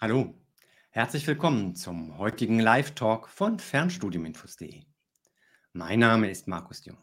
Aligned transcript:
Hallo, 0.00 0.32
herzlich 0.90 1.26
willkommen 1.26 1.74
zum 1.74 2.18
heutigen 2.18 2.60
Live-Talk 2.60 3.28
von 3.28 3.58
Fernstudiuminfos.de. 3.58 4.84
Mein 5.72 5.98
Name 5.98 6.30
ist 6.30 6.46
Markus 6.46 6.84
Jung. 6.84 6.98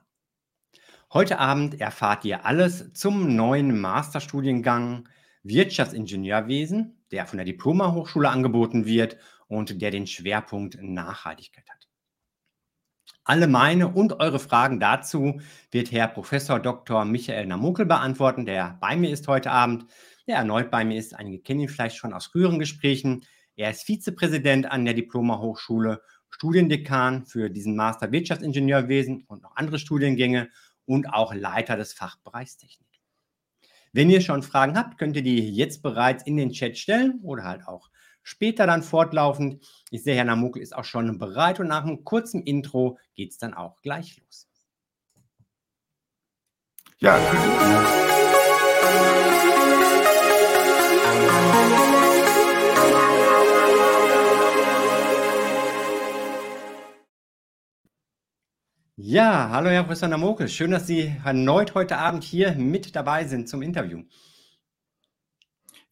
Heute 1.12 1.40
Abend 1.40 1.82
erfahrt 1.82 2.24
ihr 2.24 2.46
alles 2.46 2.94
zum 2.94 3.36
neuen 3.36 3.82
Masterstudiengang 3.82 5.10
Wirtschaftsingenieurwesen, 5.44 7.06
der 7.12 7.26
von 7.26 7.36
der 7.36 7.46
Diploma-Hochschule 7.46 8.30
angeboten 8.30 8.86
wird 8.86 9.18
und 9.48 9.82
der 9.82 9.92
den 9.92 10.08
Schwerpunkt 10.08 10.82
Nachhaltigkeit 10.82 11.70
hat. 11.70 11.90
Alle 13.26 13.48
meine 13.48 13.90
und 13.90 14.22
eure 14.22 14.40
Fragen 14.40 14.80
dazu 14.80 15.42
wird 15.70 15.92
Herr 15.92 16.08
Professor 16.08 16.62
Dr. 16.62 17.04
Michael 17.04 17.48
Namukel 17.48 17.86
beantworten, 17.86 18.46
der 18.46 18.78
bei 18.80 18.96
mir 18.96 19.10
ist 19.10 19.28
heute 19.28 19.52
Abend, 19.52 19.86
der 20.28 20.38
erneut 20.38 20.72
bei 20.72 20.84
mir 20.86 20.98
ist. 20.98 21.14
Einige 21.14 21.40
kennen 21.40 21.62
ihn 21.62 21.70
vielleicht 21.70 21.98
schon 21.98 22.14
aus 22.14 22.28
früheren 22.28 22.60
Gesprächen. 22.60 23.26
Er 23.56 23.72
ist 23.72 23.84
Vizepräsident 23.84 24.70
an 24.70 24.86
der 24.86 24.94
Diploma-Hochschule, 24.94 26.02
Studiendekan 26.30 27.26
für 27.26 27.50
diesen 27.50 27.76
Master 27.76 28.12
Wirtschaftsingenieurwesen 28.12 29.24
und 29.28 29.44
noch 29.44 29.56
andere 29.56 29.80
Studiengänge 29.80 30.50
und 30.86 31.08
auch 31.08 31.34
Leiter 31.34 31.78
des 31.78 31.94
Fachbereichs 31.94 32.58
Technik. 32.58 32.86
Wenn 33.94 34.10
ihr 34.10 34.20
schon 34.20 34.44
Fragen 34.44 34.78
habt, 34.78 34.98
könnt 34.98 35.16
ihr 35.16 35.24
die 35.24 35.50
jetzt 35.50 35.82
bereits 35.82 36.24
in 36.24 36.36
den 36.36 36.52
Chat 36.52 36.78
stellen 36.78 37.22
oder 37.24 37.44
halt 37.46 37.66
auch 37.66 37.90
später 38.24 38.68
dann 38.68 38.84
fortlaufend. 38.84 39.66
Ich 39.92 40.04
sehe, 40.04 40.16
Herr 40.16 40.26
Namukel 40.26 40.62
ist 40.62 40.76
auch 40.76 40.84
schon 40.84 41.18
bereit 41.18 41.62
und 41.62 41.68
nach 41.68 41.84
einem 41.84 42.04
kurzen 42.04 42.44
Intro 42.44 43.00
geht 43.14 43.32
es 43.32 43.38
dann 43.38 43.54
auch 43.54 43.82
gleich 43.82 44.18
los. 44.20 44.50
Ja. 46.98 47.18
Ja, 58.98 59.50
hallo 59.52 59.70
Herr 59.70 59.84
Professor 59.84 60.10
Namokel. 60.10 60.50
Schön, 60.50 60.72
dass 60.72 60.88
Sie 60.88 61.16
erneut 61.24 61.76
heute 61.76 61.98
Abend 61.98 62.24
hier 62.24 62.54
mit 62.54 62.96
dabei 62.96 63.26
sind 63.26 63.48
zum 63.48 63.62
Interview. 63.62 64.04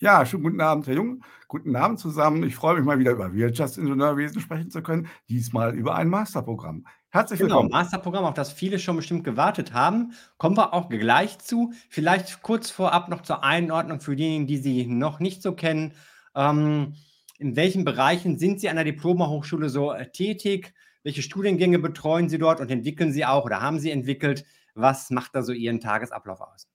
Ja, 0.04 0.26
schönen 0.26 0.44
guten 0.44 0.60
Abend, 0.60 0.86
Herr 0.86 0.96
Jung. 0.96 1.24
Guten 1.48 1.78
Abend 1.78 1.98
zusammen. 1.98 2.44
Ich 2.44 2.56
freue 2.56 2.76
mich 2.76 2.84
mal 2.84 3.00
wieder 3.00 3.12
über 3.12 3.34
Wirtschaftsingenieurwesen 3.34 4.42
sprechen 4.42 4.70
zu 4.70 4.84
können, 4.84 5.08
diesmal 5.30 5.74
über 5.74 5.96
ein 5.96 6.10
Masterprogramm. 6.10 6.86
Herzlich 7.08 7.40
Genau, 7.40 7.52
willkommen. 7.52 7.70
Masterprogramm, 7.70 8.26
auf 8.26 8.34
das 8.34 8.52
viele 8.52 8.80
schon 8.80 8.98
bestimmt 8.98 9.24
gewartet 9.24 9.72
haben. 9.72 10.12
Kommen 10.38 10.58
wir 10.58 10.74
auch 10.74 10.90
gleich 10.90 11.40
zu. 11.40 11.72
Vielleicht 11.88 12.42
kurz 12.42 12.70
vorab 12.70 13.08
noch 13.08 13.22
zur 13.22 13.46
Einordnung 13.46 14.02
für 14.02 14.18
diejenigen, 14.18 14.46
die 14.46 14.58
Sie 14.58 14.88
noch 14.88 15.22
nicht 15.22 15.42
so 15.42 15.56
kennen. 15.56 15.94
Ähm, 16.36 16.96
in 17.38 17.56
welchen 17.56 17.86
Bereichen 17.86 18.38
sind 18.38 18.60
Sie 18.60 18.68
an 18.68 18.76
der 18.76 18.84
Diploma-Hochschule 18.84 19.70
so 19.70 19.94
äh, 19.94 20.12
tätig? 20.12 20.74
Welche 21.04 21.22
Studiengänge 21.22 21.80
betreuen 21.80 22.28
Sie 22.28 22.40
dort 22.40 22.60
und 22.60 22.70
entwickeln 22.70 23.14
Sie 23.14 23.24
auch 23.24 23.46
oder 23.46 23.62
haben 23.62 23.80
Sie 23.80 23.90
entwickelt? 23.90 24.44
Was 24.76 25.12
macht 25.12 25.34
da 25.34 25.44
so 25.44 25.54
Ihren 25.54 25.80
Tagesablauf 25.80 26.42
aus? 26.42 26.68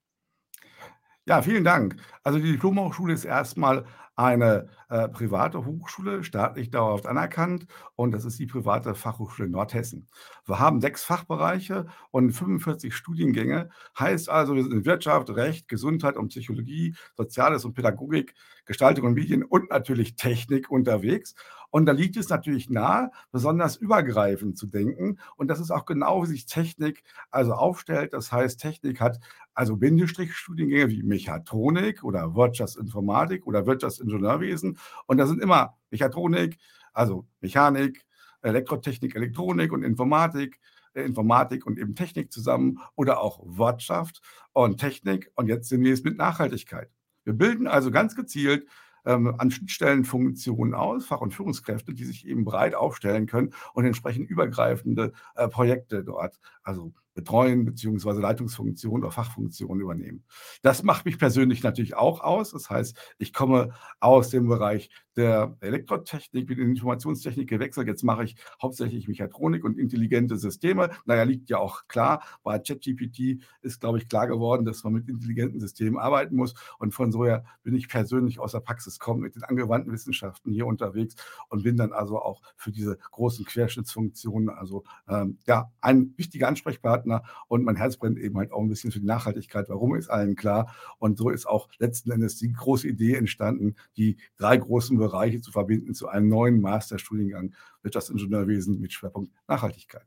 Ja, 1.29 1.43
vielen 1.43 1.63
Dank. 1.63 1.97
Also 2.23 2.39
die 2.39 2.53
Diplomhochschule 2.53 3.13
ist 3.13 3.27
erstmal 3.27 3.85
eine 4.17 4.69
äh, 4.89 5.09
private 5.11 5.67
Hochschule, 5.67 6.25
staatlich 6.25 6.71
dauerhaft 6.71 7.07
anerkannt, 7.07 7.67
und 7.97 8.13
das 8.13 8.25
ist 8.25 8.39
die 8.39 8.47
private 8.47 8.95
Fachhochschule 8.95 9.47
Nordhessen. 9.47 10.09
Wir 10.47 10.59
haben 10.59 10.81
sechs 10.81 11.05
Fachbereiche 11.05 11.85
und 12.13 12.33
45 12.33 12.97
Studiengänge. 12.97 13.69
Heißt 13.99 14.31
also, 14.31 14.55
wir 14.55 14.63
sind 14.63 14.73
in 14.73 14.87
Wirtschaft, 14.87 15.29
Recht, 15.29 15.69
Gesundheit 15.69 16.17
und 16.17 16.29
Psychologie, 16.29 16.97
Soziales 17.15 17.67
und 17.67 17.75
Pädagogik, 17.75 18.35
Gestaltung 18.65 19.05
und 19.09 19.13
Medien 19.13 19.45
und 19.45 19.69
natürlich 19.69 20.17
Technik 20.17 20.71
unterwegs. 20.71 21.35
Und 21.71 21.87
da 21.87 21.93
liegt 21.93 22.17
es 22.17 22.29
natürlich 22.29 22.71
nahe, 22.71 23.11
besonders 23.31 23.77
übergreifend 23.77 24.57
zu 24.57 24.67
denken. 24.67 25.19
Und 25.37 25.49
das 25.49 25.61
ist 25.61 25.71
auch 25.71 25.85
genau, 25.85 26.23
wie 26.23 26.29
sich 26.29 26.47
Technik 26.47 27.03
also 27.31 27.53
aufstellt. 27.53 28.13
Das 28.13 28.33
heißt, 28.33 28.61
Technik 28.61 29.01
hat 29.01 29.21
also 29.55 29.77
Bindestrich-Studiengänge 29.77 30.89
wie 30.89 31.03
Mechatronik 31.03 32.05
oder 32.05 32.35
Wirtschaftsinformatik 32.35 33.47
oder 33.47 33.67
Wirtschaftsingenieurwesen. 33.67 34.79
Und 35.07 35.19
da 35.19 35.27
sind 35.27 35.43
immer 35.43 35.77
Mechatronik, 35.91 36.59
also 36.93 37.27
Mechanik, 37.41 38.07
Elektrotechnik, 38.43 39.15
Elektronik 39.15 39.73
und 39.73 39.83
Informatik, 39.83 40.61
äh, 40.95 41.03
Informatik 41.03 41.67
und 41.67 41.79
eben 41.79 41.95
Technik 41.95 42.33
zusammen 42.33 42.79
oder 42.95 43.21
auch 43.21 43.41
Wirtschaft 43.45 44.23
und 44.53 44.79
Technik. 44.79 45.31
Und 45.35 45.49
jetzt 45.49 45.71
es 45.71 46.05
mit 46.05 46.17
Nachhaltigkeit. 46.17 46.91
Wir 47.25 47.35
bilden 47.35 47.67
also 47.67 47.91
ganz 47.91 48.15
gezielt 48.17 48.67
ähm, 49.09 49.35
an 49.39 49.51
Schnittstellenfunktionen 49.51 50.75
aus, 50.75 51.07
Fach- 51.07 51.23
und 51.23 51.33
Führungskräfte, 51.33 51.95
die 51.95 52.05
sich 52.05 52.27
eben 52.27 52.45
breit 52.45 52.75
aufstellen 52.75 53.27
können 53.27 53.55
und 53.73 53.87
entsprechend 53.87 54.29
übergreifende 54.29 55.13
äh, 55.35 55.49
Projekte 55.49 56.05
dort, 56.05 56.39
also 56.63 56.93
betreuen 57.15 57.65
beziehungsweise 57.65 58.21
Leitungsfunktionen 58.21 59.03
oder 59.03 59.13
Fachfunktionen 59.13 59.83
übernehmen. 59.83 60.25
Das 60.63 60.83
macht 60.83 61.05
mich 61.05 61.19
persönlich 61.19 61.63
natürlich 61.63 61.97
auch 61.97 62.21
aus. 62.21 62.53
Das 62.53 62.71
heißt, 62.71 62.97
ich 63.19 63.33
komme 63.33 63.71
aus 64.01 64.31
dem 64.31 64.47
Bereich 64.47 64.91
der 65.17 65.57
Elektrotechnik, 65.61 66.47
bin 66.47 66.61
in 66.61 66.71
Informationstechnik 66.71 67.49
gewechselt. 67.49 67.89
Jetzt 67.89 68.05
mache 68.05 68.23
ich 68.23 68.37
hauptsächlich 68.63 69.09
Mechatronik 69.09 69.65
und 69.65 69.77
intelligente 69.77 70.37
Systeme. 70.37 70.91
Naja, 71.07 71.25
liegt 71.25 71.51
ja 71.51 71.59
auch 71.59 71.89
klar. 71.89 72.23
Bei 72.45 72.61
ChatGPT 72.61 73.43
ist, 73.63 73.81
glaube 73.81 73.99
ich, 73.99 74.09
klar 74.09 74.29
geworden, 74.29 74.65
dass 74.65 74.85
man 74.85 74.93
mit 74.93 75.09
intelligenten 75.09 75.59
Systemen 75.59 75.99
arbeiten 75.99 76.37
muss. 76.37 76.55
Und 76.79 76.93
von 76.93 77.11
so 77.11 77.25
her 77.27 77.45
bin 77.65 77.75
ich 77.75 77.89
persönlich 77.89 78.39
aus 78.39 78.53
der 78.53 78.61
Praxis 78.61 79.01
kommen, 79.01 79.23
mit 79.23 79.35
den 79.35 79.43
angewandten 79.43 79.93
Wissenschaften 79.93 80.53
hier 80.53 80.67
unterwegs 80.67 81.17
und 81.49 81.65
bin 81.65 81.77
dann 81.77 81.93
also 81.93 82.21
auch 82.21 82.41
für 82.57 82.71
diese 82.71 82.97
großen 83.11 83.45
Querschnittsfunktionen, 83.45 84.51
also 84.51 84.85
ähm, 85.09 85.39
ja, 85.49 85.73
ein 85.81 86.15
wichtiger 86.17 86.47
Ansprechpartner 86.47 87.08
Partner 87.09 87.23
und 87.49 87.65
mein 87.65 87.77
Herz 87.77 87.97
brennt 87.97 88.19
eben 88.19 88.37
halt 88.37 88.53
auch 88.53 88.61
ein 88.61 88.69
bisschen 88.69 88.93
für 88.93 89.01
die 89.01 89.07
Nachhaltigkeit. 89.07 89.69
Warum 89.69 89.95
ist 89.95 90.09
allen 90.09 90.37
klar? 90.37 90.75
Und 90.99 91.19
so 91.19 91.31
ist 91.31 91.47
auch 91.47 91.69
letzten 91.79 92.11
Endes 92.11 92.37
die 92.37 92.53
große 92.53 92.89
Idee 92.89 93.15
entstanden, 93.15 93.77
die 93.97 94.19
drei 94.37 94.57
großen 94.57 94.97
Bereiche 94.97 95.41
zu 95.41 95.51
verbinden 95.51 95.95
zu 95.95 96.09
einem 96.09 96.29
neuen 96.29 96.61
Masterstudiengang 96.61 97.55
Wirtschaftsingenieurwesen 97.83 98.81
mit 98.81 98.93
Schwerpunkt 98.93 99.33
Nachhaltigkeit. 99.49 100.07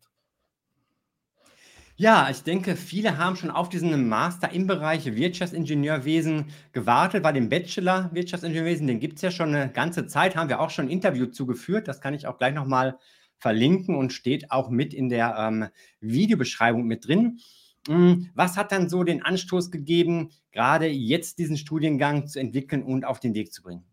Ja, 1.98 2.30
ich 2.32 2.42
denke, 2.42 2.76
viele 2.76 3.20
haben 3.20 3.36
schon 3.36 3.52
auf 3.52 3.70
diesen 3.70 4.10
Master 4.10 4.52
im 4.52 4.66
Bereich 4.66 5.06
Wirtschaftsingenieurwesen 5.06 6.46
gewartet, 6.72 7.24
weil 7.24 7.34
den 7.34 7.50
Bachelor 7.50 8.10
Wirtschaftsingenieurwesen, 8.12 8.88
den 8.88 9.00
gibt 9.00 9.18
es 9.18 9.22
ja 9.22 9.30
schon 9.30 9.54
eine 9.54 9.72
ganze 9.72 10.08
Zeit, 10.08 10.36
haben 10.36 10.50
wir 10.50 10.62
auch 10.62 10.72
schon 10.72 10.86
ein 10.86 10.92
Interview 10.92 11.28
zugeführt. 11.28 11.88
Das 11.88 12.02
kann 12.02 12.16
ich 12.16 12.26
auch 12.26 12.40
gleich 12.40 12.56
nochmal 12.56 12.98
verlinken 13.42 13.96
und 13.96 14.14
steht 14.14 14.52
auch 14.52 14.70
mit 14.70 14.94
in 14.94 15.10
der 15.10 15.36
ähm, 15.38 15.68
Videobeschreibung 16.00 16.86
mit 16.86 17.08
drin. 17.08 17.40
Hm, 17.88 18.30
was 18.36 18.56
hat 18.58 18.72
dann 18.72 18.90
so 18.90 19.04
den 19.04 19.24
Anstoß 19.24 19.72
gegeben, 19.72 20.30
gerade 20.52 20.88
jetzt 20.88 21.40
diesen 21.40 21.58
Studiengang 21.58 22.28
zu 22.28 22.40
entwickeln 22.40 22.84
und 22.84 23.06
auf 23.06 23.20
den 23.20 23.34
Weg 23.34 23.52
zu 23.52 23.64
bringen? 23.64 23.91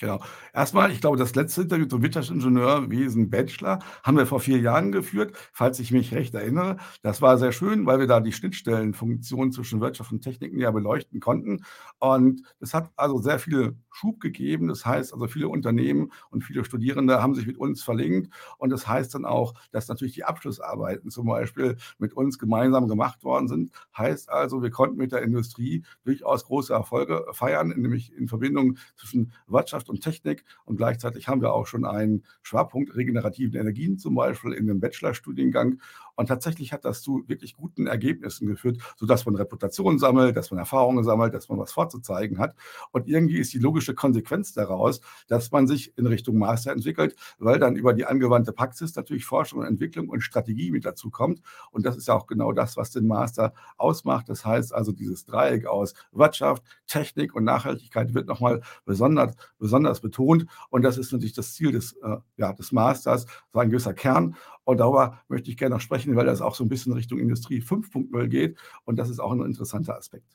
Genau. 0.00 0.18
Erstmal, 0.54 0.90
ich 0.92 1.02
glaube, 1.02 1.18
das 1.18 1.34
letzte 1.34 1.60
Interview 1.60 1.84
zum 1.84 2.02
Wirtschaftsingenieurwesen 2.02 3.28
Bachelor 3.28 3.80
haben 4.02 4.16
wir 4.16 4.24
vor 4.26 4.40
vier 4.40 4.58
Jahren 4.58 4.92
geführt, 4.92 5.36
falls 5.52 5.78
ich 5.78 5.92
mich 5.92 6.14
recht 6.14 6.34
erinnere. 6.34 6.78
Das 7.02 7.20
war 7.20 7.36
sehr 7.36 7.52
schön, 7.52 7.84
weil 7.84 7.98
wir 7.98 8.06
da 8.06 8.20
die 8.20 8.32
Schnittstellenfunktion 8.32 9.52
zwischen 9.52 9.82
Wirtschaft 9.82 10.10
und 10.10 10.22
Technik 10.22 10.54
näher 10.54 10.72
beleuchten 10.72 11.20
konnten. 11.20 11.64
Und 11.98 12.40
es 12.60 12.72
hat 12.72 12.90
also 12.96 13.18
sehr 13.18 13.38
viel 13.38 13.76
Schub 13.90 14.20
gegeben. 14.20 14.68
Das 14.68 14.86
heißt 14.86 15.12
also, 15.12 15.26
viele 15.28 15.50
Unternehmen 15.50 16.12
und 16.30 16.44
viele 16.44 16.64
Studierende 16.64 17.22
haben 17.22 17.34
sich 17.34 17.46
mit 17.46 17.58
uns 17.58 17.82
verlinkt. 17.82 18.32
Und 18.56 18.70
das 18.70 18.88
heißt 18.88 19.14
dann 19.14 19.26
auch, 19.26 19.52
dass 19.70 19.88
natürlich 19.88 20.14
die 20.14 20.24
Abschlussarbeiten 20.24 21.10
zum 21.10 21.26
Beispiel 21.26 21.76
mit 21.98 22.14
uns 22.14 22.38
gemeinsam 22.38 22.88
gemacht 22.88 23.22
worden 23.22 23.48
sind. 23.48 23.70
Heißt 23.98 24.30
also, 24.30 24.62
wir 24.62 24.70
konnten 24.70 24.96
mit 24.96 25.12
der 25.12 25.20
Industrie 25.20 25.84
durchaus 26.04 26.46
große 26.46 26.72
Erfolge 26.72 27.26
feiern, 27.32 27.68
nämlich 27.68 28.14
in 28.16 28.28
Verbindung 28.28 28.78
zwischen 28.96 29.32
Wirtschaft 29.46 29.89
und 29.90 30.00
Technik. 30.00 30.44
Und 30.64 30.76
gleichzeitig 30.76 31.28
haben 31.28 31.42
wir 31.42 31.52
auch 31.52 31.66
schon 31.66 31.84
einen 31.84 32.24
Schwerpunkt 32.42 32.96
regenerativen 32.96 33.60
Energien 33.60 33.98
zum 33.98 34.14
Beispiel 34.14 34.52
in 34.52 34.66
dem 34.66 34.80
Bachelorstudiengang. 34.80 35.80
Und 36.20 36.26
tatsächlich 36.26 36.74
hat 36.74 36.84
das 36.84 37.00
zu 37.00 37.24
wirklich 37.28 37.56
guten 37.56 37.86
Ergebnissen 37.86 38.46
geführt, 38.46 38.76
sodass 38.98 39.24
man 39.24 39.36
Reputation 39.36 39.98
sammelt, 39.98 40.36
dass 40.36 40.50
man 40.50 40.58
Erfahrungen 40.58 41.02
sammelt, 41.02 41.32
dass 41.32 41.48
man 41.48 41.58
was 41.58 41.72
vorzuzeigen 41.72 42.38
hat. 42.38 42.54
Und 42.92 43.08
irgendwie 43.08 43.38
ist 43.38 43.54
die 43.54 43.58
logische 43.58 43.94
Konsequenz 43.94 44.52
daraus, 44.52 45.00
dass 45.28 45.50
man 45.50 45.66
sich 45.66 45.96
in 45.96 46.06
Richtung 46.06 46.36
Master 46.36 46.72
entwickelt, 46.72 47.16
weil 47.38 47.58
dann 47.58 47.74
über 47.74 47.94
die 47.94 48.04
angewandte 48.04 48.52
Praxis 48.52 48.94
natürlich 48.96 49.24
Forschung 49.24 49.60
und 49.60 49.66
Entwicklung 49.66 50.10
und 50.10 50.20
Strategie 50.20 50.70
mit 50.70 50.84
dazu 50.84 51.08
kommt. 51.08 51.40
Und 51.70 51.86
das 51.86 51.96
ist 51.96 52.08
ja 52.08 52.12
auch 52.12 52.26
genau 52.26 52.52
das, 52.52 52.76
was 52.76 52.90
den 52.90 53.06
Master 53.06 53.54
ausmacht. 53.78 54.28
Das 54.28 54.44
heißt 54.44 54.74
also, 54.74 54.92
dieses 54.92 55.24
Dreieck 55.24 55.64
aus 55.64 55.94
Wirtschaft, 56.12 56.62
Technik 56.86 57.34
und 57.34 57.44
Nachhaltigkeit 57.44 58.12
wird 58.12 58.26
nochmal 58.28 58.60
besonders, 58.84 59.36
besonders 59.58 60.00
betont. 60.00 60.44
Und 60.68 60.82
das 60.82 60.98
ist 60.98 61.14
natürlich 61.14 61.32
das 61.32 61.54
Ziel 61.54 61.72
des, 61.72 61.94
äh, 61.94 62.18
ja, 62.36 62.52
des 62.52 62.72
Masters, 62.72 63.24
so 63.54 63.58
ein 63.58 63.70
gewisser 63.70 63.94
Kern. 63.94 64.36
Und 64.70 64.78
darüber 64.78 65.20
möchte 65.28 65.50
ich 65.50 65.56
gerne 65.56 65.74
noch 65.74 65.80
sprechen, 65.80 66.14
weil 66.16 66.26
das 66.26 66.40
auch 66.40 66.54
so 66.54 66.64
ein 66.64 66.68
bisschen 66.68 66.92
Richtung 66.92 67.18
Industrie 67.18 67.60
5.0 67.60 68.28
geht. 68.28 68.56
Und 68.84 68.96
das 68.96 69.10
ist 69.10 69.18
auch 69.18 69.32
ein 69.32 69.40
interessanter 69.40 69.96
Aspekt. 69.96 70.26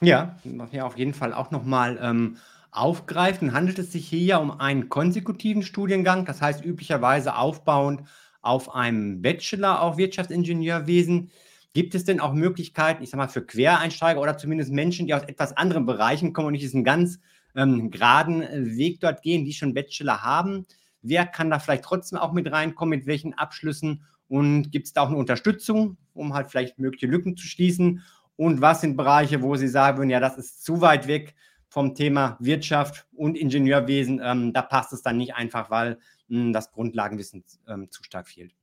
Ja, 0.00 0.36
ja 0.70 0.86
auf 0.86 0.96
jeden 0.96 1.14
Fall 1.14 1.32
auch 1.32 1.50
nochmal 1.50 1.98
ähm, 2.00 2.36
aufgreift, 2.70 3.42
dann 3.42 3.52
handelt 3.52 3.78
es 3.78 3.92
sich 3.92 4.08
hier 4.08 4.20
ja 4.20 4.36
um 4.38 4.50
einen 4.50 4.88
konsekutiven 4.88 5.62
Studiengang, 5.62 6.24
das 6.24 6.40
heißt 6.40 6.64
üblicherweise 6.64 7.36
aufbauend 7.36 8.02
auf 8.40 8.74
einem 8.74 9.20
Bachelor 9.20 9.82
auf 9.82 9.98
Wirtschaftsingenieurwesen. 9.98 11.30
Gibt 11.74 11.94
es 11.94 12.04
denn 12.04 12.20
auch 12.20 12.34
Möglichkeiten, 12.34 13.02
ich 13.02 13.10
sage 13.10 13.22
mal, 13.22 13.28
für 13.28 13.44
Quereinsteiger 13.44 14.20
oder 14.20 14.38
zumindest 14.38 14.72
Menschen, 14.72 15.06
die 15.06 15.14
aus 15.14 15.22
etwas 15.22 15.56
anderen 15.56 15.86
Bereichen 15.86 16.32
kommen 16.32 16.48
und 16.48 16.52
nicht 16.52 16.62
diesen 16.62 16.84
ganz 16.84 17.18
ähm, 17.56 17.90
geraden 17.90 18.42
äh, 18.42 18.76
Weg 18.76 19.00
dort 19.00 19.22
gehen, 19.22 19.44
die 19.44 19.52
schon 19.52 19.74
Bachelor 19.74 20.22
haben? 20.22 20.66
Wer 21.02 21.26
kann 21.26 21.50
da 21.50 21.58
vielleicht 21.58 21.84
trotzdem 21.84 22.18
auch 22.18 22.32
mit 22.32 22.50
reinkommen, 22.50 22.98
mit 22.98 23.06
welchen 23.06 23.34
Abschlüssen? 23.34 24.04
Und 24.28 24.70
gibt 24.70 24.86
es 24.86 24.92
da 24.92 25.02
auch 25.02 25.08
eine 25.08 25.16
Unterstützung, 25.16 25.98
um 26.14 26.32
halt 26.32 26.50
vielleicht 26.50 26.78
mögliche 26.78 27.06
Lücken 27.06 27.36
zu 27.36 27.46
schließen? 27.46 28.02
Und 28.36 28.60
was 28.60 28.80
sind 28.80 28.96
Bereiche, 28.96 29.42
wo 29.42 29.56
Sie 29.56 29.68
sagen 29.68 29.98
würden, 29.98 30.10
ja, 30.10 30.20
das 30.20 30.38
ist 30.38 30.64
zu 30.64 30.80
weit 30.80 31.06
weg 31.06 31.34
vom 31.68 31.94
Thema 31.94 32.36
Wirtschaft 32.40 33.06
und 33.12 33.36
Ingenieurwesen? 33.36 34.20
Ähm, 34.22 34.52
da 34.52 34.62
passt 34.62 34.92
es 34.92 35.02
dann 35.02 35.18
nicht 35.18 35.34
einfach, 35.34 35.70
weil 35.70 35.98
mh, 36.28 36.44
hm, 36.44 36.52
das 36.52 36.72
Grundlagenwissen 36.72 37.44
ähm, 37.68 37.90
zu 37.90 38.02
stark 38.02 38.28
fehlt. 38.28 38.54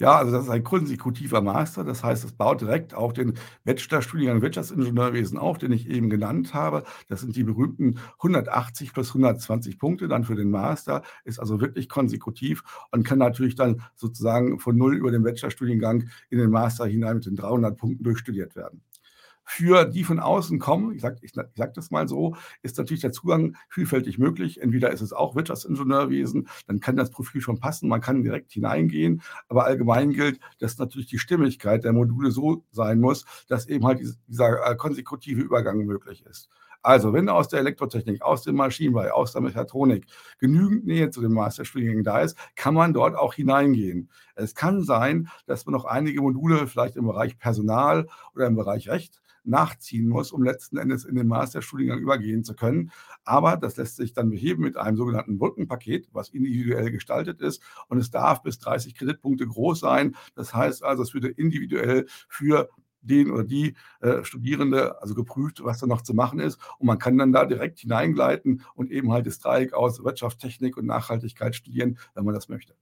Ja, 0.00 0.16
also 0.16 0.32
das 0.32 0.44
ist 0.44 0.50
ein 0.50 0.64
konsekutiver 0.64 1.40
Master. 1.40 1.84
Das 1.84 2.02
heißt, 2.02 2.24
es 2.24 2.32
baut 2.32 2.60
direkt 2.60 2.94
auch 2.94 3.12
den 3.12 3.34
Bachelorstudiengang 3.64 4.42
Wirtschaftsingenieurwesen 4.42 5.38
auf, 5.38 5.58
den 5.58 5.70
ich 5.72 5.88
eben 5.88 6.10
genannt 6.10 6.52
habe. 6.52 6.82
Das 7.08 7.20
sind 7.20 7.36
die 7.36 7.44
berühmten 7.44 7.98
180 8.18 8.92
plus 8.92 9.10
120 9.10 9.78
Punkte 9.78 10.08
dann 10.08 10.24
für 10.24 10.34
den 10.34 10.50
Master. 10.50 11.02
Ist 11.24 11.38
also 11.38 11.60
wirklich 11.60 11.88
konsekutiv 11.88 12.62
und 12.90 13.04
kann 13.06 13.18
natürlich 13.18 13.54
dann 13.54 13.82
sozusagen 13.94 14.58
von 14.58 14.76
null 14.76 14.96
über 14.96 15.12
den 15.12 15.22
Bachelorstudiengang 15.22 16.08
in 16.28 16.38
den 16.38 16.50
Master 16.50 16.86
hinein 16.86 17.16
mit 17.16 17.26
den 17.26 17.36
300 17.36 17.76
Punkten 17.76 18.02
durchstudiert 18.02 18.56
werden. 18.56 18.82
Für 19.44 19.84
die 19.84 20.04
von 20.04 20.18
außen 20.20 20.58
kommen, 20.58 20.94
ich 20.94 21.02
sage 21.02 21.18
ich, 21.22 21.32
ich 21.36 21.56
sag 21.56 21.74
das 21.74 21.90
mal 21.90 22.08
so, 22.08 22.36
ist 22.62 22.78
natürlich 22.78 23.02
der 23.02 23.12
Zugang 23.12 23.56
vielfältig 23.68 24.18
möglich. 24.18 24.60
Entweder 24.60 24.90
ist 24.90 25.02
es 25.02 25.12
auch 25.12 25.34
Wirtschaftsingenieurwesen, 25.34 26.48
dann 26.66 26.80
kann 26.80 26.96
das 26.96 27.10
Profil 27.10 27.40
schon 27.40 27.60
passen, 27.60 27.88
man 27.88 28.00
kann 28.00 28.22
direkt 28.22 28.52
hineingehen. 28.52 29.22
Aber 29.48 29.64
allgemein 29.64 30.12
gilt, 30.12 30.40
dass 30.58 30.78
natürlich 30.78 31.08
die 31.08 31.18
Stimmigkeit 31.18 31.84
der 31.84 31.92
Module 31.92 32.30
so 32.30 32.64
sein 32.70 33.00
muss, 33.00 33.24
dass 33.48 33.66
eben 33.66 33.86
halt 33.86 34.00
dieser 34.26 34.66
äh, 34.66 34.76
konsekutive 34.76 35.42
Übergang 35.42 35.84
möglich 35.84 36.24
ist. 36.24 36.48
Also, 36.84 37.14
wenn 37.14 37.30
aus 37.30 37.48
der 37.48 37.60
Elektrotechnik, 37.60 38.20
aus 38.20 38.42
dem 38.42 38.56
Maschinenbau, 38.56 39.08
aus 39.08 39.32
der 39.32 39.40
Mechatronik 39.40 40.04
genügend 40.38 40.84
Nähe 40.84 41.08
zu 41.08 41.22
den 41.22 41.32
Masterstudiengängen 41.32 42.04
da 42.04 42.20
ist, 42.20 42.36
kann 42.56 42.74
man 42.74 42.92
dort 42.92 43.16
auch 43.16 43.32
hineingehen. 43.32 44.10
Es 44.34 44.54
kann 44.54 44.82
sein, 44.82 45.28
dass 45.46 45.64
man 45.64 45.72
noch 45.72 45.86
einige 45.86 46.20
Module 46.20 46.66
vielleicht 46.66 46.96
im 46.96 47.06
Bereich 47.06 47.38
Personal 47.38 48.06
oder 48.34 48.46
im 48.46 48.54
Bereich 48.54 48.90
Recht 48.90 49.22
nachziehen 49.44 50.08
muss, 50.08 50.32
um 50.32 50.42
letzten 50.42 50.76
Endes 50.76 51.04
in 51.04 51.14
den 51.14 51.28
Masterstudiengang 51.28 52.00
übergehen 52.00 52.44
zu 52.44 52.54
können. 52.54 52.90
Aber 53.24 53.56
das 53.56 53.76
lässt 53.76 53.96
sich 53.96 54.12
dann 54.12 54.30
beheben 54.30 54.62
mit 54.62 54.76
einem 54.76 54.96
sogenannten 54.96 55.38
Brückenpaket, 55.38 56.08
was 56.12 56.30
individuell 56.30 56.90
gestaltet 56.90 57.40
ist. 57.40 57.62
Und 57.88 57.98
es 57.98 58.10
darf 58.10 58.42
bis 58.42 58.58
30 58.58 58.94
Kreditpunkte 58.94 59.46
groß 59.46 59.80
sein. 59.80 60.16
Das 60.34 60.54
heißt 60.54 60.82
also, 60.82 61.02
es 61.02 61.14
würde 61.14 61.28
individuell 61.28 62.06
für 62.28 62.68
den 63.04 63.30
oder 63.30 63.44
die 63.44 63.74
äh, 64.00 64.24
Studierende, 64.24 65.00
also 65.00 65.14
geprüft, 65.14 65.62
was 65.62 65.78
da 65.78 65.86
noch 65.86 66.02
zu 66.02 66.14
machen 66.14 66.40
ist. 66.40 66.58
Und 66.78 66.86
man 66.86 66.98
kann 66.98 67.18
dann 67.18 67.32
da 67.32 67.44
direkt 67.44 67.78
hineingleiten 67.80 68.62
und 68.74 68.90
eben 68.90 69.12
halt 69.12 69.26
das 69.26 69.38
Dreieck 69.38 69.74
aus 69.74 70.02
Wirtschaft, 70.02 70.40
Technik 70.40 70.76
und 70.76 70.86
Nachhaltigkeit 70.86 71.54
studieren, 71.54 71.98
wenn 72.14 72.24
man 72.24 72.34
das 72.34 72.48
möchte. 72.48 72.74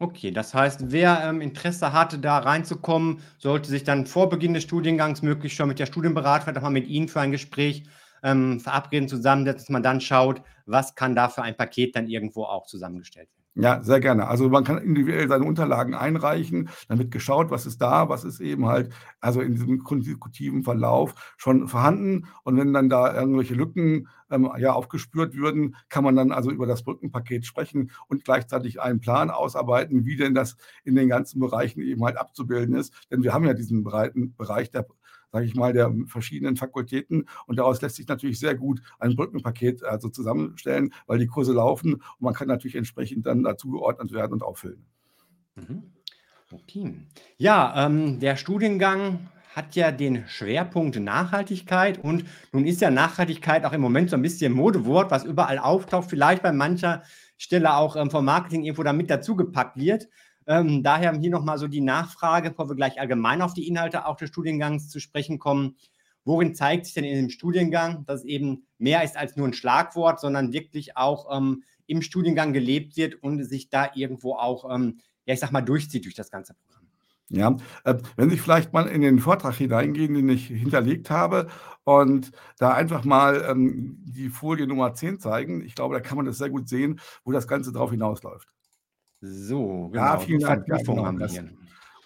Okay, 0.00 0.30
das 0.30 0.54
heißt, 0.54 0.92
wer 0.92 1.24
ähm, 1.24 1.40
Interesse 1.40 1.92
hatte, 1.92 2.18
da 2.20 2.38
reinzukommen, 2.38 3.20
sollte 3.38 3.68
sich 3.68 3.82
dann 3.82 4.06
vor 4.06 4.28
Beginn 4.28 4.54
des 4.54 4.62
Studiengangs 4.62 5.22
möglichst 5.22 5.56
schon 5.56 5.68
mit 5.68 5.80
der 5.80 5.86
Studienberaterin 5.86 6.56
auch 6.56 6.62
mal 6.62 6.70
mit 6.70 6.86
Ihnen 6.86 7.08
für 7.08 7.20
ein 7.20 7.32
Gespräch 7.32 7.82
ähm, 8.22 8.60
verabreden, 8.60 9.08
zusammensetzen, 9.08 9.58
dass 9.64 9.68
man 9.70 9.82
dann 9.82 10.00
schaut, 10.00 10.42
was 10.66 10.94
kann 10.94 11.16
da 11.16 11.28
für 11.28 11.42
ein 11.42 11.56
Paket 11.56 11.96
dann 11.96 12.06
irgendwo 12.06 12.44
auch 12.44 12.66
zusammengestellt 12.66 13.28
werden. 13.28 13.37
Ja, 13.60 13.82
sehr 13.82 13.98
gerne. 13.98 14.28
Also 14.28 14.48
man 14.48 14.62
kann 14.62 14.78
individuell 14.78 15.26
seine 15.28 15.44
Unterlagen 15.44 15.92
einreichen, 15.94 16.68
dann 16.86 16.98
wird 16.98 17.10
geschaut, 17.10 17.50
was 17.50 17.66
ist 17.66 17.82
da, 17.82 18.08
was 18.08 18.22
ist 18.22 18.38
eben 18.38 18.66
halt, 18.66 18.92
also 19.20 19.40
in 19.40 19.54
diesem 19.54 19.82
konsekutiven 19.82 20.62
Verlauf 20.62 21.34
schon 21.36 21.66
vorhanden. 21.66 22.28
Und 22.44 22.56
wenn 22.56 22.72
dann 22.72 22.88
da 22.88 23.12
irgendwelche 23.12 23.54
Lücken 23.54 24.06
ähm, 24.30 24.48
ja, 24.58 24.74
aufgespürt 24.74 25.34
würden, 25.34 25.74
kann 25.88 26.04
man 26.04 26.14
dann 26.14 26.30
also 26.30 26.52
über 26.52 26.68
das 26.68 26.84
Brückenpaket 26.84 27.46
sprechen 27.46 27.90
und 28.06 28.22
gleichzeitig 28.24 28.80
einen 28.80 29.00
Plan 29.00 29.28
ausarbeiten, 29.28 30.04
wie 30.04 30.16
denn 30.16 30.34
das 30.34 30.56
in 30.84 30.94
den 30.94 31.08
ganzen 31.08 31.40
Bereichen 31.40 31.80
eben 31.82 32.04
halt 32.04 32.16
abzubilden 32.16 32.76
ist. 32.76 32.94
Denn 33.10 33.24
wir 33.24 33.34
haben 33.34 33.44
ja 33.44 33.54
diesen 33.54 33.82
breiten 33.82 34.36
Bereich 34.36 34.70
der 34.70 34.86
sage 35.32 35.46
ich 35.46 35.54
mal, 35.54 35.72
der 35.72 35.92
verschiedenen 36.06 36.56
Fakultäten. 36.56 37.28
Und 37.46 37.58
daraus 37.58 37.80
lässt 37.82 37.96
sich 37.96 38.08
natürlich 38.08 38.38
sehr 38.38 38.54
gut 38.54 38.80
ein 38.98 39.16
Brückenpaket 39.16 39.84
also 39.84 40.08
zusammenstellen, 40.08 40.92
weil 41.06 41.18
die 41.18 41.26
Kurse 41.26 41.52
laufen 41.52 41.94
und 41.94 42.20
man 42.20 42.34
kann 42.34 42.48
natürlich 42.48 42.76
entsprechend 42.76 43.26
dann 43.26 43.42
dazu 43.42 43.70
geordnet 43.70 44.12
werden 44.12 44.32
und 44.32 44.42
auffüllen. 44.42 44.84
Mhm. 45.56 45.82
Okay. 46.50 46.94
Ja, 47.36 47.86
ähm, 47.86 48.20
der 48.20 48.36
Studiengang 48.36 49.28
hat 49.54 49.74
ja 49.74 49.90
den 49.90 50.26
Schwerpunkt 50.28 50.98
Nachhaltigkeit 50.98 51.98
und 51.98 52.24
nun 52.52 52.64
ist 52.64 52.80
ja 52.80 52.90
Nachhaltigkeit 52.90 53.64
auch 53.64 53.72
im 53.72 53.80
Moment 53.80 54.08
so 54.10 54.16
ein 54.16 54.22
bisschen 54.22 54.52
Modewort, 54.52 55.10
was 55.10 55.24
überall 55.24 55.58
auftaucht, 55.58 56.08
vielleicht 56.08 56.42
bei 56.42 56.52
mancher 56.52 57.02
Stelle 57.36 57.74
auch 57.74 57.96
ähm, 57.96 58.10
vom 58.10 58.24
Marketing 58.24 58.62
irgendwo 58.62 58.82
damit 58.82 59.10
dazugepackt 59.10 59.76
wird. 59.76 60.08
Ähm, 60.48 60.82
daher 60.82 61.12
hier 61.12 61.30
nochmal 61.30 61.58
so 61.58 61.68
die 61.68 61.82
Nachfrage, 61.82 62.50
bevor 62.50 62.70
wir 62.70 62.74
gleich 62.74 62.98
allgemein 62.98 63.42
auf 63.42 63.52
die 63.52 63.68
Inhalte 63.68 64.06
auch 64.06 64.16
des 64.16 64.30
Studiengangs 64.30 64.88
zu 64.88 64.98
sprechen 64.98 65.38
kommen. 65.38 65.76
Worin 66.24 66.54
zeigt 66.54 66.86
sich 66.86 66.94
denn 66.94 67.04
in 67.04 67.16
dem 67.16 67.30
Studiengang, 67.30 68.06
dass 68.06 68.20
es 68.20 68.26
eben 68.26 68.66
mehr 68.78 69.04
ist 69.04 69.16
als 69.16 69.36
nur 69.36 69.46
ein 69.46 69.52
Schlagwort, 69.52 70.20
sondern 70.20 70.52
wirklich 70.52 70.96
auch 70.96 71.36
ähm, 71.36 71.62
im 71.86 72.00
Studiengang 72.00 72.54
gelebt 72.54 72.96
wird 72.96 73.22
und 73.22 73.44
sich 73.44 73.68
da 73.68 73.90
irgendwo 73.94 74.34
auch, 74.34 74.74
ähm, 74.74 75.00
ja, 75.26 75.34
ich 75.34 75.40
sag 75.40 75.52
mal, 75.52 75.60
durchzieht 75.60 76.06
durch 76.06 76.14
das 76.14 76.30
ganze 76.30 76.54
Programm? 76.54 76.86
Ja, 77.30 77.56
äh, 77.84 77.96
wenn 78.16 78.30
Sie 78.30 78.38
vielleicht 78.38 78.72
mal 78.72 78.86
in 78.86 79.02
den 79.02 79.18
Vortrag 79.18 79.54
hineingehen, 79.54 80.14
den 80.14 80.30
ich 80.30 80.46
hinterlegt 80.46 81.10
habe 81.10 81.48
und 81.84 82.32
da 82.58 82.72
einfach 82.72 83.04
mal 83.04 83.44
ähm, 83.50 83.98
die 84.06 84.30
Folie 84.30 84.66
Nummer 84.66 84.94
10 84.94 85.20
zeigen. 85.20 85.62
Ich 85.62 85.74
glaube, 85.74 85.94
da 85.94 86.00
kann 86.00 86.16
man 86.16 86.24
das 86.24 86.38
sehr 86.38 86.48
gut 86.48 86.70
sehen, 86.70 87.00
wo 87.24 87.32
das 87.32 87.46
Ganze 87.46 87.70
drauf 87.70 87.90
hinausläuft. 87.90 88.48
So, 89.20 89.90
Ja, 89.94 90.12
genau, 90.14 90.24
vielen 90.24 90.40
Dank. 90.40 90.68
Ja, 90.68 90.76
genau. 90.78 91.04
haben 91.06 91.18
wir 91.18 91.26
Das, 91.26 91.32
hier. 91.32 91.50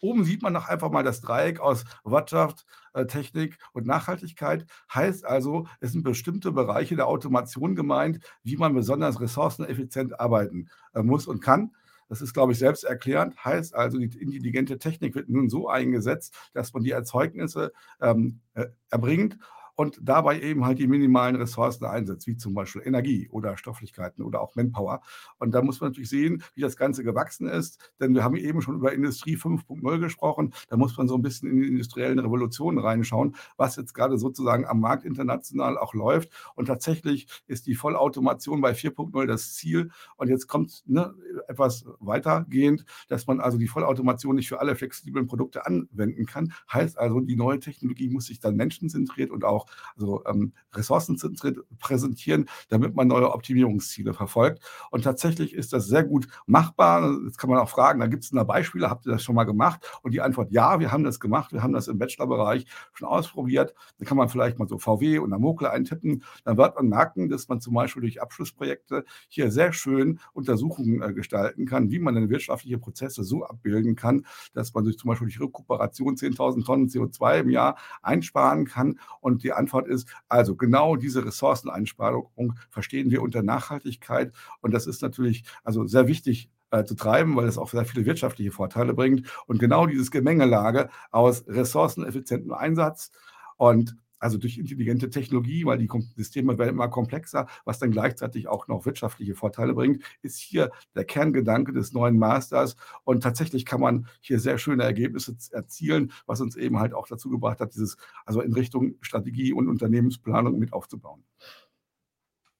oben 0.00 0.24
sieht 0.24 0.42
man 0.42 0.52
noch 0.52 0.68
einfach 0.68 0.90
mal 0.90 1.02
das 1.04 1.20
Dreieck 1.20 1.60
aus 1.60 1.84
Wirtschaft, 2.04 2.64
äh, 2.94 3.06
Technik 3.06 3.58
und 3.72 3.86
Nachhaltigkeit. 3.86 4.66
Heißt 4.92 5.24
also, 5.24 5.66
es 5.80 5.92
sind 5.92 6.02
bestimmte 6.04 6.52
Bereiche 6.52 6.96
der 6.96 7.06
Automation 7.06 7.74
gemeint, 7.76 8.20
wie 8.42 8.56
man 8.56 8.74
besonders 8.74 9.20
ressourceneffizient 9.20 10.18
arbeiten 10.20 10.68
äh, 10.94 11.02
muss 11.02 11.26
und 11.26 11.40
kann. 11.40 11.72
Das 12.08 12.20
ist, 12.20 12.34
glaube 12.34 12.52
ich, 12.52 12.58
selbsterklärend. 12.58 13.42
Heißt 13.42 13.74
also, 13.74 13.98
die 13.98 14.04
intelligente 14.20 14.78
Technik 14.78 15.14
wird 15.14 15.28
nun 15.30 15.48
so 15.48 15.68
eingesetzt, 15.68 16.34
dass 16.52 16.72
man 16.74 16.82
die 16.82 16.90
Erzeugnisse 16.90 17.72
ähm, 18.00 18.40
äh, 18.54 18.66
erbringt 18.90 19.38
und 19.74 19.98
dabei 20.02 20.40
eben 20.40 20.64
halt 20.64 20.78
die 20.78 20.86
minimalen 20.86 21.36
Ressourcen 21.36 21.84
einsetzt, 21.84 22.26
wie 22.26 22.36
zum 22.36 22.54
Beispiel 22.54 22.82
Energie 22.84 23.28
oder 23.30 23.56
Stofflichkeiten 23.56 24.22
oder 24.22 24.40
auch 24.40 24.54
Manpower. 24.54 25.00
Und 25.38 25.54
da 25.54 25.62
muss 25.62 25.80
man 25.80 25.90
natürlich 25.90 26.10
sehen, 26.10 26.42
wie 26.54 26.60
das 26.60 26.76
Ganze 26.76 27.04
gewachsen 27.04 27.46
ist, 27.46 27.92
denn 28.00 28.14
wir 28.14 28.24
haben 28.24 28.36
eben 28.36 28.60
schon 28.62 28.76
über 28.76 28.92
Industrie 28.92 29.36
5.0 29.36 29.98
gesprochen. 29.98 30.52
Da 30.68 30.76
muss 30.76 30.96
man 30.96 31.08
so 31.08 31.14
ein 31.14 31.22
bisschen 31.22 31.50
in 31.50 31.60
die 31.60 31.68
industriellen 31.68 32.18
Revolutionen 32.18 32.78
reinschauen, 32.78 33.34
was 33.56 33.76
jetzt 33.76 33.94
gerade 33.94 34.18
sozusagen 34.18 34.66
am 34.66 34.80
Markt 34.80 35.04
international 35.04 35.78
auch 35.78 35.94
läuft. 35.94 36.30
Und 36.54 36.66
tatsächlich 36.66 37.26
ist 37.46 37.66
die 37.66 37.74
Vollautomation 37.74 38.60
bei 38.60 38.72
4.0 38.72 39.26
das 39.26 39.54
Ziel. 39.54 39.90
Und 40.16 40.28
jetzt 40.28 40.46
kommt 40.48 40.82
ne, 40.86 41.14
etwas 41.48 41.84
weitergehend, 42.00 42.84
dass 43.08 43.26
man 43.26 43.40
also 43.40 43.58
die 43.58 43.68
Vollautomation 43.68 44.36
nicht 44.36 44.48
für 44.48 44.60
alle 44.60 44.76
flexiblen 44.76 45.26
Produkte 45.26 45.66
anwenden 45.66 46.26
kann. 46.26 46.52
Heißt 46.72 46.98
also, 46.98 47.20
die 47.20 47.36
neue 47.36 47.60
Technologie 47.60 48.08
muss 48.08 48.26
sich 48.26 48.40
dann 48.40 48.56
menschenzentriert 48.56 49.30
und 49.30 49.44
auch 49.44 49.61
auch 49.62 49.66
also, 49.96 50.24
ähm, 50.26 50.52
ressourcenzentriert 50.72 51.58
präsentieren, 51.78 52.48
damit 52.68 52.94
man 52.94 53.08
neue 53.08 53.32
Optimierungsziele 53.32 54.14
verfolgt. 54.14 54.62
Und 54.90 55.04
tatsächlich 55.04 55.54
ist 55.54 55.72
das 55.72 55.86
sehr 55.86 56.04
gut 56.04 56.28
machbar. 56.46 57.18
Jetzt 57.24 57.38
kann 57.38 57.50
man 57.50 57.58
auch 57.58 57.68
fragen, 57.68 58.00
da 58.00 58.06
gibt 58.06 58.24
es 58.24 58.30
da 58.30 58.44
Beispiele, 58.44 58.88
habt 58.88 59.06
ihr 59.06 59.12
das 59.12 59.22
schon 59.22 59.34
mal 59.34 59.44
gemacht? 59.44 59.80
Und 60.02 60.12
die 60.12 60.20
Antwort, 60.20 60.50
ja, 60.50 60.80
wir 60.80 60.92
haben 60.92 61.04
das 61.04 61.20
gemacht, 61.20 61.52
wir 61.52 61.62
haben 61.62 61.72
das 61.72 61.88
im 61.88 61.98
Bachelorbereich 61.98 62.66
schon 62.92 63.08
ausprobiert. 63.08 63.74
Da 63.98 64.04
kann 64.04 64.16
man 64.16 64.28
vielleicht 64.28 64.58
mal 64.58 64.68
so 64.68 64.78
VW 64.78 65.18
und 65.18 65.32
Amokle 65.32 65.70
eintippen. 65.70 66.24
Dann 66.44 66.56
wird 66.56 66.74
man 66.76 66.88
merken, 66.88 67.28
dass 67.28 67.48
man 67.48 67.60
zum 67.60 67.74
Beispiel 67.74 68.02
durch 68.02 68.20
Abschlussprojekte 68.20 69.04
hier 69.28 69.50
sehr 69.50 69.72
schön 69.72 70.20
Untersuchungen 70.32 71.02
äh, 71.02 71.12
gestalten 71.12 71.66
kann, 71.66 71.90
wie 71.90 71.98
man 71.98 72.14
denn 72.14 72.30
wirtschaftliche 72.30 72.78
Prozesse 72.78 73.24
so 73.24 73.44
abbilden 73.44 73.96
kann, 73.96 74.26
dass 74.54 74.72
man 74.74 74.84
sich 74.84 74.98
zum 74.98 75.08
Beispiel 75.08 75.28
durch 75.28 75.40
Rekuperation 75.40 76.16
10.000 76.16 76.64
Tonnen 76.64 76.88
CO2 76.88 77.40
im 77.40 77.50
Jahr 77.50 77.76
einsparen 78.02 78.64
kann 78.64 78.98
und 79.20 79.42
die 79.42 79.51
die 79.52 79.58
Antwort 79.58 79.86
ist, 79.86 80.08
also 80.28 80.56
genau 80.56 80.96
diese 80.96 81.24
Ressourceneinsparung 81.24 82.54
verstehen 82.70 83.10
wir 83.10 83.22
unter 83.22 83.42
Nachhaltigkeit. 83.42 84.32
Und 84.60 84.72
das 84.72 84.86
ist 84.86 85.02
natürlich 85.02 85.44
also 85.62 85.86
sehr 85.86 86.08
wichtig 86.08 86.50
äh, 86.70 86.84
zu 86.84 86.94
treiben, 86.94 87.36
weil 87.36 87.46
es 87.46 87.58
auch 87.58 87.70
sehr 87.70 87.84
viele 87.84 88.06
wirtschaftliche 88.06 88.50
Vorteile 88.50 88.94
bringt. 88.94 89.28
Und 89.46 89.58
genau 89.58 89.86
dieses 89.86 90.10
Gemengelage 90.10 90.88
aus 91.10 91.44
ressourceneffizientem 91.46 92.52
Einsatz 92.52 93.10
und 93.56 93.96
also 94.22 94.38
durch 94.38 94.56
intelligente 94.56 95.10
Technologie, 95.10 95.66
weil 95.66 95.78
die 95.78 95.88
Systeme 96.16 96.56
werden 96.56 96.70
immer 96.70 96.88
komplexer, 96.88 97.48
was 97.64 97.80
dann 97.80 97.90
gleichzeitig 97.90 98.46
auch 98.46 98.68
noch 98.68 98.86
wirtschaftliche 98.86 99.34
Vorteile 99.34 99.74
bringt, 99.74 100.02
ist 100.22 100.38
hier 100.38 100.70
der 100.94 101.04
Kerngedanke 101.04 101.72
des 101.72 101.92
neuen 101.92 102.18
Masters. 102.18 102.76
Und 103.02 103.22
tatsächlich 103.22 103.64
kann 103.64 103.80
man 103.80 104.06
hier 104.20 104.38
sehr 104.38 104.58
schöne 104.58 104.84
Ergebnisse 104.84 105.36
erzielen, 105.50 106.12
was 106.26 106.40
uns 106.40 106.54
eben 106.54 106.78
halt 106.78 106.94
auch 106.94 107.08
dazu 107.08 107.30
gebracht 107.30 107.60
hat, 107.60 107.74
dieses 107.74 107.96
also 108.24 108.40
in 108.40 108.52
Richtung 108.52 108.94
Strategie 109.00 109.52
und 109.52 109.68
Unternehmensplanung 109.68 110.56
mit 110.56 110.72
aufzubauen. 110.72 111.24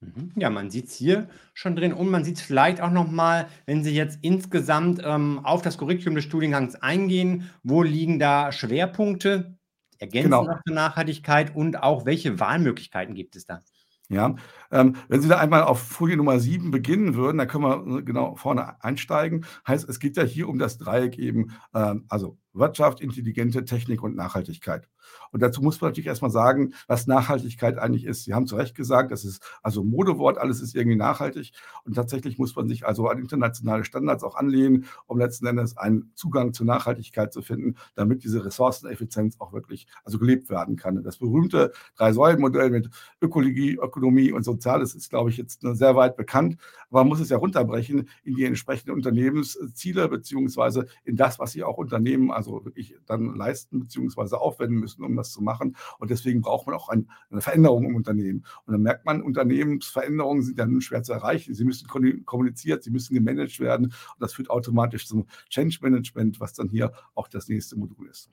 Mhm. 0.01 0.31
Ja, 0.35 0.49
man 0.49 0.69
sieht 0.69 0.87
es 0.87 0.95
hier 0.95 1.29
schon 1.53 1.77
drin 1.77 1.93
und 1.93 2.09
man 2.09 2.25
sieht 2.25 2.37
es 2.37 2.41
vielleicht 2.41 2.81
auch 2.81 2.91
noch 2.91 3.09
mal, 3.09 3.47
wenn 3.65 3.85
Sie 3.85 3.95
jetzt 3.95 4.19
insgesamt 4.21 5.01
ähm, 5.03 5.39
auf 5.43 5.61
das 5.61 5.77
Curriculum 5.77 6.15
des 6.15 6.25
Studiengangs 6.25 6.75
eingehen, 6.75 7.49
wo 7.63 7.83
liegen 7.83 8.19
da 8.19 8.51
Schwerpunkte, 8.51 9.57
ergänzend 10.03 10.33
Genau. 10.33 10.59
zur 10.65 10.75
Nachhaltigkeit 10.75 11.55
und 11.55 11.81
auch 11.81 12.05
welche 12.05 12.39
Wahlmöglichkeiten 12.39 13.15
gibt 13.15 13.35
es 13.35 13.45
da? 13.45 13.61
Ja, 14.09 14.35
ähm, 14.69 14.95
wenn 15.07 15.21
Sie 15.21 15.29
da 15.29 15.39
einmal 15.39 15.63
auf 15.63 15.79
Folie 15.81 16.17
Nummer 16.17 16.39
7 16.39 16.71
beginnen 16.71 17.15
würden, 17.15 17.37
dann 17.37 17.47
können 17.47 17.63
wir 17.63 17.99
äh, 17.99 18.03
genau 18.03 18.35
vorne 18.35 18.83
einsteigen. 18.83 19.45
Heißt, 19.67 19.87
es 19.89 19.99
geht 19.99 20.17
ja 20.17 20.23
hier 20.23 20.49
um 20.49 20.59
das 20.59 20.77
Dreieck 20.77 21.17
eben, 21.17 21.53
ähm, 21.73 22.05
also 22.09 22.37
Wirtschaft, 22.51 22.99
intelligente 23.01 23.63
Technik 23.65 24.03
und 24.03 24.15
Nachhaltigkeit. 24.15 24.87
Und 25.31 25.41
dazu 25.41 25.61
muss 25.61 25.81
man 25.81 25.89
natürlich 25.89 26.07
erstmal 26.07 26.31
sagen, 26.31 26.73
was 26.87 27.07
Nachhaltigkeit 27.07 27.77
eigentlich 27.77 28.05
ist. 28.05 28.23
Sie 28.23 28.33
haben 28.33 28.47
zu 28.47 28.55
Recht 28.55 28.75
gesagt, 28.75 29.11
das 29.11 29.25
ist 29.25 29.41
also 29.61 29.83
Modewort, 29.83 30.37
alles 30.37 30.61
ist 30.61 30.75
irgendwie 30.75 30.97
nachhaltig. 30.97 31.51
Und 31.85 31.93
tatsächlich 31.95 32.37
muss 32.37 32.55
man 32.55 32.67
sich 32.67 32.85
also 32.85 33.07
an 33.07 33.19
internationale 33.19 33.83
Standards 33.83 34.23
auch 34.23 34.35
anlehnen, 34.35 34.85
um 35.07 35.17
letzten 35.17 35.45
Endes 35.45 35.77
einen 35.77 36.11
Zugang 36.15 36.53
zur 36.53 36.65
Nachhaltigkeit 36.65 37.33
zu 37.33 37.41
finden, 37.41 37.75
damit 37.95 38.23
diese 38.23 38.45
Ressourceneffizienz 38.45 39.39
auch 39.39 39.53
wirklich 39.53 39.87
also 40.03 40.19
gelebt 40.19 40.49
werden 40.49 40.75
kann. 40.75 41.03
Das 41.03 41.17
berühmte 41.17 41.71
Drei-Säulen-Modell 41.97 42.69
mit 42.69 42.89
Ökologie, 43.21 43.77
Ökonomie 43.81 44.31
und 44.31 44.43
Soziales 44.43 44.95
ist, 44.95 45.09
glaube 45.09 45.29
ich, 45.29 45.37
jetzt 45.37 45.61
sehr 45.61 45.95
weit 45.95 46.15
bekannt. 46.15 46.57
Aber 46.89 47.01
man 47.01 47.09
muss 47.09 47.19
es 47.19 47.29
ja 47.29 47.37
runterbrechen 47.37 48.09
in 48.23 48.35
die 48.35 48.45
entsprechenden 48.45 48.91
Unternehmensziele 48.91 50.07
beziehungsweise 50.07 50.85
in 51.03 51.15
das, 51.15 51.39
was 51.39 51.51
sie 51.51 51.63
auch 51.63 51.77
Unternehmen 51.77 52.31
also 52.31 52.65
wirklich 52.65 52.95
dann 53.05 53.35
leisten 53.35 53.79
beziehungsweise 53.79 54.39
aufwenden 54.39 54.79
müssen, 54.79 55.02
um 55.03 55.15
das 55.15 55.31
zu 55.31 55.41
machen. 55.41 55.75
Und 55.99 56.11
deswegen 56.11 56.41
braucht 56.41 56.67
man 56.67 56.75
auch 56.75 56.89
ein, 56.89 57.09
eine 57.29 57.41
Veränderung 57.41 57.85
im 57.85 57.95
Unternehmen. 57.95 58.45
Und 58.65 58.73
dann 58.73 58.81
merkt 58.81 59.05
man, 59.05 59.21
Unternehmensveränderungen 59.21 60.43
sind 60.43 60.57
ja 60.57 60.65
nun 60.65 60.81
schwer 60.81 61.03
zu 61.03 61.13
erreichen. 61.13 61.53
Sie 61.53 61.65
müssen 61.65 61.87
kommuniziert, 62.25 62.83
sie 62.83 62.91
müssen 62.91 63.13
gemanagt 63.13 63.59
werden. 63.59 63.85
Und 63.85 64.19
das 64.19 64.33
führt 64.33 64.49
automatisch 64.49 65.07
zum 65.07 65.25
Change 65.49 65.79
Management, 65.81 66.39
was 66.39 66.53
dann 66.53 66.69
hier 66.69 66.91
auch 67.15 67.27
das 67.27 67.47
nächste 67.47 67.77
Modul 67.77 68.07
ist. 68.07 68.29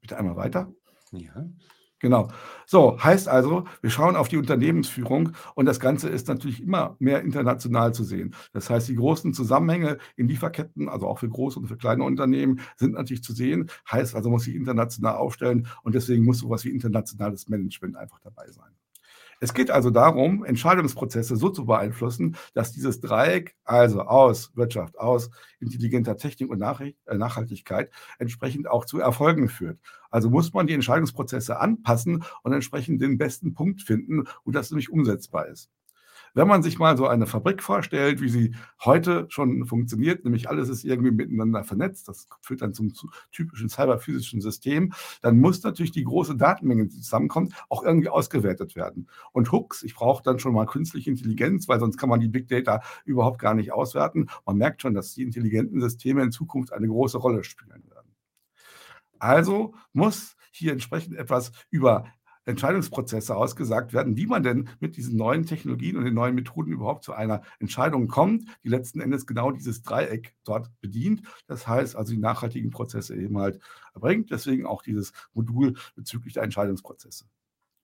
Bitte 0.00 0.16
einmal 0.16 0.36
weiter. 0.36 0.72
Ja. 1.12 1.46
Genau. 2.02 2.28
So, 2.66 2.98
heißt 3.02 3.28
also, 3.28 3.64
wir 3.80 3.90
schauen 3.90 4.16
auf 4.16 4.26
die 4.26 4.36
Unternehmensführung 4.36 5.32
und 5.54 5.66
das 5.66 5.78
Ganze 5.78 6.08
ist 6.08 6.26
natürlich 6.26 6.60
immer 6.60 6.96
mehr 6.98 7.20
international 7.22 7.94
zu 7.94 8.02
sehen. 8.02 8.34
Das 8.52 8.68
heißt, 8.70 8.88
die 8.88 8.96
großen 8.96 9.32
Zusammenhänge 9.34 9.98
in 10.16 10.26
Lieferketten, 10.26 10.88
also 10.88 11.06
auch 11.06 11.20
für 11.20 11.28
große 11.28 11.60
und 11.60 11.68
für 11.68 11.76
kleine 11.76 12.02
Unternehmen, 12.02 12.60
sind 12.76 12.94
natürlich 12.94 13.22
zu 13.22 13.32
sehen. 13.32 13.70
Heißt 13.90 14.16
also, 14.16 14.30
muss 14.30 14.44
sich 14.44 14.56
international 14.56 15.14
aufstellen 15.14 15.68
und 15.84 15.94
deswegen 15.94 16.24
muss 16.24 16.38
sowas 16.40 16.64
wie 16.64 16.70
internationales 16.70 17.48
Management 17.48 17.96
einfach 17.96 18.18
dabei 18.20 18.50
sein. 18.50 18.72
Es 19.42 19.54
geht 19.54 19.72
also 19.72 19.90
darum, 19.90 20.44
Entscheidungsprozesse 20.44 21.34
so 21.34 21.50
zu 21.50 21.66
beeinflussen, 21.66 22.36
dass 22.54 22.70
dieses 22.70 23.00
Dreieck, 23.00 23.56
also 23.64 24.02
aus 24.02 24.54
Wirtschaft, 24.54 24.96
aus 25.00 25.30
intelligenter 25.58 26.16
Technik 26.16 26.48
und 26.48 26.62
äh, 26.62 26.92
Nachhaltigkeit, 27.16 27.90
entsprechend 28.20 28.68
auch 28.70 28.84
zu 28.84 29.00
Erfolgen 29.00 29.48
führt. 29.48 29.80
Also 30.12 30.30
muss 30.30 30.52
man 30.52 30.68
die 30.68 30.74
Entscheidungsprozesse 30.74 31.58
anpassen 31.58 32.22
und 32.44 32.52
entsprechend 32.52 33.02
den 33.02 33.18
besten 33.18 33.52
Punkt 33.52 33.82
finden, 33.82 34.28
wo 34.44 34.52
das 34.52 34.70
nämlich 34.70 34.90
umsetzbar 34.90 35.48
ist. 35.48 35.68
Wenn 36.34 36.48
man 36.48 36.62
sich 36.62 36.78
mal 36.78 36.96
so 36.96 37.06
eine 37.06 37.26
Fabrik 37.26 37.62
vorstellt, 37.62 38.20
wie 38.20 38.28
sie 38.28 38.54
heute 38.82 39.26
schon 39.28 39.66
funktioniert, 39.66 40.24
nämlich 40.24 40.48
alles 40.48 40.68
ist 40.68 40.84
irgendwie 40.84 41.10
miteinander 41.10 41.62
vernetzt, 41.62 42.08
das 42.08 42.26
führt 42.40 42.62
dann 42.62 42.72
zum 42.72 42.92
typischen 43.30 43.68
cyberphysischen 43.68 44.40
System, 44.40 44.92
dann 45.20 45.38
muss 45.38 45.62
natürlich 45.62 45.92
die 45.92 46.04
große 46.04 46.36
Datenmenge, 46.36 46.86
die 46.86 47.00
zusammenkommt, 47.00 47.54
auch 47.68 47.82
irgendwie 47.82 48.08
ausgewertet 48.08 48.76
werden. 48.76 49.08
Und 49.32 49.52
Hooks, 49.52 49.82
ich 49.82 49.94
brauche 49.94 50.22
dann 50.22 50.38
schon 50.38 50.54
mal 50.54 50.66
künstliche 50.66 51.10
Intelligenz, 51.10 51.68
weil 51.68 51.80
sonst 51.80 51.98
kann 51.98 52.08
man 52.08 52.20
die 52.20 52.28
Big 52.28 52.48
Data 52.48 52.80
überhaupt 53.04 53.38
gar 53.38 53.54
nicht 53.54 53.72
auswerten. 53.72 54.28
Man 54.46 54.56
merkt 54.56 54.82
schon, 54.82 54.94
dass 54.94 55.14
die 55.14 55.22
intelligenten 55.22 55.80
Systeme 55.80 56.22
in 56.22 56.32
Zukunft 56.32 56.72
eine 56.72 56.88
große 56.88 57.18
Rolle 57.18 57.44
spielen 57.44 57.82
werden. 57.90 58.08
Also 59.18 59.74
muss 59.92 60.36
hier 60.50 60.72
entsprechend 60.72 61.16
etwas 61.16 61.52
über 61.70 62.06
Entscheidungsprozesse 62.44 63.36
ausgesagt 63.36 63.92
werden, 63.92 64.16
wie 64.16 64.26
man 64.26 64.42
denn 64.42 64.68
mit 64.80 64.96
diesen 64.96 65.16
neuen 65.16 65.46
Technologien 65.46 65.96
und 65.96 66.04
den 66.04 66.14
neuen 66.14 66.34
Methoden 66.34 66.72
überhaupt 66.72 67.04
zu 67.04 67.12
einer 67.12 67.42
Entscheidung 67.60 68.08
kommt, 68.08 68.44
die 68.64 68.68
letzten 68.68 69.00
Endes 69.00 69.26
genau 69.26 69.52
dieses 69.52 69.82
Dreieck 69.82 70.34
dort 70.44 70.70
bedient. 70.80 71.22
Das 71.46 71.66
heißt 71.66 71.96
also 71.96 72.12
die 72.12 72.18
nachhaltigen 72.18 72.70
Prozesse 72.70 73.16
eben 73.16 73.38
halt 73.38 73.60
bringt. 73.94 74.30
Deswegen 74.30 74.66
auch 74.66 74.82
dieses 74.82 75.12
Modul 75.32 75.74
bezüglich 75.94 76.34
der 76.34 76.42
Entscheidungsprozesse. 76.42 77.26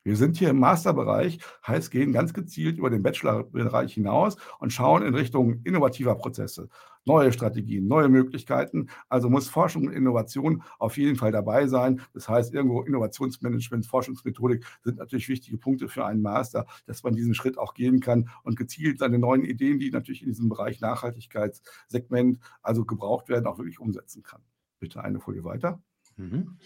Wir 0.04 0.16
sind 0.16 0.36
hier 0.36 0.50
im 0.50 0.58
Masterbereich, 0.58 1.38
heißt 1.66 1.90
gehen 1.90 2.12
ganz 2.12 2.32
gezielt 2.32 2.78
über 2.78 2.88
den 2.88 3.02
Bachelorbereich 3.02 3.94
hinaus 3.94 4.36
und 4.58 4.72
schauen 4.72 5.02
in 5.02 5.14
Richtung 5.14 5.60
innovativer 5.64 6.14
Prozesse, 6.14 6.68
neue 7.04 7.32
Strategien, 7.32 7.88
neue 7.88 8.08
Möglichkeiten. 8.08 8.88
Also 9.08 9.28
muss 9.28 9.48
Forschung 9.48 9.86
und 9.86 9.92
Innovation 9.92 10.62
auf 10.78 10.96
jeden 10.96 11.16
Fall 11.16 11.32
dabei 11.32 11.66
sein. 11.66 12.00
Das 12.14 12.28
heißt, 12.28 12.54
irgendwo 12.54 12.82
Innovationsmanagement, 12.82 13.86
Forschungsmethodik 13.86 14.64
sind 14.82 14.98
natürlich 14.98 15.28
wichtige 15.28 15.58
Punkte 15.58 15.88
für 15.88 16.06
einen 16.06 16.22
Master, 16.22 16.66
dass 16.86 17.02
man 17.02 17.14
diesen 17.14 17.34
Schritt 17.34 17.58
auch 17.58 17.74
gehen 17.74 18.00
kann 18.00 18.30
und 18.44 18.56
gezielt 18.56 18.98
seine 18.98 19.18
neuen 19.18 19.44
Ideen, 19.44 19.78
die 19.78 19.90
natürlich 19.90 20.22
in 20.22 20.28
diesem 20.28 20.48
Bereich 20.48 20.80
Nachhaltigkeitssegment 20.80 22.38
also 22.62 22.84
gebraucht 22.84 23.28
werden, 23.28 23.46
auch 23.46 23.58
wirklich 23.58 23.80
umsetzen 23.80 24.22
kann. 24.22 24.42
Bitte 24.78 25.02
eine 25.02 25.20
Folie 25.20 25.44
weiter. 25.44 25.82
Mhm. 26.16 26.56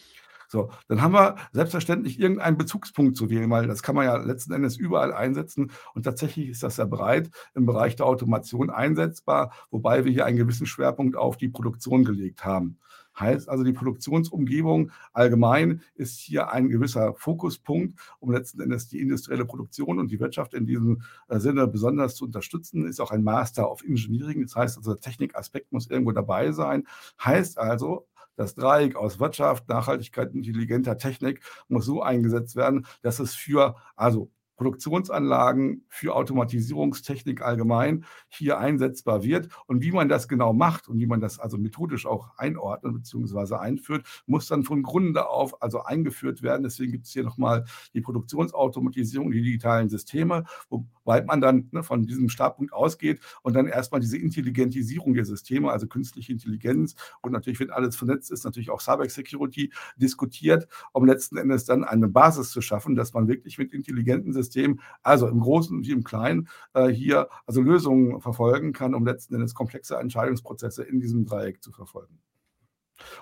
So, 0.52 0.68
dann 0.86 1.00
haben 1.00 1.14
wir 1.14 1.36
selbstverständlich 1.52 2.20
irgendeinen 2.20 2.58
Bezugspunkt 2.58 3.16
zu 3.16 3.30
wählen, 3.30 3.48
weil 3.48 3.66
das 3.66 3.82
kann 3.82 3.94
man 3.94 4.04
ja 4.04 4.18
letzten 4.18 4.52
Endes 4.52 4.76
überall 4.76 5.10
einsetzen 5.10 5.70
und 5.94 6.02
tatsächlich 6.02 6.50
ist 6.50 6.62
das 6.62 6.76
ja 6.76 6.84
breit 6.84 7.30
im 7.54 7.64
Bereich 7.64 7.96
der 7.96 8.04
Automation 8.04 8.68
einsetzbar, 8.68 9.54
wobei 9.70 10.04
wir 10.04 10.12
hier 10.12 10.26
einen 10.26 10.36
gewissen 10.36 10.66
Schwerpunkt 10.66 11.16
auf 11.16 11.38
die 11.38 11.48
Produktion 11.48 12.04
gelegt 12.04 12.44
haben. 12.44 12.78
Heißt 13.18 13.48
also, 13.48 13.64
die 13.64 13.72
Produktionsumgebung 13.72 14.90
allgemein 15.14 15.80
ist 15.94 16.18
hier 16.18 16.52
ein 16.52 16.68
gewisser 16.68 17.14
Fokuspunkt, 17.14 17.98
um 18.20 18.30
letzten 18.30 18.60
Endes 18.60 18.88
die 18.88 19.00
industrielle 19.00 19.46
Produktion 19.46 19.98
und 19.98 20.10
die 20.10 20.20
Wirtschaft 20.20 20.52
in 20.52 20.66
diesem 20.66 21.02
äh, 21.28 21.38
Sinne 21.38 21.66
besonders 21.66 22.14
zu 22.14 22.24
unterstützen. 22.26 22.86
Ist 22.86 23.00
auch 23.00 23.10
ein 23.10 23.22
Master 23.22 23.70
of 23.70 23.82
Engineering, 23.84 24.42
das 24.42 24.56
heißt 24.56 24.76
also, 24.78 24.94
der 24.94 25.00
Technikaspekt 25.00 25.72
muss 25.72 25.88
irgendwo 25.88 26.12
dabei 26.12 26.52
sein. 26.52 26.86
Heißt 27.22 27.58
also, 27.58 28.06
das 28.36 28.54
Dreieck 28.54 28.96
aus 28.96 29.20
Wirtschaft, 29.20 29.68
Nachhaltigkeit, 29.68 30.32
intelligenter 30.34 30.96
Technik 30.96 31.42
muss 31.68 31.84
so 31.86 32.02
eingesetzt 32.02 32.56
werden, 32.56 32.86
dass 33.02 33.18
es 33.18 33.34
für 33.34 33.76
also 33.96 34.30
Produktionsanlagen 34.62 35.84
für 35.88 36.14
Automatisierungstechnik 36.14 37.42
allgemein 37.42 38.04
hier 38.28 38.58
einsetzbar 38.58 39.24
wird. 39.24 39.48
Und 39.66 39.82
wie 39.82 39.90
man 39.90 40.08
das 40.08 40.28
genau 40.28 40.52
macht 40.52 40.86
und 40.88 41.00
wie 41.00 41.06
man 41.06 41.20
das 41.20 41.40
also 41.40 41.58
methodisch 41.58 42.06
auch 42.06 42.38
einordnet 42.38 42.94
bzw. 42.94 43.56
einführt, 43.56 44.06
muss 44.26 44.46
dann 44.46 44.62
von 44.62 44.84
Grunde 44.84 45.28
auf 45.28 45.60
also 45.62 45.82
eingeführt 45.82 46.42
werden. 46.42 46.62
Deswegen 46.62 46.92
gibt 46.92 47.06
es 47.06 47.12
hier 47.12 47.24
nochmal 47.24 47.64
die 47.92 48.00
Produktionsautomatisierung, 48.00 49.32
die 49.32 49.42
digitalen 49.42 49.88
Systeme, 49.88 50.44
wobei 50.70 51.22
man 51.22 51.40
dann 51.40 51.68
ne, 51.72 51.82
von 51.82 52.06
diesem 52.06 52.28
Startpunkt 52.28 52.72
ausgeht 52.72 53.20
und 53.42 53.54
dann 53.54 53.66
erstmal 53.66 54.00
diese 54.00 54.16
Intelligentisierung 54.16 55.14
der 55.14 55.24
Systeme, 55.24 55.72
also 55.72 55.88
künstliche 55.88 56.30
Intelligenz 56.30 56.94
und 57.20 57.32
natürlich, 57.32 57.58
wenn 57.58 57.70
alles 57.70 57.96
vernetzt 57.96 58.30
ist, 58.30 58.44
natürlich 58.44 58.70
auch 58.70 58.80
Cyber 58.80 59.08
Security 59.08 59.72
diskutiert, 59.96 60.68
um 60.92 61.04
letzten 61.04 61.36
Endes 61.36 61.64
dann 61.64 61.82
eine 61.82 62.06
Basis 62.06 62.50
zu 62.50 62.60
schaffen, 62.60 62.94
dass 62.94 63.12
man 63.12 63.26
wirklich 63.26 63.58
mit 63.58 63.72
intelligenten 63.72 64.32
Systemen 64.32 64.51
System, 64.52 64.80
also 65.02 65.28
im 65.28 65.40
Großen 65.40 65.82
wie 65.82 65.92
im 65.92 66.04
Kleinen, 66.04 66.48
äh, 66.74 66.88
hier 66.88 67.28
also 67.46 67.60
Lösungen 67.60 68.20
verfolgen 68.20 68.72
kann, 68.72 68.94
um 68.94 69.06
letzten 69.06 69.34
Endes 69.34 69.54
komplexe 69.54 69.96
Entscheidungsprozesse 69.96 70.82
in 70.82 71.00
diesem 71.00 71.24
Dreieck 71.24 71.62
zu 71.62 71.72
verfolgen. 71.72 72.18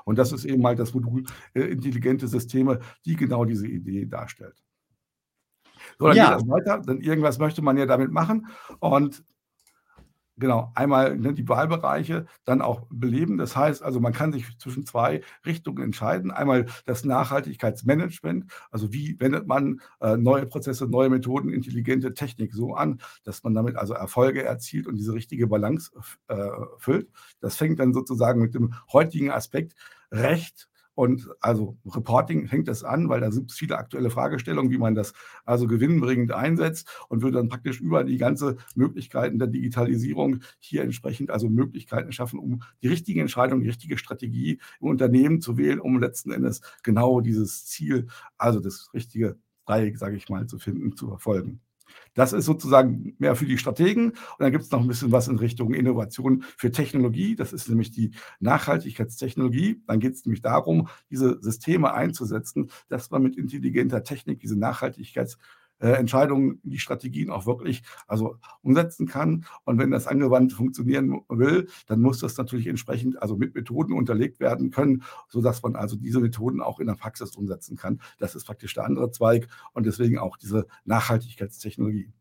Und 0.05 0.19
das 0.19 0.33
ist 0.33 0.45
eben 0.45 0.67
halt 0.67 0.79
das 0.79 0.93
Modul 0.93 1.25
äh, 1.55 1.61
intelligente 1.63 2.29
Systeme, 2.29 2.81
die 3.05 3.17
genau 3.17 3.45
diese 3.45 3.67
Idee 3.67 4.07
darstellt. 4.07 4.63
So, 5.99 6.07
dann 6.07 6.17
ja. 6.17 6.25
geht 6.25 6.43
das 6.43 6.49
weiter, 6.49 6.79
denn 6.81 7.01
irgendwas 7.01 7.39
möchte 7.39 7.63
man 7.63 7.77
ja 7.79 7.87
damit 7.87 8.11
machen. 8.11 8.49
Und 8.81 9.25
Genau, 10.41 10.73
einmal 10.75 11.19
ne, 11.19 11.35
die 11.35 11.47
Wahlbereiche, 11.51 12.25
dann 12.47 12.63
auch 12.63 12.87
beleben. 12.89 13.37
Das 13.37 13.55
heißt 13.57 13.83
also, 13.83 14.01
man 14.01 14.15
kann 14.15 14.33
sich 14.33 14.59
zwischen 14.59 14.87
zwei 14.87 15.21
Richtungen 15.45 15.83
entscheiden. 15.85 16.31
Einmal 16.31 16.65
das 16.87 17.05
Nachhaltigkeitsmanagement, 17.05 18.47
also 18.71 18.91
wie 18.91 19.21
wendet 19.21 19.47
man 19.47 19.83
äh, 20.01 20.17
neue 20.17 20.47
Prozesse, 20.47 20.87
neue 20.87 21.11
Methoden, 21.11 21.51
intelligente 21.51 22.15
Technik 22.15 22.55
so 22.55 22.75
an, 22.75 23.03
dass 23.23 23.43
man 23.45 23.53
damit 23.55 23.77
also 23.77 23.93
Erfolge 23.93 24.43
erzielt 24.43 24.87
und 24.87 24.97
diese 24.97 25.13
richtige 25.13 25.47
Balance 25.47 25.91
äh, 26.29 26.49
füllt. 26.79 27.11
Das 27.41 27.57
fängt 27.57 27.79
dann 27.79 27.93
sozusagen 27.93 28.41
mit 28.41 28.55
dem 28.55 28.73
heutigen 28.91 29.31
Aspekt 29.31 29.75
Recht 30.11 30.70
Und 31.01 31.31
also 31.41 31.79
Reporting 31.87 32.47
fängt 32.47 32.69
das 32.69 32.85
an, 32.85 33.09
weil 33.09 33.23
da 33.23 33.31
sind 33.31 33.53
viele 33.53 33.79
aktuelle 33.79 34.11
Fragestellungen, 34.11 34.71
wie 34.71 34.77
man 34.77 34.95
das 34.95 35.15
also 35.47 35.67
gewinnbringend 35.67 36.31
einsetzt 36.31 36.87
und 37.09 37.23
würde 37.23 37.39
dann 37.39 37.49
praktisch 37.49 37.81
über 37.81 38.05
die 38.05 38.19
ganze 38.19 38.59
Möglichkeiten 38.75 39.39
der 39.39 39.49
Digitalisierung 39.49 40.41
hier 40.59 40.83
entsprechend 40.83 41.31
also 41.31 41.49
Möglichkeiten 41.49 42.13
schaffen, 42.13 42.39
um 42.39 42.63
die 42.83 42.89
richtige 42.89 43.23
Entscheidung, 43.23 43.63
die 43.63 43.69
richtige 43.69 43.97
Strategie 43.97 44.61
im 44.79 44.89
Unternehmen 44.89 45.41
zu 45.41 45.57
wählen, 45.57 45.81
um 45.81 45.99
letzten 45.99 46.33
Endes 46.33 46.61
genau 46.83 47.23
dieses 47.23 47.65
Ziel, 47.65 48.09
also 48.37 48.61
das 48.61 48.91
richtige 48.93 49.39
Dreieck, 49.65 49.97
sage 49.97 50.17
ich 50.17 50.29
mal, 50.29 50.49
zu 50.49 50.59
finden, 50.59 50.97
zu 50.97 51.09
verfolgen. 51.09 51.63
Das 52.15 52.33
ist 52.33 52.45
sozusagen 52.45 53.15
mehr 53.19 53.37
für 53.37 53.47
die 53.47 53.59
Strategen. 53.59 54.11
Und 54.11 54.17
dann 54.39 54.53
gibt 54.53 54.65
es 54.65 54.71
noch 54.71 54.81
ein 54.81 54.89
bisschen 54.89 55.13
was 55.13 55.29
in 55.29 55.37
Richtung 55.37 55.75
Innovation 55.75 56.45
für 56.57 56.71
Technologie. 56.71 57.37
Das 57.37 57.53
ist 57.53 57.69
nämlich 57.69 57.91
die 57.91 58.13
Nachhaltigkeitstechnologie. 58.41 59.83
Dann 59.87 60.01
geht 60.01 60.15
es 60.15 60.25
nämlich 60.25 60.43
darum, 60.43 60.89
diese 61.11 61.39
Systeme 61.41 61.93
einzusetzen, 61.95 62.71
dass 62.89 63.11
man 63.11 63.23
mit 63.23 63.37
intelligenter 63.37 64.03
Technik 64.03 64.41
diese 64.41 64.55
Nachhaltigkeits- 64.55 65.37
äh, 65.81 65.93
Entscheidungen, 65.93 66.61
die 66.63 66.79
Strategien 66.79 67.31
auch 67.31 67.47
wirklich 67.47 67.83
also 68.07 68.37
umsetzen 68.63 69.07
kann. 69.07 69.47
Und 69.65 69.79
wenn 69.79 69.91
das 69.91 70.07
angewandt 70.07 70.53
funktionieren 70.53 71.23
will, 71.29 71.69
dann 71.87 72.01
muss 72.01 72.21
das 72.21 72.37
natürlich 72.37 72.67
entsprechend 72.67 73.21
also 73.21 73.37
mit 73.37 73.55
Methoden 73.55 73.93
unterlegt 73.93 74.41
werden 74.41 74.71
können, 74.71 75.03
sodass 75.29 75.63
man 75.63 75.77
also 75.77 75.97
diese 75.97 76.21
Methoden 76.21 76.61
auch 76.61 76.81
in 76.81 76.87
der 76.87 76.95
Praxis 76.95 77.35
umsetzen 77.37 77.77
kann. 77.77 78.01
Das 78.19 78.35
ist 78.35 78.45
praktisch 78.45 78.75
der 78.75 78.85
andere 78.85 79.11
Zweig 79.11 79.49
und 79.73 79.87
deswegen 79.87 80.19
auch 80.19 80.37
diese 80.37 80.67
Nachhaltigkeitstechnologie. 80.85 82.13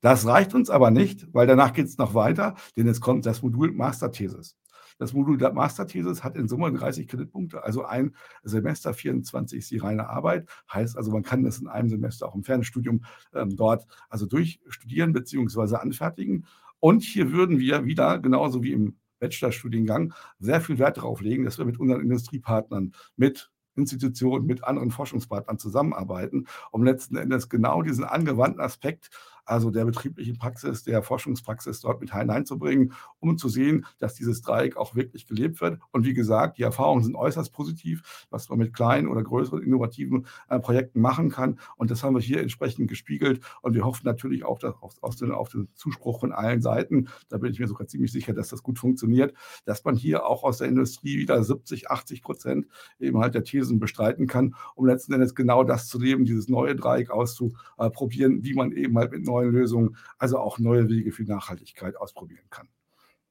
Das 0.00 0.26
reicht 0.26 0.54
uns 0.54 0.70
aber 0.70 0.90
nicht, 0.90 1.26
weil 1.34 1.46
danach 1.46 1.72
geht 1.72 1.86
es 1.86 1.98
noch 1.98 2.14
weiter, 2.14 2.54
denn 2.76 2.86
es 2.86 3.00
kommt 3.00 3.26
das 3.26 3.42
Modul 3.42 3.72
Masterthesis. 3.72 4.56
Das 4.98 5.12
Modul 5.12 5.38
der 5.38 5.52
Masterthesis 5.52 6.22
hat 6.24 6.36
in 6.36 6.48
Summe 6.48 6.72
30 6.72 7.06
Kreditpunkte, 7.08 7.62
also 7.62 7.84
ein 7.84 8.14
Semester 8.42 8.92
24 8.92 9.58
ist 9.58 9.70
die 9.70 9.78
reine 9.78 10.08
Arbeit. 10.08 10.48
Heißt 10.72 10.96
also, 10.96 11.10
man 11.12 11.22
kann 11.22 11.44
das 11.44 11.58
in 11.58 11.68
einem 11.68 11.88
Semester 11.88 12.28
auch 12.28 12.34
im 12.34 12.42
Fernstudium 12.42 13.04
ähm, 13.32 13.56
dort 13.56 13.86
also 14.08 14.26
durchstudieren 14.26 15.12
bzw. 15.12 15.76
anfertigen. 15.76 16.46
Und 16.80 17.02
hier 17.02 17.32
würden 17.32 17.58
wir 17.58 17.84
wieder, 17.84 18.18
genauso 18.18 18.62
wie 18.62 18.72
im 18.72 18.96
Bachelorstudiengang, 19.20 20.14
sehr 20.38 20.60
viel 20.60 20.78
Wert 20.78 20.98
darauf 20.98 21.20
legen, 21.20 21.44
dass 21.44 21.58
wir 21.58 21.64
mit 21.64 21.78
unseren 21.78 22.00
Industriepartnern, 22.00 22.92
mit 23.16 23.50
Institutionen, 23.74 24.46
mit 24.46 24.64
anderen 24.64 24.90
Forschungspartnern 24.90 25.58
zusammenarbeiten, 25.58 26.46
um 26.72 26.82
letzten 26.82 27.16
Endes 27.16 27.48
genau 27.48 27.82
diesen 27.82 28.04
angewandten 28.04 28.60
Aspekt 28.60 29.10
also 29.48 29.70
der 29.70 29.84
betrieblichen 29.84 30.36
Praxis, 30.36 30.82
der 30.84 31.02
Forschungspraxis 31.02 31.80
dort 31.80 32.00
mit 32.00 32.12
hineinzubringen, 32.12 32.92
um 33.18 33.38
zu 33.38 33.48
sehen, 33.48 33.86
dass 33.98 34.14
dieses 34.14 34.42
Dreieck 34.42 34.76
auch 34.76 34.94
wirklich 34.94 35.26
gelebt 35.26 35.60
wird. 35.60 35.80
Und 35.90 36.04
wie 36.04 36.14
gesagt, 36.14 36.58
die 36.58 36.62
Erfahrungen 36.62 37.02
sind 37.02 37.16
äußerst 37.16 37.52
positiv, 37.52 38.26
was 38.30 38.48
man 38.48 38.58
mit 38.58 38.74
kleinen 38.74 39.08
oder 39.08 39.22
größeren 39.22 39.62
innovativen 39.62 40.26
äh, 40.48 40.58
Projekten 40.60 41.00
machen 41.00 41.30
kann. 41.30 41.58
Und 41.76 41.90
das 41.90 42.02
haben 42.02 42.14
wir 42.14 42.20
hier 42.20 42.40
entsprechend 42.40 42.88
gespiegelt. 42.88 43.40
Und 43.62 43.74
wir 43.74 43.84
hoffen 43.84 44.04
natürlich 44.04 44.44
auch 44.44 44.58
dass, 44.58 44.74
auf, 44.80 45.02
auf, 45.02 45.16
den, 45.16 45.32
auf 45.32 45.48
den 45.48 45.68
Zuspruch 45.74 46.20
von 46.20 46.32
allen 46.32 46.60
Seiten, 46.60 47.08
da 47.28 47.38
bin 47.38 47.50
ich 47.50 47.58
mir 47.58 47.68
sogar 47.68 47.86
ziemlich 47.86 48.12
sicher, 48.12 48.34
dass 48.34 48.48
das 48.48 48.62
gut 48.62 48.78
funktioniert, 48.78 49.34
dass 49.64 49.84
man 49.84 49.96
hier 49.96 50.26
auch 50.26 50.44
aus 50.44 50.58
der 50.58 50.68
Industrie 50.68 51.18
wieder 51.18 51.42
70, 51.42 51.90
80 51.90 52.22
Prozent 52.22 52.66
eben 52.98 53.18
halt 53.18 53.34
der 53.34 53.44
Thesen 53.44 53.78
bestreiten 53.78 54.26
kann, 54.26 54.54
um 54.74 54.86
letzten 54.86 55.14
Endes 55.14 55.34
genau 55.34 55.64
das 55.64 55.88
zu 55.88 55.98
leben, 55.98 56.24
dieses 56.24 56.48
neue 56.48 56.76
Dreieck 56.76 57.10
auszuprobieren, 57.10 58.44
wie 58.44 58.54
man 58.54 58.72
eben 58.72 58.96
halt 58.98 59.12
mit 59.12 59.24
neuen 59.24 59.37
neuen 59.38 59.52
Lösungen, 59.52 59.96
also 60.18 60.38
auch 60.38 60.58
neue 60.58 60.88
Wege 60.88 61.12
für 61.12 61.24
Nachhaltigkeit 61.24 61.96
ausprobieren 61.96 62.46
kann. 62.50 62.68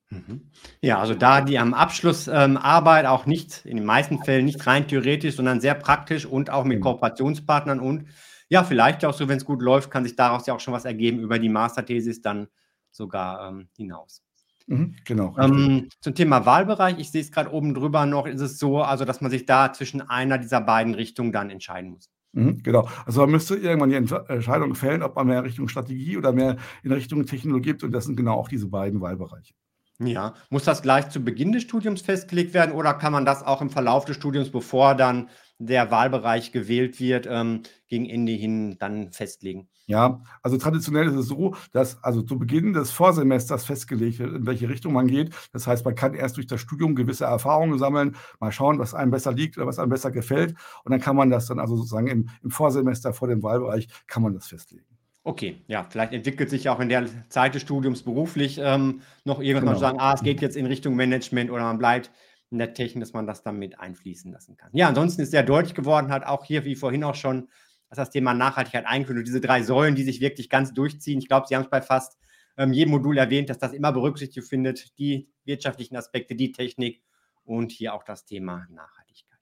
Mhm. 0.09 0.49
Ja, 0.81 0.99
also 0.99 1.13
da 1.13 1.41
die 1.41 1.59
am 1.59 1.73
Abschluss 1.73 2.27
ähm, 2.27 2.55
Arbeit 2.55 3.05
auch 3.05 3.25
nicht, 3.25 3.65
in 3.65 3.77
den 3.77 3.85
meisten 3.85 4.23
Fällen 4.23 4.45
nicht 4.45 4.65
rein 4.65 4.87
theoretisch, 4.87 5.35
sondern 5.35 5.59
sehr 5.59 5.75
praktisch 5.75 6.25
und 6.25 6.49
auch 6.49 6.63
mit 6.63 6.77
genau. 6.77 6.91
Kooperationspartnern 6.93 7.79
und 7.79 8.05
ja, 8.49 8.63
vielleicht 8.63 9.03
auch 9.03 9.13
so, 9.13 9.27
wenn 9.27 9.37
es 9.37 9.43
gut 9.43 9.61
läuft, 9.61 9.91
kann 9.91 10.05
sich 10.05 10.15
daraus 10.15 10.47
ja 10.47 10.53
auch 10.53 10.61
schon 10.61 10.73
was 10.73 10.85
ergeben 10.85 11.19
über 11.19 11.37
die 11.37 11.49
Masterthesis 11.49 12.21
dann 12.21 12.47
sogar 12.91 13.49
ähm, 13.49 13.67
hinaus. 13.75 14.23
Mhm, 14.67 14.95
genau. 15.03 15.35
Ähm, 15.37 15.89
zum 15.99 16.15
Thema 16.15 16.45
Wahlbereich, 16.45 16.97
ich 16.99 17.11
sehe 17.11 17.21
es 17.21 17.31
gerade 17.31 17.51
oben 17.51 17.73
drüber 17.73 18.05
noch, 18.05 18.25
ist 18.25 18.39
es 18.39 18.57
so, 18.57 18.81
also 18.81 19.03
dass 19.03 19.19
man 19.19 19.31
sich 19.31 19.45
da 19.45 19.73
zwischen 19.73 20.01
einer 20.01 20.37
dieser 20.37 20.61
beiden 20.61 20.93
Richtungen 20.93 21.33
dann 21.33 21.49
entscheiden 21.49 21.91
muss. 21.91 22.09
Mhm, 22.37 22.61
genau. 22.61 22.87
Also 23.05 23.21
man 23.21 23.31
müsste 23.31 23.55
irgendwann 23.55 23.89
die 23.89 23.95
Entscheidung 23.95 24.75
fällen, 24.75 25.01
ob 25.01 25.15
man 25.15 25.25
mehr 25.25 25.43
Richtung 25.43 25.67
Strategie 25.67 26.17
oder 26.17 26.31
mehr 26.31 26.57
in 26.83 26.91
Richtung 26.91 27.25
Technologie 27.25 27.69
gibt. 27.69 27.83
Und 27.83 27.91
das 27.91 28.05
sind 28.05 28.15
genau 28.15 28.35
auch 28.35 28.47
diese 28.47 28.67
beiden 28.67 29.01
Wahlbereiche. 29.01 29.55
Ja, 29.99 30.35
muss 30.51 30.63
das 30.63 30.83
gleich 30.83 31.09
zu 31.09 31.19
Beginn 31.23 31.51
des 31.51 31.63
Studiums 31.63 32.01
festgelegt 32.01 32.53
werden 32.53 32.71
oder 32.75 32.93
kann 32.93 33.11
man 33.11 33.25
das 33.25 33.41
auch 33.41 33.63
im 33.63 33.71
Verlauf 33.71 34.05
des 34.05 34.15
Studiums, 34.17 34.51
bevor 34.51 34.93
dann 34.93 35.29
der 35.59 35.91
Wahlbereich 35.91 36.51
gewählt 36.51 36.99
wird, 36.99 37.27
ähm, 37.29 37.63
gegen 37.87 38.05
Ende 38.05 38.31
hin 38.33 38.77
dann 38.79 39.11
festlegen? 39.11 39.69
Ja, 39.87 40.21
also 40.43 40.57
traditionell 40.57 41.07
ist 41.07 41.15
es 41.15 41.27
so, 41.27 41.55
dass 41.71 42.03
also 42.03 42.21
zu 42.21 42.37
Beginn 42.37 42.73
des 42.73 42.91
Vorsemesters 42.91 43.65
festgelegt 43.65 44.19
wird, 44.19 44.35
in 44.35 44.45
welche 44.45 44.67
Richtung 44.67 44.91
man 44.91 45.07
geht. 45.07 45.33
Das 45.53 45.65
heißt, 45.65 45.85
man 45.85 45.95
kann 45.95 46.13
erst 46.13 46.35
durch 46.35 46.45
das 46.45 46.59
Studium 46.59 46.93
gewisse 46.93 47.23
Erfahrungen 47.23 47.79
sammeln, 47.79 48.17
mal 48.39 48.51
schauen, 48.51 48.79
was 48.79 48.93
einem 48.93 49.11
besser 49.11 49.31
liegt 49.31 49.57
oder 49.57 49.65
was 49.65 49.79
einem 49.79 49.89
besser 49.89 50.11
gefällt. 50.11 50.55
Und 50.83 50.91
dann 50.91 50.99
kann 50.99 51.15
man 51.15 51.29
das 51.29 51.47
dann 51.47 51.59
also 51.59 51.77
sozusagen 51.77 52.07
im, 52.07 52.29
im 52.43 52.51
Vorsemester 52.51 53.13
vor 53.13 53.29
dem 53.29 53.41
Wahlbereich, 53.41 53.87
kann 54.07 54.23
man 54.23 54.33
das 54.33 54.47
festlegen. 54.47 54.85
Okay, 55.23 55.61
ja, 55.67 55.85
vielleicht 55.89 56.13
entwickelt 56.13 56.49
sich 56.49 56.69
auch 56.69 56.79
in 56.79 56.89
der 56.89 57.05
Zeit 57.29 57.55
des 57.55 57.61
Studiums 57.61 58.03
beruflich 58.03 58.59
ähm, 58.61 59.01
noch 59.25 59.41
irgendwas, 59.41 59.77
genau. 59.77 59.79
sagen, 59.79 59.99
ah, 59.99 60.13
es 60.13 60.21
geht 60.21 60.41
jetzt 60.41 60.55
in 60.55 60.65
Richtung 60.65 60.95
Management 60.95 61.49
oder 61.49 61.63
man 61.63 61.77
bleibt 61.77 62.11
in 62.49 62.59
der 62.59 62.73
Technik, 62.73 63.03
dass 63.03 63.13
man 63.13 63.27
das 63.27 63.43
dann 63.43 63.59
mit 63.59 63.79
einfließen 63.79 64.31
lassen 64.31 64.55
kann. 64.57 64.69
Ja, 64.73 64.87
ansonsten 64.87 65.21
ist 65.21 65.31
sehr 65.31 65.43
deutlich 65.43 65.75
geworden, 65.75 66.11
hat 66.11 66.25
auch 66.25 66.45
hier, 66.45 66.65
wie 66.65 66.75
vorhin 66.75 67.03
auch 67.03 67.15
schon, 67.15 67.49
dass 67.89 67.97
das 67.97 68.09
Thema 68.09 68.33
Nachhaltigkeit 68.33 68.85
eingeführt 68.85 69.19
und 69.19 69.27
diese 69.27 69.41
drei 69.41 69.63
Säulen, 69.63 69.95
die 69.95 70.03
sich 70.03 70.21
wirklich 70.21 70.49
ganz 70.49 70.73
durchziehen. 70.73 71.19
Ich 71.19 71.27
glaube, 71.27 71.47
Sie 71.47 71.55
haben 71.55 71.63
es 71.63 71.69
bei 71.69 71.81
fast 71.81 72.17
ähm, 72.57 72.73
jedem 72.73 72.91
Modul 72.91 73.17
erwähnt, 73.17 73.49
dass 73.49 73.59
das 73.59 73.73
immer 73.73 73.91
Berücksichtigung 73.91 74.47
findet, 74.47 74.97
die 74.97 75.29
wirtschaftlichen 75.45 75.95
Aspekte, 75.95 76.35
die 76.35 76.51
Technik 76.51 77.01
und 77.43 77.71
hier 77.71 77.93
auch 77.93 78.03
das 78.03 78.25
Thema 78.25 78.65
Nachhaltigkeit. 78.69 79.39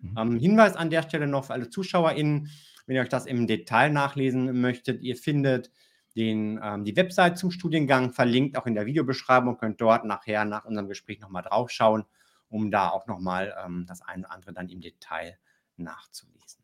Mhm. 0.00 0.14
Ähm, 0.18 0.38
Hinweis 0.38 0.76
an 0.76 0.90
der 0.90 1.02
Stelle 1.02 1.26
noch 1.26 1.46
für 1.46 1.52
alle 1.52 1.70
ZuschauerInnen, 1.70 2.48
wenn 2.86 2.96
ihr 2.96 3.02
euch 3.02 3.08
das 3.08 3.26
im 3.26 3.46
Detail 3.46 3.90
nachlesen 3.90 4.60
möchtet, 4.60 5.02
ihr 5.02 5.16
findet 5.16 5.70
den, 6.16 6.60
ähm, 6.62 6.84
die 6.84 6.96
Website 6.96 7.38
zum 7.38 7.50
Studiengang 7.50 8.12
verlinkt, 8.12 8.56
auch 8.56 8.66
in 8.66 8.74
der 8.74 8.86
Videobeschreibung, 8.86 9.58
könnt 9.58 9.80
dort 9.80 10.04
nachher 10.04 10.44
nach 10.44 10.64
unserem 10.64 10.88
Gespräch 10.88 11.20
nochmal 11.20 11.42
draufschauen, 11.42 12.04
um 12.50 12.70
da 12.70 12.90
auch 12.90 13.06
nochmal 13.06 13.54
ähm, 13.64 13.86
das 13.88 14.02
eine 14.02 14.24
oder 14.24 14.32
andere 14.32 14.52
dann 14.52 14.68
im 14.68 14.80
Detail 14.80 15.38
nachzulesen. 15.76 16.62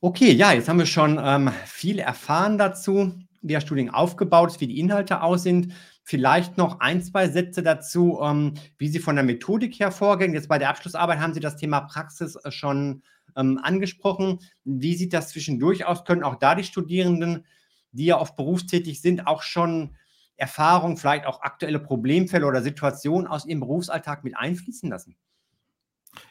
Okay, 0.00 0.32
ja, 0.32 0.52
jetzt 0.52 0.68
haben 0.68 0.78
wir 0.78 0.86
schon 0.86 1.20
ähm, 1.22 1.50
viel 1.66 1.98
erfahren 1.98 2.58
dazu, 2.58 3.14
wie 3.42 3.52
der 3.52 3.60
Studiengang 3.60 3.94
aufgebaut 3.94 4.50
ist, 4.50 4.60
wie 4.60 4.66
die 4.66 4.80
Inhalte 4.80 5.20
aussehen. 5.20 5.74
Vielleicht 6.02 6.58
noch 6.58 6.80
ein, 6.80 7.02
zwei 7.02 7.28
Sätze 7.28 7.62
dazu, 7.62 8.18
ähm, 8.20 8.54
wie 8.78 8.88
Sie 8.88 8.98
von 8.98 9.14
der 9.14 9.24
Methodik 9.24 9.78
her 9.78 9.92
vorgehen. 9.92 10.34
Jetzt 10.34 10.48
bei 10.48 10.58
der 10.58 10.70
Abschlussarbeit 10.70 11.20
haben 11.20 11.34
Sie 11.34 11.40
das 11.40 11.56
Thema 11.56 11.82
Praxis 11.82 12.34
äh, 12.36 12.50
schon 12.50 13.02
ähm, 13.36 13.60
angesprochen. 13.62 14.40
Wie 14.64 14.96
sieht 14.96 15.12
das 15.12 15.28
zwischendurch 15.28 15.84
aus? 15.84 16.04
Können 16.04 16.24
auch 16.24 16.36
da 16.36 16.56
die 16.56 16.64
Studierenden, 16.64 17.46
die 17.92 18.06
ja 18.06 18.18
oft 18.18 18.34
berufstätig 18.34 19.00
sind, 19.00 19.28
auch 19.28 19.42
schon 19.42 19.94
Erfahrungen, 20.42 20.96
vielleicht 20.96 21.24
auch 21.24 21.40
aktuelle 21.42 21.78
Problemfälle 21.78 22.46
oder 22.46 22.62
Situationen 22.62 23.28
aus 23.28 23.46
ihrem 23.46 23.60
Berufsalltag 23.60 24.24
mit 24.24 24.36
einfließen 24.36 24.90
lassen? 24.90 25.16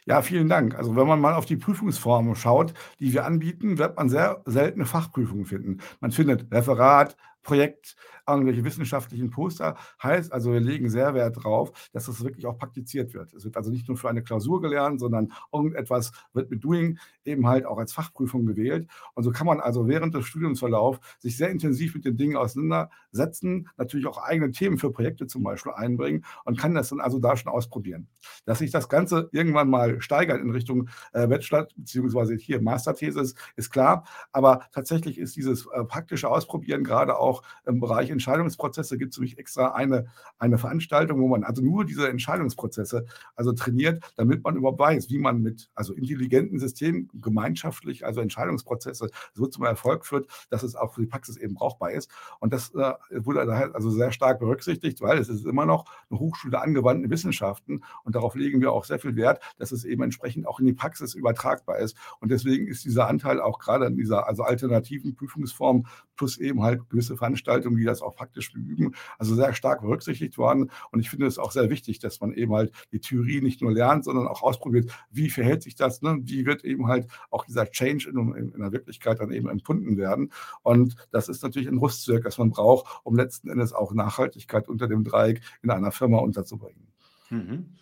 Ja, 0.06 0.22
vielen 0.22 0.50
Dank. 0.50 0.76
Also 0.76 0.96
wenn 0.96 1.08
man 1.08 1.20
mal 1.20 1.34
auf 1.34 1.46
die 1.46 1.56
Prüfungsformen 1.56 2.36
schaut, 2.36 2.74
die 3.00 3.14
wir 3.14 3.26
anbieten, 3.26 3.78
wird 3.78 3.96
man 3.96 4.10
sehr 4.10 4.42
seltene 4.46 4.86
Fachprüfungen 4.86 5.46
finden. 5.46 5.80
Man 6.02 6.12
findet 6.12 6.52
Referat, 6.52 7.16
Projekt, 7.44 7.96
irgendwelche 8.28 8.64
wissenschaftlichen 8.64 9.30
Poster. 9.30 9.76
Heißt 10.02 10.32
also, 10.32 10.54
wir 10.54 10.60
legen 10.60 10.90
sehr 10.90 11.14
Wert 11.14 11.38
darauf, 11.38 11.72
dass 11.92 12.06
das 12.06 12.24
wirklich 12.24 12.46
auch 12.46 12.58
praktiziert 12.58 13.14
wird. 13.14 13.34
Es 13.34 13.44
wird 13.44 13.58
also 13.58 13.72
nicht 13.72 13.88
nur 13.88 13.98
für 13.98 14.10
eine 14.10 14.24
Klausur 14.24 14.62
gelernt, 14.62 15.00
sondern 15.00 15.32
irgendetwas 15.52 16.12
wird 16.34 16.50
mit 16.50 16.64
Doing 16.64 17.00
eben 17.26 17.48
halt 17.48 17.66
auch 17.66 17.78
als 17.78 17.94
Fachprüfung 17.94 18.46
gewählt. 18.46 18.88
Und 19.16 19.24
so 19.24 19.32
kann 19.32 19.48
man 19.48 19.60
also 19.60 19.88
während 19.88 20.14
des 20.14 20.26
Studiumsverlaufs 20.26 21.00
sich 21.20 21.38
sehr 21.38 21.50
intensiv 21.50 21.96
mit 21.96 22.06
den 22.06 22.18
Dingen 22.18 22.36
auseinandersetzen, 22.38 23.70
natürlich 23.78 24.08
auch 24.08 24.18
eigene 24.18 24.52
Themen 24.52 24.78
für 24.78 24.92
Projekte 24.92 25.28
zum 25.28 25.44
Beispiel 25.44 25.72
einbringen 25.74 26.26
und 26.46 26.58
kann 26.60 26.74
das 26.74 26.90
dann 26.90 27.00
also 27.00 27.20
da 27.20 27.36
schon 27.36 27.52
ausprobieren. 27.52 28.08
Dass 28.46 28.60
sich 28.60 28.72
das 28.72 28.90
Ganze 28.90 29.30
irgendwann 29.32 29.70
mal 29.70 30.02
steigern 30.02 30.40
in 30.40 30.52
Richtung 30.52 30.90
äh, 31.14 31.28
Bachelor 31.28 31.68
beziehungsweise 31.76 32.36
hier 32.36 32.62
Masterthesis, 32.62 33.36
ist 33.56 33.72
klar. 33.72 34.06
Aber 34.32 34.68
tatsächlich 34.72 35.18
ist 35.18 35.36
dieses 35.36 35.66
äh, 35.68 35.84
praktische 35.84 36.30
Ausprobieren 36.30 36.84
gerade 36.84 37.18
auch 37.18 37.31
im 37.66 37.80
Bereich 37.80 38.10
Entscheidungsprozesse, 38.10 38.98
gibt 38.98 39.14
es 39.14 39.18
nämlich 39.20 39.38
extra 39.38 39.72
eine, 39.74 40.08
eine 40.40 40.58
Veranstaltung, 40.58 41.22
wo 41.22 41.28
man 41.28 41.44
also 41.44 41.62
nur 41.62 41.86
diese 41.86 42.10
Entscheidungsprozesse 42.10 43.06
also 43.36 43.54
trainiert, 43.54 44.04
damit 44.16 44.44
man 44.44 44.56
überhaupt 44.56 44.80
weiß, 44.80 45.10
wie 45.10 45.20
man 45.20 45.42
mit 45.42 45.70
also 45.76 45.94
intelligenten 45.94 46.60
Systemen 46.60 47.10
gemeinschaftlich 47.14 48.06
also 48.06 48.22
Entscheidungsprozesse 48.22 49.10
so 49.34 49.46
zum 49.48 49.64
Erfolg 49.66 50.06
führt, 50.06 50.28
dass 50.50 50.64
es 50.64 50.76
auch 50.76 50.94
für 50.94 51.02
die 51.02 51.08
Praxis 51.08 51.38
eben 51.38 51.54
brauchbar 51.54 51.92
ist. 51.92 52.10
Und 52.40 52.54
das 52.54 52.74
äh, 52.76 52.94
wurde 53.12 53.46
daher 53.46 53.74
also 53.76 53.90
sehr 53.90 54.12
stark 54.12 54.40
berücksichtigt, 54.40 55.02
weil 55.02 55.18
es 55.18 55.30
ist 55.30 55.46
immer 55.46 55.66
noch 55.66 55.86
eine 56.10 56.20
Hochschule 56.20 56.60
angewandten 56.60 57.10
Wissenschaften 57.10 57.84
und 58.04 58.16
darauf 58.16 58.36
legen 58.36 58.62
wir 58.62 58.72
auch 58.72 58.86
sehr 58.86 59.00
viel 59.00 59.16
Wert, 59.16 59.42
dass 59.58 59.72
es 59.72 59.86
eben 59.86 60.04
entsprechend 60.04 60.48
auch 60.48 60.60
in 60.60 60.66
die 60.66 60.74
Praxis 60.74 61.14
übertragbar 61.14 61.78
ist. 61.80 61.96
Und 62.20 62.32
deswegen 62.32 62.68
ist 62.68 62.86
dieser 62.86 63.08
Anteil 63.08 63.40
auch 63.40 63.60
gerade 63.60 63.86
in 63.86 63.96
dieser 63.96 64.28
also 64.28 64.44
alternativen 64.44 65.16
Prüfungsform 65.16 65.86
plus 66.16 66.38
eben 66.38 66.62
halt 66.62 66.90
gewisse 66.90 67.18
Veranstaltungen, 67.22 67.78
die 67.78 67.84
das 67.84 68.02
auch 68.02 68.16
praktisch 68.16 68.54
üben, 68.56 68.96
also 69.20 69.36
sehr 69.36 69.54
stark 69.54 69.82
berücksichtigt 69.82 70.40
worden. 70.40 70.72
Und 70.92 71.00
ich 71.00 71.10
finde 71.12 71.28
es 71.28 71.38
auch 71.38 71.52
sehr 71.52 71.70
wichtig, 71.70 72.00
dass 72.00 72.20
man 72.20 72.34
eben 72.34 72.54
halt 72.54 72.72
die 72.92 73.00
Theorie 73.00 73.42
nicht 73.42 73.62
nur 73.62 73.72
lernt, 73.72 74.06
sondern 74.06 74.28
auch 74.28 74.42
ausprobiert, 74.42 74.92
wie 75.12 75.30
verhält 75.30 75.62
sich 75.62 75.76
das, 75.76 76.02
ne? 76.02 76.18
wie 76.24 76.48
wird 76.48 76.64
eben 76.64 76.88
halt 76.88 77.08
auch 77.30 77.46
dieser 77.46 77.70
Change 77.70 78.10
in, 78.10 78.18
in, 78.36 78.52
in 78.54 78.60
der 78.60 78.72
Wirklichkeit 78.72 79.20
dann 79.20 79.32
eben 79.32 79.50
empfunden 79.50 79.98
werden. 79.98 80.32
Und 80.64 80.96
das 81.12 81.30
ist 81.30 81.44
natürlich 81.44 81.70
ein 81.70 81.78
Rüstzeug, 81.78 82.24
das 82.24 82.40
man 82.40 82.50
braucht, 82.50 83.02
um 83.04 83.16
letzten 83.16 83.50
Endes 83.50 83.72
auch 83.72 83.94
Nachhaltigkeit 83.94 84.68
unter 84.68 84.88
dem 84.88 85.04
Dreieck 85.04 85.42
in 85.62 85.70
einer 85.70 85.92
Firma 85.92 86.18
unterzubringen. 86.18 86.88
Mhm. 87.30 87.76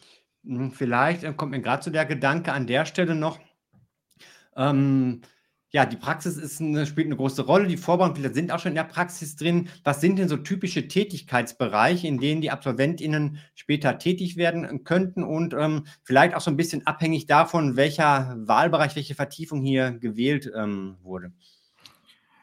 Hm, 0.46 0.72
vielleicht 0.72 1.24
äh, 1.24 1.34
kommt 1.34 1.52
mir 1.52 1.62
gerade 1.62 1.84
so 1.84 1.92
der 1.92 2.06
Gedanke 2.06 2.52
an 2.52 2.68
der 2.68 2.86
Stelle 2.86 3.16
noch, 3.16 3.40
ähm, 4.56 5.22
ja, 5.72 5.86
die 5.86 5.98
Praxis 5.98 6.38
ist 6.38 6.60
'ne 6.62 6.86
spielt 6.88 7.08
eine 7.08 7.16
große 7.16 7.44
Rolle. 7.44 7.68
Die 7.68 7.78
Vorbaumitglieder 7.78 8.34
sind 8.34 8.52
auch 8.52 8.60
schon 8.60 8.72
in 8.72 8.76
der 8.76 8.84
Praxis 8.86 9.36
drin. 9.36 9.70
Was 9.84 10.02
sind 10.02 10.18
denn 10.18 10.28
so 10.28 10.38
typische 10.38 10.88
Tätigkeitsbereiche, 10.88 12.08
in 12.08 12.20
denen 12.20 12.42
die 12.42 12.50
AbsolventInnen 12.52 13.38
später 13.56 14.00
tätig 14.00 14.36
werden 14.36 14.84
könnten? 14.84 15.24
Und, 15.24 15.54
ähm, 15.54 15.86
vielleicht 16.04 16.34
auch 16.36 16.42
so 16.42 16.50
ein 16.52 16.58
bisschen 16.58 16.88
abhängig 16.88 17.28
davon, 17.28 17.76
welcher 17.76 18.36
Wahlbereich, 18.40 18.96
welche 18.96 19.14
Vertiefung 19.16 19.62
hier 19.62 19.92
gewählt, 19.92 20.52
ähm, 20.56 20.98
wurde? 21.04 21.32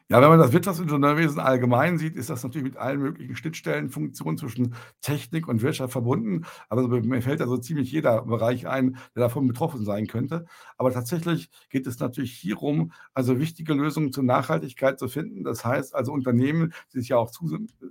Ja, 0.09 0.21
wenn 0.21 0.29
man 0.29 0.39
das 0.39 0.53
Wirtschaftsingenieurwesen 0.53 1.39
allgemein 1.41 1.97
sieht, 1.97 2.15
ist 2.15 2.29
das 2.29 2.41
natürlich 2.41 2.63
mit 2.63 2.77
allen 2.77 3.01
möglichen 3.01 3.35
Schnittstellenfunktionen 3.35 4.37
zwischen 4.37 4.73
Technik 5.01 5.49
und 5.49 5.61
Wirtschaft 5.61 5.91
verbunden. 5.91 6.45
Aber 6.69 6.87
mir 6.87 7.21
fällt 7.21 7.41
da 7.41 7.47
so 7.47 7.57
ziemlich 7.57 7.91
jeder 7.91 8.21
Bereich 8.21 8.67
ein, 8.67 8.93
der 9.15 9.23
davon 9.23 9.47
betroffen 9.49 9.83
sein 9.83 10.07
könnte. 10.07 10.45
Aber 10.77 10.93
tatsächlich 10.93 11.49
geht 11.69 11.87
es 11.87 11.99
natürlich 11.99 12.31
hierum, 12.31 12.93
also 13.13 13.37
wichtige 13.37 13.73
Lösungen 13.73 14.13
zur 14.13 14.23
Nachhaltigkeit 14.23 14.97
zu 14.97 15.09
finden. 15.09 15.43
Das 15.43 15.65
heißt 15.65 15.93
also 15.93 16.13
Unternehmen, 16.13 16.71
die 16.93 16.99
sich 16.99 17.09
ja 17.09 17.17
auch 17.17 17.31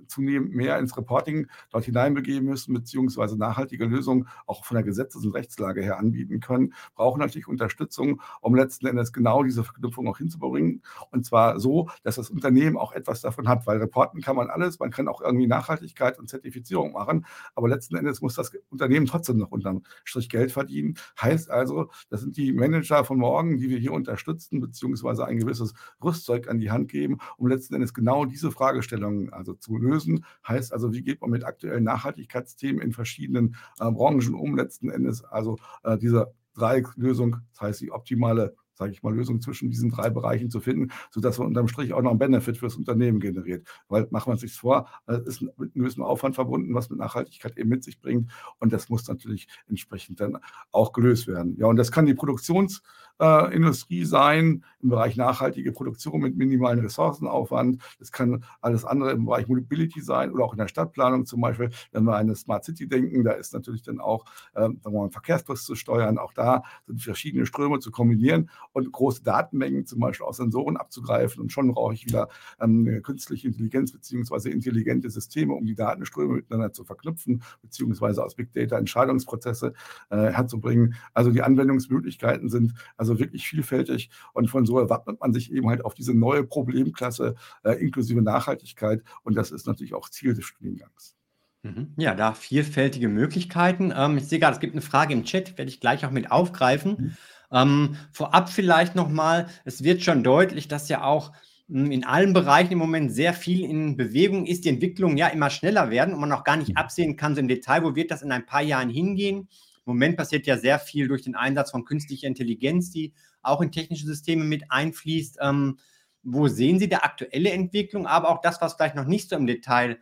zunehmend 0.07 0.55
mehr 0.55 0.79
ins 0.79 0.97
Reporting 0.97 1.47
dort 1.69 1.85
hineinbegeben 1.85 2.47
müssen, 2.49 2.73
beziehungsweise 2.73 3.37
nachhaltige 3.37 3.85
Lösungen 3.85 4.27
auch 4.47 4.65
von 4.65 4.75
der 4.75 4.83
Gesetzes- 4.83 5.23
und 5.23 5.33
Rechtslage 5.35 5.83
her 5.83 5.99
anbieten 5.99 6.39
können, 6.39 6.73
brauchen 6.95 7.19
natürlich 7.19 7.47
Unterstützung, 7.47 8.21
um 8.41 8.55
letzten 8.55 8.87
Endes 8.87 9.13
genau 9.13 9.43
diese 9.43 9.63
Verknüpfung 9.63 10.07
auch 10.07 10.17
hinzubringen. 10.17 10.81
Und 11.11 11.25
zwar 11.25 11.59
so, 11.59 11.89
dass 12.07 12.15
das 12.15 12.29
Unternehmen 12.29 12.77
auch 12.77 12.93
etwas 12.93 13.19
davon 13.19 13.49
hat, 13.49 13.67
weil 13.67 13.79
reporten 13.79 14.21
kann 14.21 14.37
man 14.37 14.49
alles, 14.49 14.79
man 14.79 14.91
kann 14.91 15.09
auch 15.09 15.19
irgendwie 15.19 15.45
Nachhaltigkeit 15.45 16.17
und 16.17 16.29
Zertifizierung 16.29 16.93
machen, 16.93 17.25
aber 17.53 17.67
letzten 17.67 17.97
Endes 17.97 18.21
muss 18.21 18.35
das 18.35 18.53
Unternehmen 18.69 19.07
trotzdem 19.07 19.37
noch 19.37 19.51
unterm 19.51 19.83
Strich 20.05 20.29
Geld 20.29 20.53
verdienen. 20.53 20.95
Heißt 21.21 21.51
also, 21.51 21.89
das 22.09 22.21
sind 22.21 22.37
die 22.37 22.53
Manager 22.53 23.03
von 23.03 23.17
morgen, 23.17 23.57
die 23.57 23.69
wir 23.69 23.77
hier 23.77 23.91
unterstützen, 23.91 24.61
beziehungsweise 24.61 25.25
ein 25.25 25.37
gewisses 25.37 25.73
Rüstzeug 26.01 26.47
an 26.47 26.59
die 26.59 26.71
Hand 26.71 26.89
geben, 26.89 27.17
um 27.35 27.47
letzten 27.47 27.75
Endes 27.75 27.93
genau 27.93 28.23
diese 28.23 28.51
Fragestellungen 28.51 29.33
also 29.33 29.53
zu 29.53 29.77
lösen. 29.77 30.23
Heißt 30.47 30.71
also, 30.71 30.93
wie 30.93 31.01
geht 31.01 31.19
man 31.19 31.29
mit 31.29 31.43
aktuellen 31.43 31.83
Nachhaltigkeitsthemen 31.83 32.81
in 32.81 32.93
verschiedenen 32.93 33.57
äh, 33.81 33.91
Branchen 33.91 34.33
um, 34.33 34.55
letzten 34.55 34.89
Endes 34.89 35.25
also 35.25 35.57
äh, 35.83 35.97
diese 35.97 36.33
Dreiecklösung, 36.53 37.41
das 37.51 37.61
heißt 37.61 37.81
die 37.81 37.91
optimale 37.91 38.55
sage 38.77 38.91
ich 38.91 39.03
mal, 39.03 39.13
Lösung 39.13 39.41
zwischen 39.41 39.69
diesen 39.69 39.89
drei 39.89 40.09
Bereichen 40.09 40.49
zu 40.49 40.59
finden, 40.59 40.91
sodass 41.11 41.37
man 41.39 41.47
unterm 41.47 41.67
Strich 41.67 41.93
auch 41.93 42.01
noch 42.01 42.11
einen 42.11 42.19
Benefit 42.19 42.57
fürs 42.57 42.75
Unternehmen 42.75 43.19
generiert. 43.19 43.67
Weil 43.89 44.07
machen 44.11 44.27
wir 44.27 44.33
uns 44.33 44.41
nichts 44.43 44.57
vor, 44.57 44.87
es 45.07 45.19
ist 45.25 45.41
mit 45.41 45.51
einem 45.57 45.71
gewissen 45.73 46.03
Aufwand 46.03 46.35
verbunden, 46.35 46.73
was 46.73 46.89
mit 46.89 46.99
Nachhaltigkeit 46.99 47.57
eben 47.57 47.69
mit 47.69 47.83
sich 47.83 47.99
bringt. 47.99 48.31
Und 48.59 48.73
das 48.73 48.89
muss 48.89 49.07
natürlich 49.07 49.47
entsprechend 49.67 50.19
dann 50.19 50.37
auch 50.71 50.93
gelöst 50.93 51.27
werden. 51.27 51.55
Ja, 51.57 51.67
und 51.67 51.77
das 51.77 51.91
kann 51.91 52.05
die 52.05 52.13
Produktionsindustrie 52.13 53.06
äh, 53.19 54.03
sein 54.03 54.63
im 54.81 54.89
Bereich 54.89 55.17
nachhaltige 55.17 55.71
Produktion 55.71 56.21
mit 56.21 56.37
minimalen 56.37 56.79
Ressourcenaufwand. 56.79 57.81
Das 57.99 58.11
kann 58.11 58.43
alles 58.61 58.85
andere 58.85 59.11
im 59.11 59.25
Bereich 59.25 59.47
Mobility 59.47 60.01
sein 60.01 60.31
oder 60.31 60.45
auch 60.45 60.53
in 60.53 60.59
der 60.59 60.67
Stadtplanung 60.67 61.25
zum 61.25 61.41
Beispiel, 61.41 61.69
wenn 61.91 62.03
wir 62.03 62.13
an 62.13 62.27
eine 62.27 62.35
Smart 62.35 62.65
City 62.65 62.87
denken, 62.87 63.23
da 63.23 63.31
ist 63.31 63.53
natürlich 63.53 63.81
dann 63.81 63.99
auch 63.99 64.25
äh, 64.53 64.61
sagen 64.61 64.81
wir 64.83 64.91
mal, 64.91 65.09
Verkehrsfluss 65.09 65.65
zu 65.65 65.75
steuern. 65.75 66.17
Auch 66.17 66.33
da 66.33 66.63
sind 66.85 67.01
verschiedene 67.01 67.45
Ströme 67.45 67.79
zu 67.79 67.91
kombinieren 67.91 68.49
und 68.73 68.91
große 68.91 69.23
Datenmengen 69.23 69.85
zum 69.85 69.99
Beispiel 69.99 70.25
aus 70.25 70.37
Sensoren 70.37 70.77
abzugreifen. 70.77 71.41
Und 71.41 71.51
schon 71.51 71.71
brauche 71.71 71.93
ich 71.93 72.05
wieder 72.05 72.29
ähm, 72.59 73.01
künstliche 73.03 73.47
Intelligenz 73.47 73.91
beziehungsweise 73.91 74.49
intelligente 74.49 75.09
Systeme, 75.09 75.53
um 75.53 75.65
die 75.65 75.75
Datenströme 75.75 76.35
miteinander 76.35 76.73
zu 76.73 76.83
verknüpfen, 76.83 77.43
beziehungsweise 77.61 78.23
aus 78.23 78.35
Big 78.35 78.53
Data 78.53 78.77
Entscheidungsprozesse 78.77 79.73
äh, 80.09 80.17
herzubringen. 80.17 80.95
Also 81.13 81.31
die 81.31 81.41
Anwendungsmöglichkeiten 81.41 82.49
sind 82.49 82.73
also 82.95 83.06
wirklich 83.19 83.47
vielfältig 83.47 84.09
und 84.33 84.49
von 84.49 84.65
so 84.65 84.79
erwartet 84.79 85.19
man 85.19 85.33
sich 85.33 85.51
eben 85.51 85.69
halt 85.69 85.83
auf 85.83 85.93
diese 85.93 86.13
neue 86.13 86.43
Problemklasse 86.43 87.35
äh, 87.63 87.73
inklusive 87.73 88.21
Nachhaltigkeit. 88.21 89.03
Und 89.23 89.35
das 89.35 89.51
ist 89.51 89.67
natürlich 89.67 89.93
auch 89.93 90.09
Ziel 90.09 90.33
des 90.33 90.45
Studiengangs. 90.45 91.15
Mhm. 91.63 91.93
Ja, 91.97 92.13
da 92.13 92.33
vielfältige 92.33 93.09
Möglichkeiten. 93.09 93.93
Ähm, 93.95 94.17
ich 94.17 94.27
sehe 94.27 94.39
gerade, 94.39 94.53
es 94.53 94.59
gibt 94.59 94.73
eine 94.73 94.81
Frage 94.81 95.13
im 95.13 95.23
Chat, 95.23 95.57
werde 95.57 95.69
ich 95.69 95.79
gleich 95.79 96.05
auch 96.05 96.11
mit 96.11 96.31
aufgreifen. 96.31 96.95
Mhm. 96.97 97.17
Ähm, 97.51 97.95
vorab 98.11 98.49
vielleicht 98.49 98.95
nochmal, 98.95 99.47
es 99.63 99.83
wird 99.83 100.03
schon 100.03 100.23
deutlich, 100.23 100.67
dass 100.67 100.89
ja 100.89 101.03
auch 101.03 101.31
hm, 101.69 101.91
in 101.91 102.03
allen 102.03 102.33
Bereichen 102.33 102.73
im 102.73 102.77
Moment 102.77 103.11
sehr 103.11 103.33
viel 103.33 103.63
in 103.63 103.97
Bewegung 103.97 104.45
ist, 104.45 104.65
die 104.65 104.69
Entwicklungen 104.69 105.17
ja 105.17 105.27
immer 105.27 105.49
schneller 105.49 105.89
werden 105.89 106.13
und 106.13 106.19
man 106.19 106.31
auch 106.31 106.43
gar 106.43 106.57
nicht 106.57 106.71
mhm. 106.71 106.77
absehen 106.77 107.15
kann, 107.15 107.35
so 107.35 107.41
im 107.41 107.47
Detail, 107.47 107.83
wo 107.83 107.95
wird 107.95 108.11
das 108.11 108.21
in 108.21 108.31
ein 108.31 108.45
paar 108.45 108.61
Jahren 108.61 108.89
hingehen. 108.89 109.47
Im 109.87 109.93
Moment 109.93 110.17
passiert 110.17 110.45
ja 110.45 110.57
sehr 110.57 110.79
viel 110.79 111.07
durch 111.07 111.23
den 111.23 111.35
Einsatz 111.35 111.71
von 111.71 111.85
künstlicher 111.85 112.27
Intelligenz, 112.27 112.91
die 112.91 113.13
auch 113.41 113.61
in 113.61 113.71
technische 113.71 114.05
Systeme 114.05 114.43
mit 114.43 114.69
einfließt. 114.69 115.37
Ähm, 115.41 115.79
wo 116.23 116.49
sehen 116.49 116.77
Sie 116.77 116.89
da 116.89 116.97
aktuelle 116.97 117.51
Entwicklung, 117.51 118.05
aber 118.05 118.29
auch 118.29 118.41
das, 118.41 118.59
was 118.59 118.73
vielleicht 118.73 118.95
noch 118.95 119.05
nicht 119.05 119.29
so 119.29 119.37
im 119.37 119.47
Detail 119.47 119.97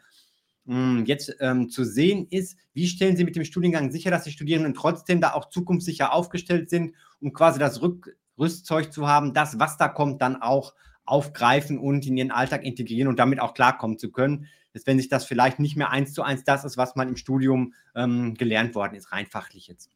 hm, 0.65 1.05
jetzt 1.05 1.35
ähm, 1.39 1.69
zu 1.69 1.83
sehen 1.83 2.25
ist, 2.31 2.57
wie 2.73 2.87
stellen 2.87 3.15
Sie 3.15 3.23
mit 3.23 3.35
dem 3.35 3.45
Studiengang 3.45 3.91
sicher, 3.91 4.09
dass 4.09 4.23
die 4.23 4.31
Studierenden 4.31 4.73
trotzdem 4.73 5.21
da 5.21 5.33
auch 5.33 5.49
zukunftssicher 5.49 6.11
aufgestellt 6.11 6.71
sind, 6.71 6.95
um 7.19 7.31
quasi 7.31 7.59
das 7.59 7.83
Rück 7.83 8.17
Rüstzeug 8.39 8.91
zu 8.91 9.07
haben, 9.07 9.33
das, 9.33 9.59
was 9.59 9.77
da 9.77 9.87
kommt, 9.87 10.21
dann 10.21 10.41
auch 10.41 10.73
aufgreifen 11.05 11.77
und 11.77 12.05
in 12.07 12.17
ihren 12.17 12.31
Alltag 12.31 12.65
integrieren 12.65 13.07
und 13.07 13.19
damit 13.19 13.39
auch 13.39 13.53
klarkommen 13.53 13.99
zu 13.99 14.11
können. 14.11 14.47
Dass 14.75 14.85
wenn 14.85 14.97
sich 14.97 15.07
das 15.07 15.23
vielleicht 15.23 15.59
nicht 15.59 15.77
mehr 15.77 15.89
eins 15.89 16.11
zu 16.13 16.21
eins 16.21 16.43
das 16.43 16.65
ist, 16.65 16.75
was 16.75 16.97
man 16.97 17.07
im 17.07 17.15
Studium 17.15 17.73
ähm, 17.95 18.33
gelernt 18.33 18.75
worden 18.75 18.95
ist, 18.95 19.13
rein 19.13 19.25
fachlich 19.25 19.67
jetzt. 19.67 19.89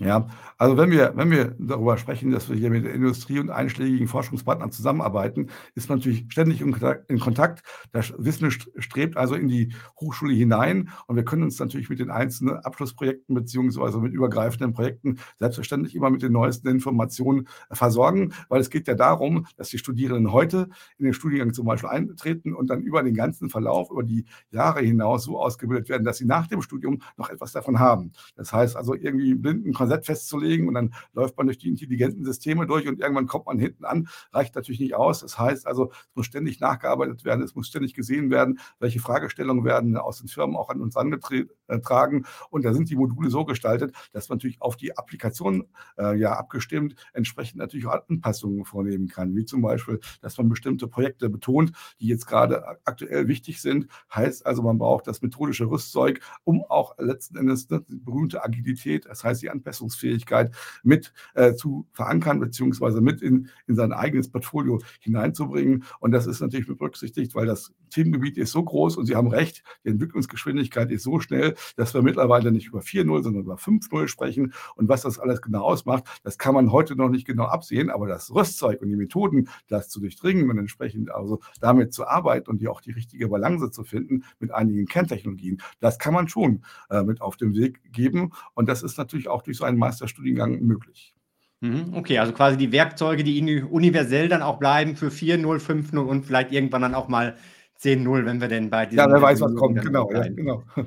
Ja, 0.00 0.28
also 0.58 0.76
wenn 0.76 0.92
wir, 0.92 1.12
wenn 1.16 1.32
wir 1.32 1.56
darüber 1.58 1.98
sprechen, 1.98 2.30
dass 2.30 2.48
wir 2.48 2.54
hier 2.54 2.70
mit 2.70 2.84
der 2.84 2.94
Industrie 2.94 3.40
und 3.40 3.50
einschlägigen 3.50 4.06
Forschungspartnern 4.06 4.70
zusammenarbeiten, 4.70 5.48
ist 5.74 5.88
man 5.88 5.98
natürlich 5.98 6.26
ständig 6.28 6.60
in 6.60 7.18
Kontakt. 7.18 7.64
Das 7.90 8.14
Wissen 8.16 8.48
strebt 8.52 9.16
also 9.16 9.34
in 9.34 9.48
die 9.48 9.74
Hochschule 10.00 10.34
hinein 10.34 10.90
und 11.08 11.16
wir 11.16 11.24
können 11.24 11.42
uns 11.42 11.58
natürlich 11.58 11.88
mit 11.90 11.98
den 11.98 12.10
einzelnen 12.12 12.58
Abschlussprojekten 12.58 13.34
beziehungsweise 13.34 13.98
mit 13.98 14.12
übergreifenden 14.12 14.72
Projekten 14.72 15.18
selbstverständlich 15.40 15.96
immer 15.96 16.10
mit 16.10 16.22
den 16.22 16.30
neuesten 16.32 16.68
Informationen 16.68 17.48
versorgen, 17.72 18.32
weil 18.48 18.60
es 18.60 18.70
geht 18.70 18.86
ja 18.86 18.94
darum, 18.94 19.46
dass 19.56 19.68
die 19.70 19.78
Studierenden 19.78 20.30
heute 20.32 20.68
in 20.98 21.06
den 21.06 21.14
Studiengang 21.14 21.52
zum 21.54 21.66
Beispiel 21.66 21.88
eintreten 21.90 22.54
und 22.54 22.70
dann 22.70 22.82
über 22.82 23.02
den 23.02 23.14
ganzen 23.14 23.50
Verlauf, 23.50 23.90
über 23.90 24.04
die 24.04 24.26
Jahre 24.52 24.78
hinaus 24.80 25.24
so 25.24 25.40
ausgebildet 25.40 25.88
werden, 25.88 26.04
dass 26.04 26.18
sie 26.18 26.24
nach 26.24 26.46
dem 26.46 26.62
Studium 26.62 27.00
noch 27.16 27.30
etwas 27.30 27.50
davon 27.50 27.80
haben. 27.80 28.12
Das 28.36 28.52
heißt 28.52 28.76
also 28.76 28.94
irgendwie 28.94 29.34
blinden 29.34 29.72
Korsett 29.88 30.06
festzulegen 30.06 30.68
und 30.68 30.74
dann 30.74 30.94
läuft 31.12 31.36
man 31.36 31.46
durch 31.46 31.58
die 31.58 31.68
intelligenten 31.68 32.24
Systeme 32.24 32.66
durch 32.66 32.86
und 32.86 33.00
irgendwann 33.00 33.26
kommt 33.26 33.46
man 33.46 33.58
hinten 33.58 33.84
an, 33.84 34.08
reicht 34.32 34.54
natürlich 34.54 34.80
nicht 34.80 34.94
aus. 34.94 35.20
Das 35.20 35.38
heißt 35.38 35.66
also, 35.66 35.90
es 35.90 36.14
muss 36.14 36.26
ständig 36.26 36.60
nachgearbeitet 36.60 37.24
werden, 37.24 37.42
es 37.42 37.54
muss 37.54 37.68
ständig 37.68 37.94
gesehen 37.94 38.30
werden, 38.30 38.58
welche 38.78 39.00
Fragestellungen 39.00 39.64
werden 39.64 39.96
aus 39.96 40.18
den 40.18 40.28
Firmen 40.28 40.56
auch 40.56 40.68
an 40.68 40.80
uns 40.80 40.96
angetragen 40.96 42.26
und 42.50 42.64
da 42.64 42.74
sind 42.74 42.90
die 42.90 42.96
Module 42.96 43.30
so 43.30 43.44
gestaltet, 43.44 43.94
dass 44.12 44.28
man 44.28 44.36
natürlich 44.36 44.60
auf 44.60 44.76
die 44.76 44.96
Applikation 44.96 45.64
äh, 45.96 46.18
ja 46.18 46.32
abgestimmt 46.32 46.94
entsprechend 47.12 47.58
natürlich 47.58 47.86
auch 47.86 47.98
Anpassungen 48.08 48.64
vornehmen 48.64 49.08
kann, 49.08 49.34
wie 49.34 49.44
zum 49.44 49.62
Beispiel, 49.62 50.00
dass 50.20 50.36
man 50.36 50.48
bestimmte 50.48 50.86
Projekte 50.88 51.30
betont, 51.30 51.72
die 52.00 52.08
jetzt 52.08 52.26
gerade 52.26 52.64
aktuell 52.84 53.28
wichtig 53.28 53.60
sind. 53.62 53.88
Heißt 54.14 54.44
also, 54.44 54.62
man 54.62 54.78
braucht 54.78 55.06
das 55.06 55.22
methodische 55.22 55.70
Rüstzeug, 55.70 56.20
um 56.44 56.62
auch 56.68 56.96
letzten 56.98 57.36
Endes 57.36 57.68
ne, 57.70 57.82
die 57.88 57.96
berühmte 57.96 58.44
Agilität, 58.44 59.06
das 59.06 59.24
heißt 59.24 59.42
die 59.42 59.50
Anpassung 59.50 59.77
Anpassungsfähigkeit 59.78 60.54
mit 60.82 61.12
äh, 61.34 61.54
zu 61.54 61.86
verankern, 61.92 62.40
beziehungsweise 62.40 63.00
mit 63.00 63.22
in, 63.22 63.48
in 63.66 63.76
sein 63.76 63.92
eigenes 63.92 64.30
Portfolio 64.30 64.80
hineinzubringen. 65.00 65.84
Und 66.00 66.12
das 66.12 66.26
ist 66.26 66.40
natürlich 66.40 66.66
berücksichtigt, 66.66 67.34
weil 67.34 67.46
das 67.46 67.72
Themengebiet 67.90 68.36
ist 68.36 68.52
so 68.52 68.62
groß 68.62 68.96
und 68.96 69.06
Sie 69.06 69.16
haben 69.16 69.28
recht, 69.28 69.62
die 69.84 69.88
Entwicklungsgeschwindigkeit 69.88 70.90
ist 70.90 71.02
so 71.02 71.20
schnell, 71.20 71.54
dass 71.76 71.94
wir 71.94 72.02
mittlerweile 72.02 72.52
nicht 72.52 72.68
über 72.68 72.80
4.0, 72.80 73.22
sondern 73.22 73.42
über 73.42 73.56
5.0 73.56 74.08
sprechen. 74.08 74.52
Und 74.74 74.88
was 74.88 75.02
das 75.02 75.18
alles 75.18 75.42
genau 75.42 75.62
ausmacht, 75.62 76.04
das 76.22 76.38
kann 76.38 76.54
man 76.54 76.72
heute 76.72 76.96
noch 76.96 77.08
nicht 77.08 77.26
genau 77.26 77.44
absehen, 77.44 77.90
aber 77.90 78.06
das 78.06 78.34
Rüstzeug 78.34 78.80
und 78.82 78.88
die 78.88 78.96
Methoden, 78.96 79.48
das 79.68 79.88
zu 79.88 80.00
durchdringen 80.00 80.50
und 80.50 80.58
entsprechend 80.58 81.10
also 81.10 81.40
damit 81.60 81.92
zu 81.92 82.06
arbeiten 82.06 82.50
und 82.50 82.60
die 82.60 82.68
auch 82.68 82.80
die 82.80 82.92
richtige 82.92 83.28
Balance 83.28 83.70
zu 83.70 83.84
finden 83.84 84.24
mit 84.38 84.52
einigen 84.52 84.86
Kerntechnologien, 84.86 85.60
das 85.80 85.98
kann 85.98 86.14
man 86.14 86.28
schon 86.28 86.64
äh, 86.90 87.02
mit 87.02 87.20
auf 87.20 87.36
den 87.36 87.54
Weg 87.54 87.80
geben. 87.92 88.32
Und 88.54 88.68
das 88.68 88.82
ist 88.82 88.98
natürlich 88.98 89.28
auch 89.28 89.42
durch 89.42 89.56
so 89.56 89.64
einen 89.64 89.78
Masterstudiengang 89.78 90.60
möglich. 90.62 91.14
Mhm, 91.60 91.94
okay, 91.94 92.18
also 92.18 92.32
quasi 92.32 92.56
die 92.56 92.70
Werkzeuge, 92.70 93.24
die 93.24 93.62
universell 93.62 94.28
dann 94.28 94.42
auch 94.42 94.58
bleiben 94.58 94.94
für 94.94 95.08
4.0, 95.08 95.58
5.0 95.58 95.98
und 95.98 96.24
vielleicht 96.24 96.52
irgendwann 96.52 96.82
dann 96.82 96.94
auch 96.94 97.08
mal 97.08 97.36
10-0, 97.80 98.26
wenn 98.26 98.40
wir 98.40 98.48
denn 98.48 98.70
bei 98.70 98.86
diesem. 98.86 98.98
Ja, 98.98 99.12
wer 99.12 99.22
weiß, 99.22 99.40
was 99.40 99.54
kommt, 99.54 99.80
genau, 99.80 100.10
ja, 100.12 100.28
genau. 100.28 100.62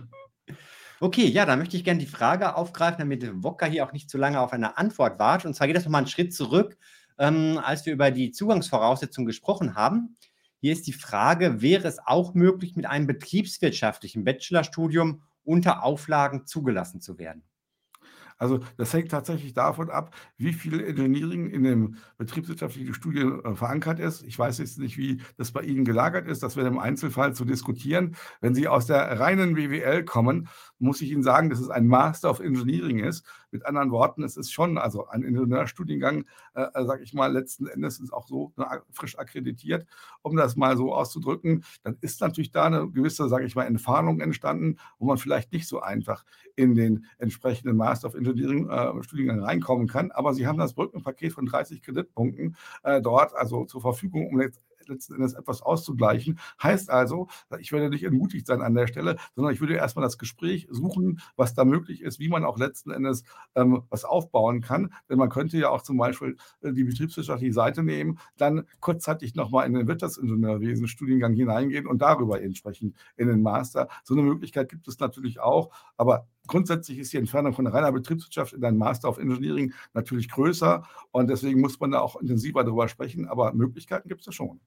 Okay, 1.04 1.26
ja, 1.26 1.48
da 1.48 1.56
möchte 1.56 1.76
ich 1.76 1.84
gerne 1.84 2.00
die 2.00 2.06
Frage 2.06 2.56
aufgreifen, 2.56 3.00
damit 3.00 3.28
Wokka 3.44 3.66
hier 3.66 3.84
auch 3.84 3.92
nicht 3.92 4.08
zu 4.08 4.20
lange 4.20 4.40
auf 4.40 4.54
eine 4.54 4.78
Antwort 4.78 5.18
wartet. 5.18 5.48
Und 5.48 5.56
zwar 5.56 5.66
geht 5.66 5.76
das 5.76 5.84
nochmal 5.84 6.02
einen 6.02 6.08
Schritt 6.08 6.32
zurück, 6.32 6.78
ähm, 7.18 7.58
als 7.58 7.88
wir 7.88 7.94
über 7.94 8.12
die 8.12 8.30
Zugangsvoraussetzungen 8.30 9.26
gesprochen 9.26 9.74
haben. 9.74 10.16
Hier 10.60 10.74
ist 10.74 10.86
die 10.86 10.94
Frage, 10.94 11.64
wäre 11.64 11.88
es 11.88 11.98
auch 12.06 12.36
möglich, 12.36 12.76
mit 12.76 12.86
einem 12.86 13.08
betriebswirtschaftlichen 13.08 14.24
Bachelorstudium 14.24 15.24
unter 15.44 15.84
Auflagen 15.84 16.46
zugelassen 16.46 17.02
zu 17.02 17.18
werden? 17.18 17.42
Also 18.42 18.60
das 18.76 18.92
hängt 18.92 19.12
tatsächlich 19.12 19.54
davon 19.54 19.92
ab, 19.92 20.16
wie 20.36 20.52
viel 20.52 20.84
Engineering 20.84 21.52
in 21.52 21.62
dem 21.62 21.98
betriebswirtschaftlichen 22.18 22.96
Studien 22.96 23.46
äh, 23.46 23.54
verankert 23.54 24.00
ist. 24.00 24.24
Ich 24.24 24.38
weiß 24.38 24.58
jetzt 24.58 24.80
nicht, 24.80 24.98
wie 24.98 25.22
das 25.38 25.52
bei 25.52 25.62
Ihnen 25.62 25.86
gelagert 25.86 26.28
ist. 26.28 26.42
Das 26.42 26.56
wäre 26.56 26.68
im 26.68 26.80
Einzelfall 26.80 27.36
zu 27.36 27.46
diskutieren. 27.46 28.16
Wenn 28.40 28.56
Sie 28.56 28.68
aus 28.68 28.88
der 28.88 29.20
reinen 29.20 29.54
BWL 29.54 30.06
kommen, 30.06 30.50
muss 30.80 31.04
ich 31.04 31.12
Ihnen 31.12 31.22
sagen, 31.22 31.52
dass 31.52 31.60
es 31.60 31.70
ein 31.70 31.86
Master 31.86 32.32
of 32.32 32.40
Engineering 32.40 32.98
ist. 32.98 33.24
Mit 33.52 33.64
anderen 33.66 33.92
Worten, 33.92 34.24
es 34.24 34.38
ist 34.38 34.52
schon 34.52 34.80
also 34.80 35.08
ein 35.08 35.22
Ingenieurstudiengang, 35.22 36.24
äh, 36.56 36.66
äh 36.74 36.86
sage 36.86 37.04
ich 37.04 37.14
mal, 37.14 37.32
letzten 37.32 37.68
Endes 37.68 38.00
ist 38.00 38.12
auch 38.12 38.26
so 38.26 38.54
ne, 38.56 38.82
frisch 38.92 39.20
akkreditiert, 39.20 39.86
um 40.24 40.36
das 40.36 40.56
mal 40.56 40.78
so 40.78 40.96
auszudrücken. 40.96 41.64
Dann 41.84 41.96
ist 42.02 42.22
natürlich 42.22 42.52
da 42.52 42.66
eine 42.66 42.90
gewisse, 42.90 43.30
sage 43.30 43.46
ich 43.46 43.54
mal, 43.54 43.66
Entfernung 43.66 44.20
entstanden, 44.20 44.78
wo 44.98 45.06
man 45.06 45.18
vielleicht 45.18 45.52
nicht 45.52 45.68
so 45.68 45.80
einfach 45.80 46.26
in 46.56 46.74
den 46.74 47.06
entsprechenden 47.20 47.78
Master 47.78 48.08
of 48.08 48.16
Engineering 48.16 48.31
Engineering-Studiengang 48.32 49.40
äh, 49.40 49.44
reinkommen 49.44 49.88
kann. 49.88 50.12
Aber 50.12 50.34
sie 50.34 50.48
haben 50.48 50.58
das 50.58 50.74
Brückenpaket 50.74 51.34
von 51.34 51.46
30 51.46 51.82
Kreditpunkten 51.82 52.56
äh, 52.84 53.02
dort 53.02 53.36
also 53.36 53.66
zur 53.66 53.82
Verfügung, 53.82 54.28
um 54.28 54.42
jetzt 54.42 54.62
letzten 54.92 55.16
Endes 55.16 55.34
etwas 55.34 55.62
auszugleichen. 55.62 56.40
Heißt 56.62 56.90
also, 56.90 57.28
ich 57.60 57.72
werde 57.72 57.90
nicht 57.90 58.04
entmutigt 58.04 58.48
sein 58.48 58.62
an 58.62 58.74
der 58.74 58.88
Stelle, 58.88 59.18
sondern 59.36 59.54
ich 59.54 59.62
würde 59.62 59.76
erstmal 59.76 60.04
das 60.04 60.18
Gespräch 60.18 60.68
suchen, 60.70 61.22
was 61.36 61.54
da 61.54 61.66
möglich 61.66 62.02
ist, 62.02 62.20
wie 62.20 62.30
man 62.30 62.46
auch 62.46 62.58
letzten 62.58 62.92
Endes 62.92 63.24
ähm, 63.56 63.84
was 63.90 64.06
aufbauen 64.06 64.62
kann. 64.62 64.94
Denn 65.10 65.18
man 65.18 65.30
könnte 65.30 65.58
ja 65.58 65.70
auch 65.70 65.82
zum 65.82 65.98
Beispiel 65.98 66.38
äh, 66.62 66.74
die 66.74 66.84
betriebswirtschaftliche 66.84 67.54
Seite 67.54 67.84
nehmen, 67.84 68.20
dann 68.38 68.68
kurzzeitig 68.80 69.36
nochmal 69.36 69.66
in 69.66 69.74
den 69.74 69.88
Wirtschaftsingenieurwesen-Studiengang 69.88 71.34
hineingehen 71.34 71.88
und 71.88 72.02
darüber 72.02 72.42
entsprechend 72.42 72.96
in 73.16 73.28
den 73.28 73.42
Master. 73.42 73.88
So 74.04 74.14
eine 74.14 74.24
Möglichkeit 74.24 74.70
gibt 74.70 74.88
es 74.88 75.00
natürlich 75.00 75.40
auch, 75.40 75.72
aber 75.98 76.28
grundsätzlich 76.48 77.00
ist 77.00 77.14
die 77.14 77.18
Entfernung 77.18 77.54
von 77.54 77.68
reiner 77.68 77.92
Betriebswirtschaft 77.92 78.54
in 78.54 78.64
einen 78.64 78.78
Master 78.78 79.10
of 79.10 79.18
Engineering 79.18 79.74
natürlich 79.94 80.30
größer 80.30 80.84
und 81.12 81.30
deswegen 81.30 81.62
muss 81.62 81.80
man 81.80 81.92
da 81.92 82.00
auch 82.00 82.20
intensiver 82.20 82.64
darüber 82.64 82.88
sprechen, 82.88 83.28
aber 83.28 83.54
Möglichkeiten 83.54 84.08
gibt 84.08 84.22
es 84.22 84.28
ja 84.28 84.32
schon. 84.32 84.60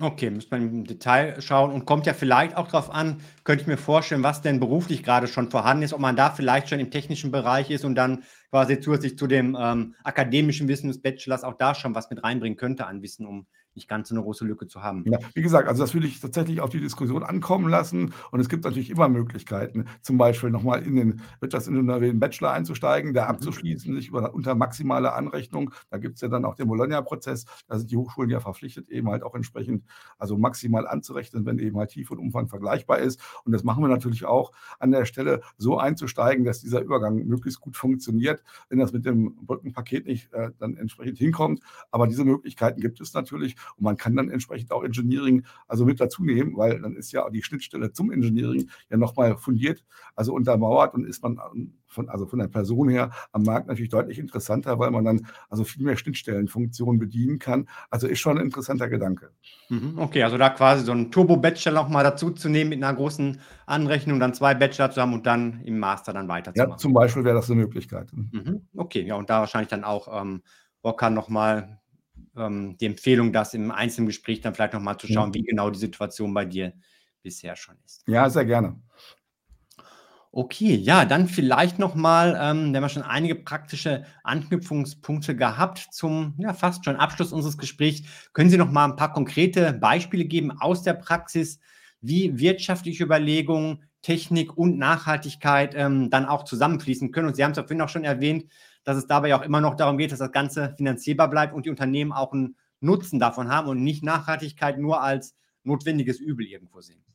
Okay, 0.00 0.30
muss 0.30 0.50
man 0.50 0.62
im 0.62 0.84
Detail 0.84 1.42
schauen 1.42 1.72
und 1.72 1.84
kommt 1.84 2.06
ja 2.06 2.14
vielleicht 2.14 2.56
auch 2.56 2.68
darauf 2.68 2.90
an, 2.90 3.20
könnte 3.44 3.62
ich 3.62 3.68
mir 3.68 3.76
vorstellen, 3.76 4.22
was 4.22 4.40
denn 4.40 4.58
beruflich 4.58 5.02
gerade 5.02 5.26
schon 5.26 5.50
vorhanden 5.50 5.82
ist, 5.82 5.92
ob 5.92 6.00
man 6.00 6.16
da 6.16 6.30
vielleicht 6.30 6.70
schon 6.70 6.80
im 6.80 6.90
technischen 6.90 7.30
Bereich 7.30 7.70
ist 7.70 7.84
und 7.84 7.96
dann 7.96 8.22
quasi 8.50 8.80
zusätzlich 8.80 9.16
zu 9.16 9.26
dem 9.26 9.56
ähm, 9.58 9.94
akademischen 10.04 10.68
Wissen 10.68 10.88
des 10.88 11.00
Bachelors 11.00 11.44
auch 11.44 11.54
da 11.54 11.74
schon 11.74 11.94
was 11.94 12.10
mit 12.10 12.22
reinbringen 12.22 12.58
könnte 12.58 12.86
an 12.86 13.02
Wissen, 13.02 13.26
um 13.26 13.46
nicht 13.74 13.88
ganz 13.88 14.08
so 14.08 14.14
eine 14.14 14.22
große 14.22 14.44
Lücke 14.44 14.66
zu 14.66 14.82
haben. 14.82 15.04
Ja, 15.06 15.18
wie 15.34 15.42
gesagt, 15.42 15.68
also 15.68 15.82
das 15.82 15.94
würde 15.94 16.06
ich 16.06 16.20
tatsächlich 16.20 16.60
auf 16.60 16.70
die 16.70 16.80
Diskussion 16.80 17.22
ankommen 17.22 17.68
lassen. 17.68 18.12
Und 18.30 18.40
es 18.40 18.48
gibt 18.48 18.64
natürlich 18.64 18.90
immer 18.90 19.08
Möglichkeiten, 19.08 19.86
zum 20.02 20.18
Beispiel 20.18 20.50
nochmal 20.50 20.82
in 20.82 20.96
den 20.96 21.22
Wirtschaftsingenieur 21.40 22.12
Bachelor 22.14 22.50
einzusteigen, 22.50 23.12
mhm. 23.12 23.18
abzuschließen, 23.18 23.94
sich 23.94 24.08
über, 24.08 24.34
unter 24.34 24.54
maximale 24.54 25.12
Anrechnung. 25.12 25.72
Da 25.90 25.98
gibt 25.98 26.16
es 26.16 26.20
ja 26.20 26.28
dann 26.28 26.44
auch 26.44 26.56
den 26.56 26.68
Bologna-Prozess. 26.68 27.46
Da 27.68 27.78
sind 27.78 27.90
die 27.90 27.96
Hochschulen 27.96 28.30
ja 28.30 28.40
verpflichtet, 28.40 28.88
eben 28.88 29.08
halt 29.08 29.22
auch 29.22 29.34
entsprechend, 29.34 29.84
also 30.18 30.36
maximal 30.36 30.86
anzurechnen, 30.88 31.46
wenn 31.46 31.58
eben 31.58 31.78
halt 31.78 31.90
Tief 31.90 32.10
und 32.10 32.18
Umfang 32.18 32.48
vergleichbar 32.48 32.98
ist. 32.98 33.20
Und 33.44 33.52
das 33.52 33.62
machen 33.62 33.82
wir 33.82 33.88
natürlich 33.88 34.24
auch 34.24 34.52
an 34.78 34.90
der 34.90 35.04
Stelle 35.04 35.40
so 35.56 35.78
einzusteigen, 35.78 36.44
dass 36.44 36.60
dieser 36.60 36.80
Übergang 36.80 37.24
möglichst 37.26 37.60
gut 37.60 37.76
funktioniert, 37.76 38.39
wenn 38.68 38.78
das 38.78 38.92
mit 38.92 39.04
dem 39.04 39.34
Brückenpaket 39.46 40.06
nicht 40.06 40.32
äh, 40.32 40.50
dann 40.58 40.76
entsprechend 40.76 41.18
hinkommt. 41.18 41.60
Aber 41.90 42.06
diese 42.06 42.24
Möglichkeiten 42.24 42.80
gibt 42.80 43.00
es 43.00 43.14
natürlich. 43.14 43.56
Und 43.76 43.84
man 43.84 43.96
kann 43.96 44.16
dann 44.16 44.30
entsprechend 44.30 44.72
auch 44.72 44.84
Engineering 44.84 45.44
also 45.68 45.84
mit 45.84 46.00
dazu 46.00 46.24
nehmen, 46.24 46.56
weil 46.56 46.80
dann 46.80 46.96
ist 46.96 47.12
ja 47.12 47.28
die 47.30 47.42
Schnittstelle 47.42 47.92
zum 47.92 48.10
Engineering 48.10 48.68
ja 48.90 48.96
nochmal 48.96 49.36
fundiert, 49.36 49.84
also 50.14 50.34
untermauert 50.34 50.94
und 50.94 51.04
ist 51.04 51.22
man 51.22 51.38
von, 51.90 52.08
also 52.08 52.26
von 52.26 52.38
der 52.38 52.48
Person 52.48 52.88
her 52.88 53.10
am 53.32 53.42
Markt 53.42 53.68
natürlich 53.68 53.90
deutlich 53.90 54.18
interessanter, 54.18 54.78
weil 54.78 54.90
man 54.90 55.04
dann 55.04 55.26
also 55.48 55.64
viel 55.64 55.84
mehr 55.84 55.96
Schnittstellenfunktionen 55.96 56.98
bedienen 56.98 57.38
kann. 57.38 57.68
Also 57.90 58.06
ist 58.06 58.20
schon 58.20 58.38
ein 58.38 58.44
interessanter 58.44 58.88
Gedanke. 58.88 59.32
Mhm, 59.68 59.98
okay, 59.98 60.22
also 60.22 60.38
da 60.38 60.50
quasi 60.50 60.84
so 60.84 60.92
einen 60.92 61.10
Turbo-Bachelor 61.10 61.74
noch 61.74 61.88
mal 61.88 62.02
dazu 62.02 62.30
zu 62.30 62.48
nehmen 62.48 62.70
mit 62.70 62.82
einer 62.82 62.94
großen 62.94 63.40
Anrechnung, 63.66 64.20
dann 64.20 64.34
zwei 64.34 64.54
Bachelor 64.54 64.90
zu 64.90 65.00
haben 65.00 65.12
und 65.12 65.26
dann 65.26 65.60
im 65.64 65.78
Master 65.78 66.12
dann 66.12 66.28
weiterzumachen. 66.28 66.72
Ja, 66.72 66.76
zum 66.76 66.92
Beispiel 66.92 67.24
wäre 67.24 67.34
das 67.36 67.50
eine 67.50 67.60
Möglichkeit. 67.60 68.10
Mhm, 68.12 68.68
okay, 68.76 69.02
ja, 69.02 69.16
und 69.16 69.30
da 69.30 69.40
wahrscheinlich 69.40 69.70
dann 69.70 69.84
auch 69.84 70.22
ähm, 70.22 70.42
Rocker 70.84 71.10
nochmal 71.10 71.80
ähm, 72.36 72.76
die 72.78 72.86
Empfehlung, 72.86 73.32
das 73.32 73.54
im 73.54 73.70
einzelnen 73.70 74.06
Gespräch 74.06 74.40
dann 74.40 74.54
vielleicht 74.54 74.74
nochmal 74.74 74.96
zu 74.96 75.06
schauen, 75.06 75.30
ja. 75.30 75.34
wie 75.34 75.42
genau 75.42 75.70
die 75.70 75.78
Situation 75.78 76.32
bei 76.32 76.44
dir 76.44 76.72
bisher 77.22 77.56
schon 77.56 77.76
ist. 77.84 78.06
Ja, 78.08 78.28
sehr 78.30 78.44
gerne. 78.44 78.80
Okay, 80.32 80.76
ja, 80.76 81.04
dann 81.04 81.26
vielleicht 81.26 81.80
nochmal, 81.80 82.38
ähm, 82.40 82.70
wir 82.70 82.76
haben 82.76 82.84
ja 82.84 82.88
schon 82.88 83.02
einige 83.02 83.34
praktische 83.34 84.04
Anknüpfungspunkte 84.22 85.34
gehabt 85.34 85.88
zum 85.90 86.34
ja, 86.38 86.54
fast 86.54 86.84
schon 86.84 86.94
Abschluss 86.94 87.32
unseres 87.32 87.58
Gesprächs. 87.58 88.02
Können 88.32 88.48
Sie 88.48 88.56
noch 88.56 88.70
mal 88.70 88.84
ein 88.84 88.94
paar 88.94 89.12
konkrete 89.12 89.72
Beispiele 89.72 90.24
geben 90.24 90.52
aus 90.52 90.84
der 90.84 90.94
Praxis, 90.94 91.58
wie 92.00 92.38
wirtschaftliche 92.38 93.02
Überlegungen, 93.02 93.82
Technik 94.02 94.56
und 94.56 94.78
Nachhaltigkeit 94.78 95.74
ähm, 95.74 96.10
dann 96.10 96.26
auch 96.26 96.44
zusammenfließen 96.44 97.10
können? 97.10 97.26
Und 97.26 97.34
Sie 97.34 97.42
haben 97.42 97.50
es 97.50 97.56
ja 97.56 97.64
vorhin 97.64 97.82
auch 97.82 97.88
schon 97.88 98.04
erwähnt, 98.04 98.44
dass 98.84 98.96
es 98.96 99.08
dabei 99.08 99.34
auch 99.34 99.42
immer 99.42 99.60
noch 99.60 99.74
darum 99.74 99.98
geht, 99.98 100.12
dass 100.12 100.20
das 100.20 100.30
Ganze 100.30 100.74
finanzierbar 100.76 101.28
bleibt 101.28 101.54
und 101.54 101.66
die 101.66 101.70
Unternehmen 101.70 102.12
auch 102.12 102.32
einen 102.32 102.54
Nutzen 102.78 103.18
davon 103.18 103.48
haben 103.48 103.68
und 103.68 103.82
nicht 103.82 104.04
Nachhaltigkeit 104.04 104.78
nur 104.78 105.02
als 105.02 105.34
notwendiges 105.64 106.20
Übel 106.20 106.46
irgendwo 106.46 106.80
sehen. 106.80 107.09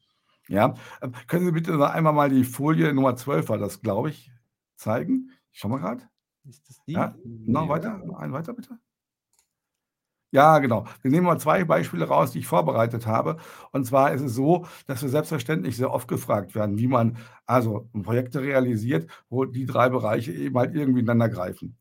Ja, 0.47 0.75
ähm, 1.01 1.13
können 1.27 1.45
Sie 1.45 1.51
bitte 1.51 1.73
noch 1.73 1.89
einmal 1.89 2.13
mal 2.13 2.29
die 2.29 2.43
Folie 2.43 2.93
Nummer 2.93 3.15
12 3.15 3.49
war 3.49 3.57
das, 3.57 3.81
glaube 3.81 4.09
ich, 4.09 4.31
zeigen? 4.75 5.31
Ich 5.51 5.59
schau 5.59 5.69
mal 5.69 5.79
gerade. 5.79 6.03
Ist 6.47 6.69
das 6.69 6.83
die? 6.85 6.93
Ja, 6.93 7.15
noch 7.23 7.69
weiter, 7.69 7.97
noch 8.05 8.19
einen 8.19 8.33
weiter 8.33 8.53
bitte. 8.53 8.77
Ja, 10.31 10.59
genau. 10.59 10.85
Wir 11.01 11.11
nehmen 11.11 11.25
mal 11.25 11.39
zwei 11.39 11.63
Beispiele 11.63 12.05
raus, 12.07 12.31
die 12.31 12.39
ich 12.39 12.47
vorbereitet 12.47 13.07
habe. 13.07 13.37
Und 13.71 13.85
zwar 13.85 14.11
ist 14.13 14.21
es 14.21 14.33
so, 14.35 14.65
dass 14.85 15.01
wir 15.01 15.07
selbstverständlich 15.09 15.77
sehr 15.77 15.91
oft 15.93 16.07
gefragt 16.09 16.55
werden, 16.55 16.77
wie 16.77 16.87
man 16.87 17.17
also 17.45 17.89
Projekte 18.03 18.41
realisiert, 18.41 19.09
wo 19.29 19.45
die 19.45 19.65
drei 19.65 19.87
Bereiche 19.89 20.33
eben 20.33 20.57
halt 20.57 20.75
irgendwie 20.75 20.99
ineinander 20.99 21.29
greifen. 21.29 21.77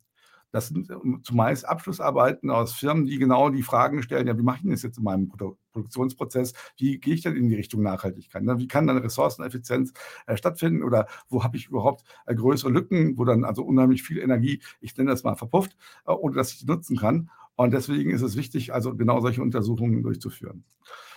Das 0.55 0.69
sind 0.69 0.89
ähm, 0.89 1.19
zumeist 1.25 1.69
Abschlussarbeiten 1.69 2.49
aus 2.49 2.75
Firmen, 2.75 3.07
die 3.07 3.19
genau 3.19 3.51
die 3.51 3.65
Fragen 3.65 4.05
stellen, 4.05 4.29
ja, 4.29 4.39
wie 4.39 4.43
mache 4.45 4.61
ich 4.63 4.71
das 4.71 4.85
jetzt 4.85 4.99
in 4.99 5.03
meinem 5.03 5.27
Produ 5.27 5.57
Produktionsprozess? 5.73 6.53
Wie 6.77 7.01
gehe 7.01 7.15
ich 7.15 7.23
denn 7.23 7.35
in 7.35 7.49
die 7.49 7.57
Richtung 7.57 7.83
Nachhaltigkeit? 7.83 8.45
Ne? 8.45 8.57
Wie 8.61 8.69
kann 8.69 8.87
dann 8.87 8.99
Ressourceneffizienz 8.99 9.93
äh, 10.29 10.37
stattfinden? 10.37 10.85
Oder 10.85 11.09
wo 11.29 11.43
habe 11.43 11.57
ich 11.57 11.67
überhaupt 11.67 12.05
äh, 12.27 12.37
größere 12.37 12.71
Lücken, 12.71 13.19
wo 13.19 13.25
dann 13.25 13.43
also 13.43 13.65
unheimlich 13.65 14.05
viel 14.05 14.19
Energie, 14.19 14.63
ich 14.79 14.97
nenne 14.97 15.11
das 15.11 15.25
mal, 15.25 15.35
verpufft, 15.35 15.77
äh, 16.07 16.13
ohne 16.13 16.37
dass 16.37 16.53
ich 16.53 16.61
die 16.61 16.67
nutzen 16.67 16.97
kann? 16.99 17.31
Und 17.57 17.73
deswegen 17.73 18.13
ist 18.13 18.23
es 18.23 18.37
wichtig, 18.37 18.73
also 18.73 18.95
genau 18.95 19.21
solche 19.21 19.43
Untersuchungen 19.43 20.05
durchzuführen. 20.05 20.63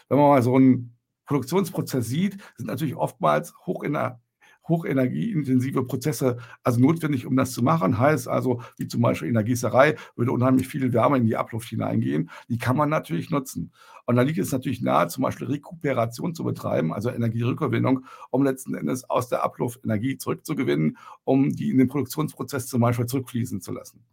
Wenn 0.10 0.17
man 0.17 0.30
mal 0.30 0.41
so 0.41 0.56
einen 0.56 0.97
Produktionsprozess 1.28 2.08
sieht, 2.08 2.39
sind 2.56 2.65
natürlich 2.65 2.95
oftmals 2.95 3.54
hoch 3.67 3.84
in 3.84 3.93
der 3.93 4.19
hochenergieintensive 4.67 5.84
Prozesse 5.86 6.38
also 6.63 6.80
notwendig, 6.80 7.25
um 7.25 7.36
das 7.36 7.51
zu 7.51 7.63
machen. 7.63 7.97
Heißt 7.97 8.27
also, 8.27 8.62
wie 8.77 8.88
zum 8.88 9.01
Beispiel 9.01 9.27
in 9.27 9.34
der 9.34 9.43
Gießerei, 9.43 9.95
würde 10.15 10.32
unheimlich 10.32 10.67
viel 10.67 10.93
Wärme 10.93 11.17
in 11.17 11.25
die 11.25 11.38
Abluft 11.38 11.69
hineingehen. 11.69 12.30
Die 12.49 12.58
kann 12.58 12.77
man 12.77 12.89
natürlich 12.89 13.30
nutzen. 13.30 13.71
Und 14.06 14.15
da 14.15 14.21
liegt 14.21 14.39
es 14.39 14.51
natürlich 14.51 14.82
nahe, 14.82 15.08
zum 15.10 15.23
Beispiel 15.23 15.47
Rekuperation 15.47 16.34
zu 16.34 16.43
betreiben, 16.43 16.93
also 16.93 17.10
Energierückgewinnung, 17.10 18.06
um 18.30 18.43
letzten 18.43 18.73
Endes 18.73 19.10
aus 19.10 19.27
der 19.27 19.43
Abluft 19.43 19.84
Energie 19.84 20.17
zurückzugewinnen, 20.17 20.97
um 21.25 21.49
die 21.49 21.69
in 21.69 21.77
den 21.77 21.89
Produktionsprozess 21.89 22.67
zum 22.67 22.82
Beispiel 22.82 23.06
zurückfließen 23.06 23.60
zu 23.60 23.73
lassen. 23.73 24.06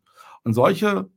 Und 0.43 0.55
solche 0.55 1.09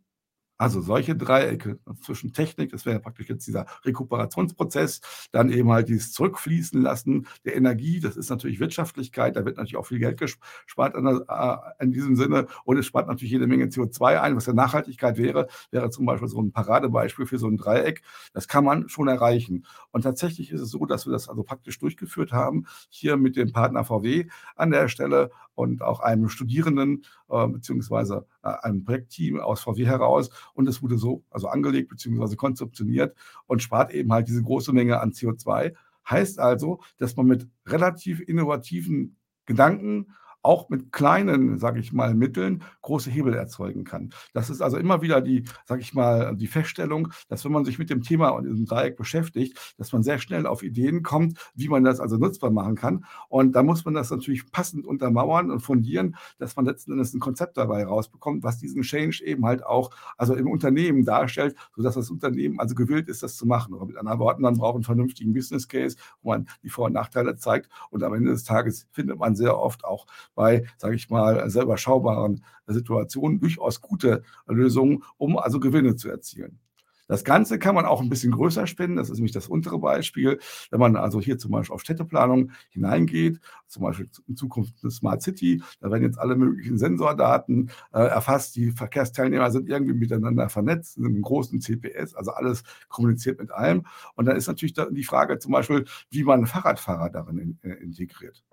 also 0.58 0.82
solche 0.82 1.16
Dreiecke 1.16 1.80
zwischen 2.02 2.34
Technik, 2.34 2.72
das 2.72 2.86
wäre 2.86 3.00
praktisch 3.00 3.30
jetzt 3.30 3.48
dieser 3.48 3.66
Rekuperationsprozess, 3.86 5.02
dann 5.32 5.52
eben 5.52 5.72
halt 5.72 5.90
dieses 5.90 6.12
Zurückfließen 6.14 6.82
lassen 6.82 7.28
der 7.46 7.56
Energie, 7.56 8.00
das 8.00 8.18
ist 8.18 8.30
natürlich 8.30 8.60
Wirtschaftlichkeit, 8.60 9.36
da 9.36 9.46
wird 9.46 9.58
natürlich 9.58 9.78
auch 9.78 9.86
viel 9.86 10.00
Geld 10.00 10.18
gespart 10.18 10.96
äh, 10.96 11.84
in 11.84 11.92
diesem 11.92 12.16
Sinne 12.16 12.48
und 12.64 12.78
es 12.78 12.86
spart 12.86 13.08
natürlich 13.08 13.32
jede 13.32 13.48
Menge 13.48 13.66
CO2 13.66 14.22
ein, 14.22 14.36
was 14.36 14.46
ja 14.46 14.54
Nachhaltigkeit 14.54 15.18
wäre, 15.18 15.48
wäre 15.72 15.90
zum 15.90 16.06
Beispiel 16.06 16.28
so 16.28 16.42
ein 16.42 16.52
Paradebeispiel 16.52 17.26
für 17.26 17.38
so 17.38 17.48
ein 17.48 17.58
Dreieck. 17.58 18.02
Das 18.34 18.48
kann 18.48 18.64
man 18.64 18.90
schon 18.90 19.08
erreichen. 19.08 19.66
Und 19.92 20.02
tatsächlich 20.02 20.52
ist 20.52 20.62
es 20.62 20.70
so, 20.70 20.86
dass 20.86 21.06
wir 21.06 21.12
das 21.12 21.30
also 21.30 21.44
praktisch 21.44 21.80
durchgeführt 21.80 22.32
haben, 22.32 22.66
hier 22.90 23.18
mit 23.18 23.36
dem 23.36 23.52
Partner 23.52 23.84
VW 23.84 24.28
an 24.56 24.72
der 24.72 24.88
Stelle 24.88 25.32
und 25.58 25.82
auch 25.82 26.00
einem 26.02 26.30
Studierenden 26.30 27.04
äh, 27.30 27.48
beziehungsweise 27.48 28.28
äh, 28.44 28.50
einem 28.62 28.84
Projektteam 28.84 29.40
aus 29.40 29.62
VW 29.62 29.86
heraus. 29.86 30.30
Und 30.54 30.70
es 30.70 30.84
wurde 30.84 30.98
so 30.98 31.24
also 31.32 31.48
angelegt 31.48 31.90
beziehungsweise 31.90 32.36
konzeptioniert 32.36 33.16
und 33.48 33.64
spart 33.64 33.92
eben 33.92 34.14
halt 34.14 34.28
diese 34.28 34.44
große 34.44 34.72
Menge 34.72 35.00
an 35.00 35.12
CO2. 35.12 35.74
Heißt 36.08 36.40
also, 36.40 36.80
dass 36.98 37.16
man 37.16 37.26
mit 37.26 37.48
relativ 37.66 38.22
innovativen 38.22 39.18
Gedanken 39.48 40.14
auch 40.42 40.70
mit 40.70 40.92
kleinen, 40.92 41.60
sage 41.60 41.80
ich 41.80 41.94
mal, 41.94 42.14
Mitteln 42.14 42.64
große 42.82 43.10
Hebel 43.10 43.34
erzeugen 43.34 43.84
kann. 43.84 44.12
Das 44.34 44.50
ist 44.50 44.62
also 44.62 44.78
immer 44.78 45.02
wieder 45.02 45.22
die, 45.22 45.44
sage 45.66 45.82
ich 45.82 45.94
mal, 45.94 46.36
die 46.36 46.48
Feststellung, 46.48 47.10
dass 47.28 47.44
wenn 47.46 47.52
man 47.52 47.66
sich 47.66 47.80
mit 47.80 47.90
dem 47.90 48.02
Thema 48.02 48.30
und 48.30 48.46
diesem 48.46 48.66
Dreieck 48.66 48.96
beschäftigt, 48.96 49.76
dass 49.78 49.92
man 49.92 50.04
sehr 50.04 50.20
schnell 50.20 50.48
auf 50.48 50.64
Ideen 50.64 51.04
kommt, 51.04 51.38
wie 51.56 51.68
man 51.68 51.84
das 51.84 52.00
also 52.00 52.18
nutzbar 52.18 52.52
machen 52.52 52.76
kann. 52.76 53.06
Und 53.30 53.54
da 53.54 53.64
muss 53.64 53.86
man 53.86 53.94
das 53.94 54.10
natürlich 54.10 54.52
passend 54.52 54.86
untermauern 54.86 55.52
und 55.52 55.60
fundieren, 55.60 56.16
dass 56.38 56.56
man 56.56 56.66
letzten 56.66 56.94
Endes 56.94 57.14
ein 57.14 57.20
Konzept 57.20 57.58
dabei 57.58 57.86
rausbekommt, 57.86 58.44
was 58.44 58.58
diesen 58.58 58.84
Change 58.84 59.24
eben 59.26 59.46
halt 59.46 59.66
auch 59.66 59.92
also 60.18 60.34
im 60.36 60.50
Unternehmen 60.50 61.06
darstellt, 61.06 61.56
sodass 61.76 61.96
das 61.96 62.10
Unternehmen 62.10 62.60
also 62.60 62.76
gewillt 62.76 63.10
ist, 63.10 63.24
das 63.24 63.36
zu 63.36 63.46
machen. 63.46 63.74
Oder 63.74 63.86
mit 63.86 63.98
anderen 63.98 64.20
Worten, 64.20 64.42
man 64.42 64.56
braucht 64.56 64.76
einen 64.76 64.84
vernünftigen 64.84 65.34
Business 65.34 65.68
Case, 65.68 65.98
wo 66.22 66.30
man 66.30 66.48
die 66.64 66.70
Vor- 66.70 66.86
und 66.86 66.94
Nachteile 66.94 67.36
zeigt. 67.36 67.70
Und 67.90 68.04
am 68.04 68.14
Ende 68.14 68.32
des 68.32 68.44
Tages 68.44 68.88
findet 68.92 69.20
man 69.20 69.36
sehr 69.36 69.58
oft 69.58 69.84
auch 69.84 70.06
bei, 70.38 70.64
sage 70.78 70.96
ich 70.96 71.10
mal, 71.10 71.50
sehr 71.50 71.64
überschaubaren 71.64 72.46
Situationen 72.68 73.42
durchaus 73.42 73.82
gute 73.82 74.24
Lösungen, 74.46 75.04
um 75.18 75.38
also 75.38 75.60
Gewinne 75.60 75.98
zu 75.98 76.10
erzielen. 76.10 76.60
Das 77.08 77.24
Ganze 77.24 77.58
kann 77.58 77.74
man 77.74 77.86
auch 77.86 78.02
ein 78.02 78.10
bisschen 78.10 78.34
größer 78.34 78.68
spinnen. 78.68 78.98
Das 78.98 79.10
ist 79.10 79.18
nämlich 79.18 79.32
das 79.32 79.48
untere 79.48 79.80
Beispiel. 79.80 80.40
Wenn 80.72 80.80
man 80.80 80.98
also 80.98 81.22
hier 81.22 81.38
zum 81.38 81.52
Beispiel 81.52 81.74
auf 81.74 81.82
Städteplanung 81.82 82.52
hineingeht, 82.70 83.40
zum 83.68 83.84
Beispiel 83.84 84.10
in 84.28 84.36
Zukunft 84.36 84.76
eine 84.82 84.92
Smart 84.92 85.22
City, 85.22 85.64
da 85.80 85.90
werden 85.90 86.04
jetzt 86.04 86.20
alle 86.20 86.36
möglichen 86.36 86.78
Sensordaten 86.78 87.72
äh, 87.94 88.00
erfasst. 88.00 88.58
Die 88.58 88.72
Verkehrsteilnehmer 88.72 89.52
sind 89.52 89.70
irgendwie 89.70 89.94
miteinander 89.94 90.50
vernetzt, 90.50 90.96
sind 90.96 91.06
im 91.06 91.22
großen 91.22 91.62
CPS, 91.62 92.14
also 92.14 92.32
alles 92.32 92.64
kommuniziert 92.90 93.40
mit 93.40 93.52
allem. 93.52 93.86
Und 94.16 94.26
dann 94.26 94.36
ist 94.36 94.48
natürlich 94.48 94.74
die 94.74 95.04
Frage 95.04 95.40
zum 95.40 95.54
Beispiel, 95.54 95.86
wie 96.10 96.24
man 96.26 96.46
Fahrradfahrer 96.46 97.10
darin 97.10 97.38
in, 97.38 97.60
äh, 97.64 97.76
integriert. 97.76 98.44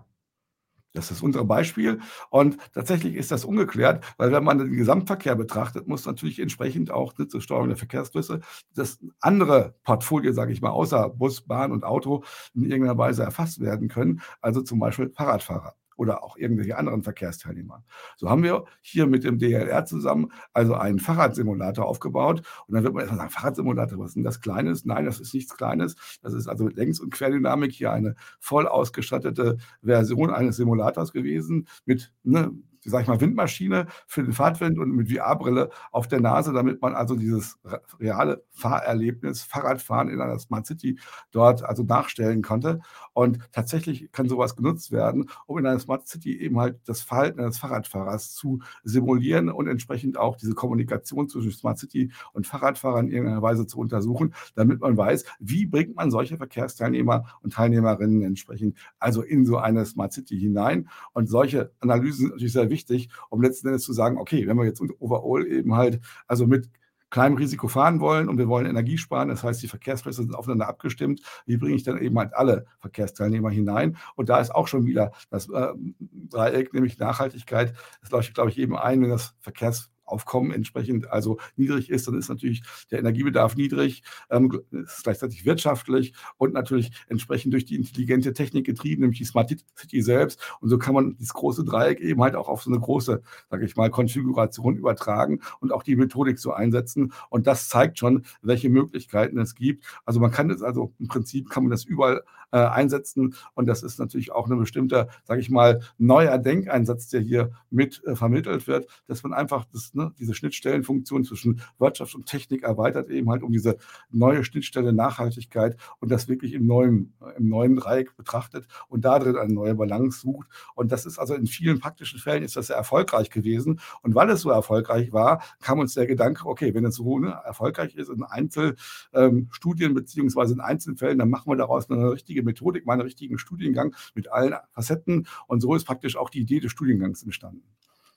Das 0.94 1.10
ist 1.10 1.22
unser 1.22 1.44
Beispiel. 1.44 2.00
Und 2.30 2.56
tatsächlich 2.72 3.16
ist 3.16 3.32
das 3.32 3.44
ungeklärt, 3.44 4.04
weil 4.16 4.30
wenn 4.32 4.44
man 4.44 4.58
den 4.58 4.72
Gesamtverkehr 4.76 5.34
betrachtet, 5.34 5.88
muss 5.88 6.06
natürlich 6.06 6.38
entsprechend 6.38 6.90
auch 6.92 7.12
zur 7.14 7.40
Steuerung 7.40 7.68
der 7.68 7.76
Verkehrsflüsse 7.76 8.40
das 8.74 8.98
andere 9.20 9.74
Portfolio, 9.82 10.32
sage 10.32 10.52
ich 10.52 10.62
mal, 10.62 10.70
außer 10.70 11.10
Bus, 11.10 11.42
Bahn 11.42 11.72
und 11.72 11.84
Auto 11.84 12.22
in 12.54 12.62
irgendeiner 12.64 12.96
Weise 12.96 13.24
erfasst 13.24 13.60
werden 13.60 13.88
können. 13.88 14.20
Also 14.40 14.62
zum 14.62 14.78
Beispiel 14.78 15.10
Fahrradfahrer 15.10 15.74
oder 15.96 16.24
auch 16.24 16.36
irgendwelche 16.36 16.76
anderen 16.76 17.02
Verkehrsteilnehmer. 17.02 17.84
So 18.16 18.28
haben 18.28 18.42
wir 18.42 18.64
hier 18.80 19.06
mit 19.06 19.24
dem 19.24 19.38
DLR 19.38 19.84
zusammen 19.84 20.30
also 20.52 20.74
einen 20.74 20.98
Fahrradsimulator 20.98 21.86
aufgebaut. 21.86 22.42
Und 22.66 22.74
dann 22.74 22.84
wird 22.84 22.94
man 22.94 23.02
erstmal 23.02 23.18
sagen, 23.18 23.30
Fahrradsimulator, 23.30 23.98
was 23.98 24.08
ist 24.08 24.16
denn 24.16 24.24
das 24.24 24.40
Kleines? 24.40 24.84
Nein, 24.84 25.04
das 25.04 25.20
ist 25.20 25.34
nichts 25.34 25.56
Kleines. 25.56 25.96
Das 26.22 26.32
ist 26.32 26.48
also 26.48 26.64
mit 26.64 26.76
Längs- 26.76 27.00
und 27.00 27.12
Querdynamik 27.12 27.72
hier 27.72 27.92
eine 27.92 28.14
voll 28.40 28.66
ausgestattete 28.66 29.58
Version 29.82 30.30
eines 30.30 30.56
Simulators 30.56 31.12
gewesen 31.12 31.68
mit 31.84 32.12
ne, 32.22 32.52
sag 32.84 33.02
ich 33.02 33.08
mal, 33.08 33.20
Windmaschine 33.20 33.86
für 34.06 34.22
den 34.22 34.32
Fahrtwind 34.32 34.78
und 34.78 34.92
mit 34.92 35.10
VR-Brille 35.10 35.70
auf 35.92 36.08
der 36.08 36.20
Nase, 36.20 36.52
damit 36.52 36.82
man 36.82 36.94
also 36.94 37.16
dieses 37.16 37.58
reale 38.00 38.44
Fahrerlebnis, 38.50 39.42
Fahrradfahren 39.42 40.08
in 40.08 40.20
einer 40.20 40.38
Smart 40.38 40.66
City 40.66 40.98
dort 41.30 41.64
also 41.64 41.82
nachstellen 41.82 42.42
konnte. 42.42 42.80
Und 43.12 43.38
tatsächlich 43.52 44.10
kann 44.12 44.28
sowas 44.28 44.56
genutzt 44.56 44.92
werden, 44.92 45.30
um 45.46 45.58
in 45.58 45.66
einer 45.66 45.78
Smart 45.78 46.06
City 46.06 46.38
eben 46.40 46.58
halt 46.58 46.80
das 46.86 47.02
Verhalten 47.02 47.40
eines 47.40 47.58
Fahrradfahrers 47.58 48.34
zu 48.34 48.60
simulieren 48.82 49.48
und 49.50 49.68
entsprechend 49.68 50.16
auch 50.16 50.36
diese 50.36 50.54
Kommunikation 50.54 51.28
zwischen 51.28 51.52
Smart 51.52 51.78
City 51.78 52.12
und 52.32 52.46
Fahrradfahrern 52.46 53.06
in 53.06 53.12
irgendeiner 53.12 53.42
Weise 53.42 53.66
zu 53.66 53.78
untersuchen, 53.78 54.34
damit 54.54 54.80
man 54.80 54.96
weiß, 54.96 55.24
wie 55.38 55.66
bringt 55.66 55.96
man 55.96 56.10
solche 56.10 56.36
Verkehrsteilnehmer 56.36 57.24
und 57.42 57.54
Teilnehmerinnen 57.54 58.22
entsprechend 58.22 58.76
also 58.98 59.22
in 59.22 59.46
so 59.46 59.58
eine 59.58 59.84
Smart 59.86 60.12
City 60.12 60.38
hinein. 60.38 60.88
Und 61.12 61.28
solche 61.28 61.72
Analysen 61.80 62.24
sind 62.24 62.30
natürlich 62.30 62.52
sehr 62.52 62.70
wichtig, 62.74 63.08
um 63.30 63.40
letzten 63.40 63.68
Endes 63.68 63.84
zu 63.84 63.92
sagen, 63.92 64.18
okay, 64.18 64.46
wenn 64.46 64.58
wir 64.58 64.64
jetzt 64.64 64.82
overall 64.98 65.46
eben 65.46 65.74
halt 65.74 66.00
also 66.26 66.46
mit 66.46 66.68
kleinem 67.14 67.36
Risiko 67.36 67.68
fahren 67.68 68.00
wollen 68.00 68.28
und 68.28 68.38
wir 68.38 68.48
wollen 68.48 68.66
Energie 68.66 68.98
sparen. 68.98 69.28
Das 69.28 69.44
heißt, 69.44 69.62
die 69.62 69.68
Verkehrsflüsse 69.68 70.22
sind 70.22 70.34
aufeinander 70.34 70.66
abgestimmt. 70.66 71.22
Wie 71.46 71.56
bringe 71.56 71.76
ich 71.76 71.84
dann 71.84 71.98
eben 71.98 72.18
halt 72.18 72.34
alle 72.34 72.66
Verkehrsteilnehmer 72.80 73.50
hinein? 73.50 73.96
Und 74.16 74.30
da 74.30 74.40
ist 74.40 74.52
auch 74.52 74.66
schon 74.66 74.84
wieder 74.84 75.12
das 75.30 75.48
äh, 75.48 75.68
Dreieck, 76.00 76.74
nämlich 76.74 76.98
Nachhaltigkeit. 76.98 77.72
Das 78.00 78.10
leuchtet, 78.10 78.34
glaube 78.34 78.50
ich, 78.50 78.58
eben 78.58 78.76
ein, 78.76 79.00
wenn 79.00 79.10
das 79.10 79.36
Verkehrs 79.38 79.92
Aufkommen 80.04 80.50
entsprechend 80.50 81.10
also 81.10 81.38
niedrig 81.56 81.90
ist, 81.90 82.06
dann 82.06 82.18
ist 82.18 82.28
natürlich 82.28 82.62
der 82.90 82.98
Energiebedarf 82.98 83.56
niedrig, 83.56 84.02
ähm, 84.30 84.60
ist 84.70 85.04
gleichzeitig 85.04 85.44
wirtschaftlich 85.44 86.14
und 86.36 86.52
natürlich 86.52 86.92
entsprechend 87.08 87.52
durch 87.52 87.64
die 87.64 87.76
intelligente 87.76 88.32
Technik 88.32 88.66
getrieben, 88.66 89.02
nämlich 89.02 89.18
die 89.18 89.24
Smart 89.24 89.50
City 89.76 90.02
selbst. 90.02 90.40
Und 90.60 90.68
so 90.68 90.78
kann 90.78 90.94
man 90.94 91.16
das 91.18 91.32
große 91.32 91.64
Dreieck 91.64 92.00
eben 92.00 92.22
halt 92.22 92.34
auch 92.34 92.48
auf 92.48 92.62
so 92.62 92.70
eine 92.70 92.80
große, 92.80 93.22
sage 93.50 93.64
ich 93.64 93.76
mal, 93.76 93.90
Konfiguration 93.90 94.76
übertragen 94.76 95.40
und 95.60 95.72
auch 95.72 95.82
die 95.82 95.96
Methodik 95.96 96.38
so 96.38 96.52
einsetzen. 96.52 97.12
Und 97.30 97.46
das 97.46 97.68
zeigt 97.68 97.98
schon, 97.98 98.24
welche 98.42 98.68
Möglichkeiten 98.68 99.38
es 99.38 99.54
gibt. 99.54 99.84
Also 100.04 100.20
man 100.20 100.30
kann 100.30 100.48
das 100.48 100.62
also 100.62 100.92
im 100.98 101.08
Prinzip 101.08 101.50
kann 101.50 101.64
man 101.64 101.70
das 101.70 101.84
überall 101.84 102.22
äh, 102.50 102.58
einsetzen 102.58 103.34
und 103.54 103.66
das 103.66 103.82
ist 103.82 103.98
natürlich 103.98 104.32
auch 104.32 104.48
ein 104.48 104.58
bestimmter, 104.58 105.08
sage 105.24 105.40
ich 105.40 105.50
mal, 105.50 105.80
neuer 105.98 106.38
Denkeinsatz, 106.38 107.08
der 107.08 107.20
hier 107.20 107.52
mit 107.70 108.02
äh, 108.04 108.14
vermittelt 108.14 108.66
wird, 108.66 108.86
dass 109.06 109.22
man 109.22 109.32
einfach 109.32 109.64
das 109.72 109.92
ne, 109.94 110.03
diese 110.18 110.34
Schnittstellenfunktion 110.34 111.24
zwischen 111.24 111.60
Wirtschaft 111.78 112.14
und 112.14 112.26
Technik 112.26 112.62
erweitert 112.62 113.08
eben 113.10 113.30
halt 113.30 113.42
um 113.42 113.52
diese 113.52 113.76
neue 114.10 114.44
Schnittstelle 114.44 114.92
Nachhaltigkeit 114.92 115.76
und 116.00 116.10
das 116.10 116.28
wirklich 116.28 116.52
im 116.52 116.66
neuen, 116.66 117.14
im 117.36 117.48
neuen 117.48 117.76
Dreieck 117.76 118.16
betrachtet 118.16 118.66
und 118.88 119.04
da 119.04 119.18
drin 119.18 119.36
eine 119.36 119.52
neue 119.52 119.74
Balance 119.74 120.20
sucht. 120.20 120.48
Und 120.74 120.92
das 120.92 121.06
ist 121.06 121.18
also 121.18 121.34
in 121.34 121.46
vielen 121.46 121.80
praktischen 121.80 122.18
Fällen 122.18 122.42
ist 122.42 122.56
das 122.56 122.68
sehr 122.68 122.76
erfolgreich 122.76 123.30
gewesen. 123.30 123.80
Und 124.02 124.14
weil 124.14 124.30
es 124.30 124.40
so 124.40 124.50
erfolgreich 124.50 125.12
war, 125.12 125.42
kam 125.60 125.78
uns 125.78 125.94
der 125.94 126.06
Gedanke, 126.06 126.46
okay, 126.46 126.74
wenn 126.74 126.84
es 126.84 126.96
so 126.96 127.18
ne, 127.18 127.38
erfolgreich 127.44 127.94
ist 127.94 128.08
in 128.08 128.22
Einzelstudien 128.22 129.90
ähm, 129.90 129.94
beziehungsweise 129.94 130.54
in 130.54 130.60
Einzelfällen, 130.60 131.18
dann 131.18 131.30
machen 131.30 131.50
wir 131.50 131.56
daraus 131.56 131.90
eine 131.90 132.12
richtige 132.12 132.42
Methodik, 132.42 132.86
mal 132.86 132.94
einen 132.94 133.02
richtigen 133.02 133.38
Studiengang 133.38 133.94
mit 134.14 134.30
allen 134.30 134.54
Facetten. 134.72 135.26
Und 135.46 135.60
so 135.60 135.74
ist 135.74 135.84
praktisch 135.84 136.16
auch 136.16 136.30
die 136.30 136.40
Idee 136.40 136.60
des 136.60 136.72
Studiengangs 136.72 137.22
entstanden. 137.22 137.62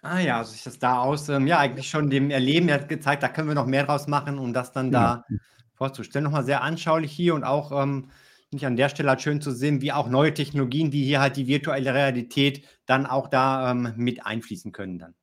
Ah 0.09 0.19
ja, 0.19 0.37
also 0.37 0.51
sich 0.51 0.63
das 0.63 0.79
da 0.79 0.99
aus, 0.99 1.27
ähm, 1.27 1.47
ja, 1.47 1.59
eigentlich 1.59 1.89
schon 1.89 2.09
dem 2.09 2.31
Erleben 2.31 2.71
hat 2.71 2.87
gezeigt, 2.87 3.23
da 3.23 3.27
können 3.27 3.49
wir 3.49 3.55
noch 3.55 3.65
mehr 3.65 3.85
draus 3.85 4.07
machen, 4.07 4.39
um 4.39 4.53
das 4.53 4.71
dann 4.71 4.89
da 4.91 5.25
ja. 5.29 5.37
vorzustellen. 5.73 6.23
Nochmal 6.23 6.45
sehr 6.45 6.61
anschaulich 6.61 7.11
hier 7.11 7.35
und 7.35 7.43
auch 7.43 7.71
ähm, 7.71 8.09
finde 8.49 8.57
ich 8.57 8.65
an 8.65 8.77
der 8.77 8.87
Stelle 8.87 9.09
halt 9.09 9.21
schön 9.21 9.41
zu 9.41 9.51
sehen, 9.51 9.81
wie 9.81 9.91
auch 9.91 10.07
neue 10.07 10.33
Technologien, 10.33 10.93
wie 10.93 11.03
hier 11.03 11.19
halt 11.19 11.35
die 11.35 11.47
virtuelle 11.47 11.93
Realität 11.93 12.65
dann 12.85 13.05
auch 13.05 13.27
da 13.27 13.71
ähm, 13.71 13.93
mit 13.97 14.25
einfließen 14.25 14.71
können 14.71 14.97
dann. 14.97 15.13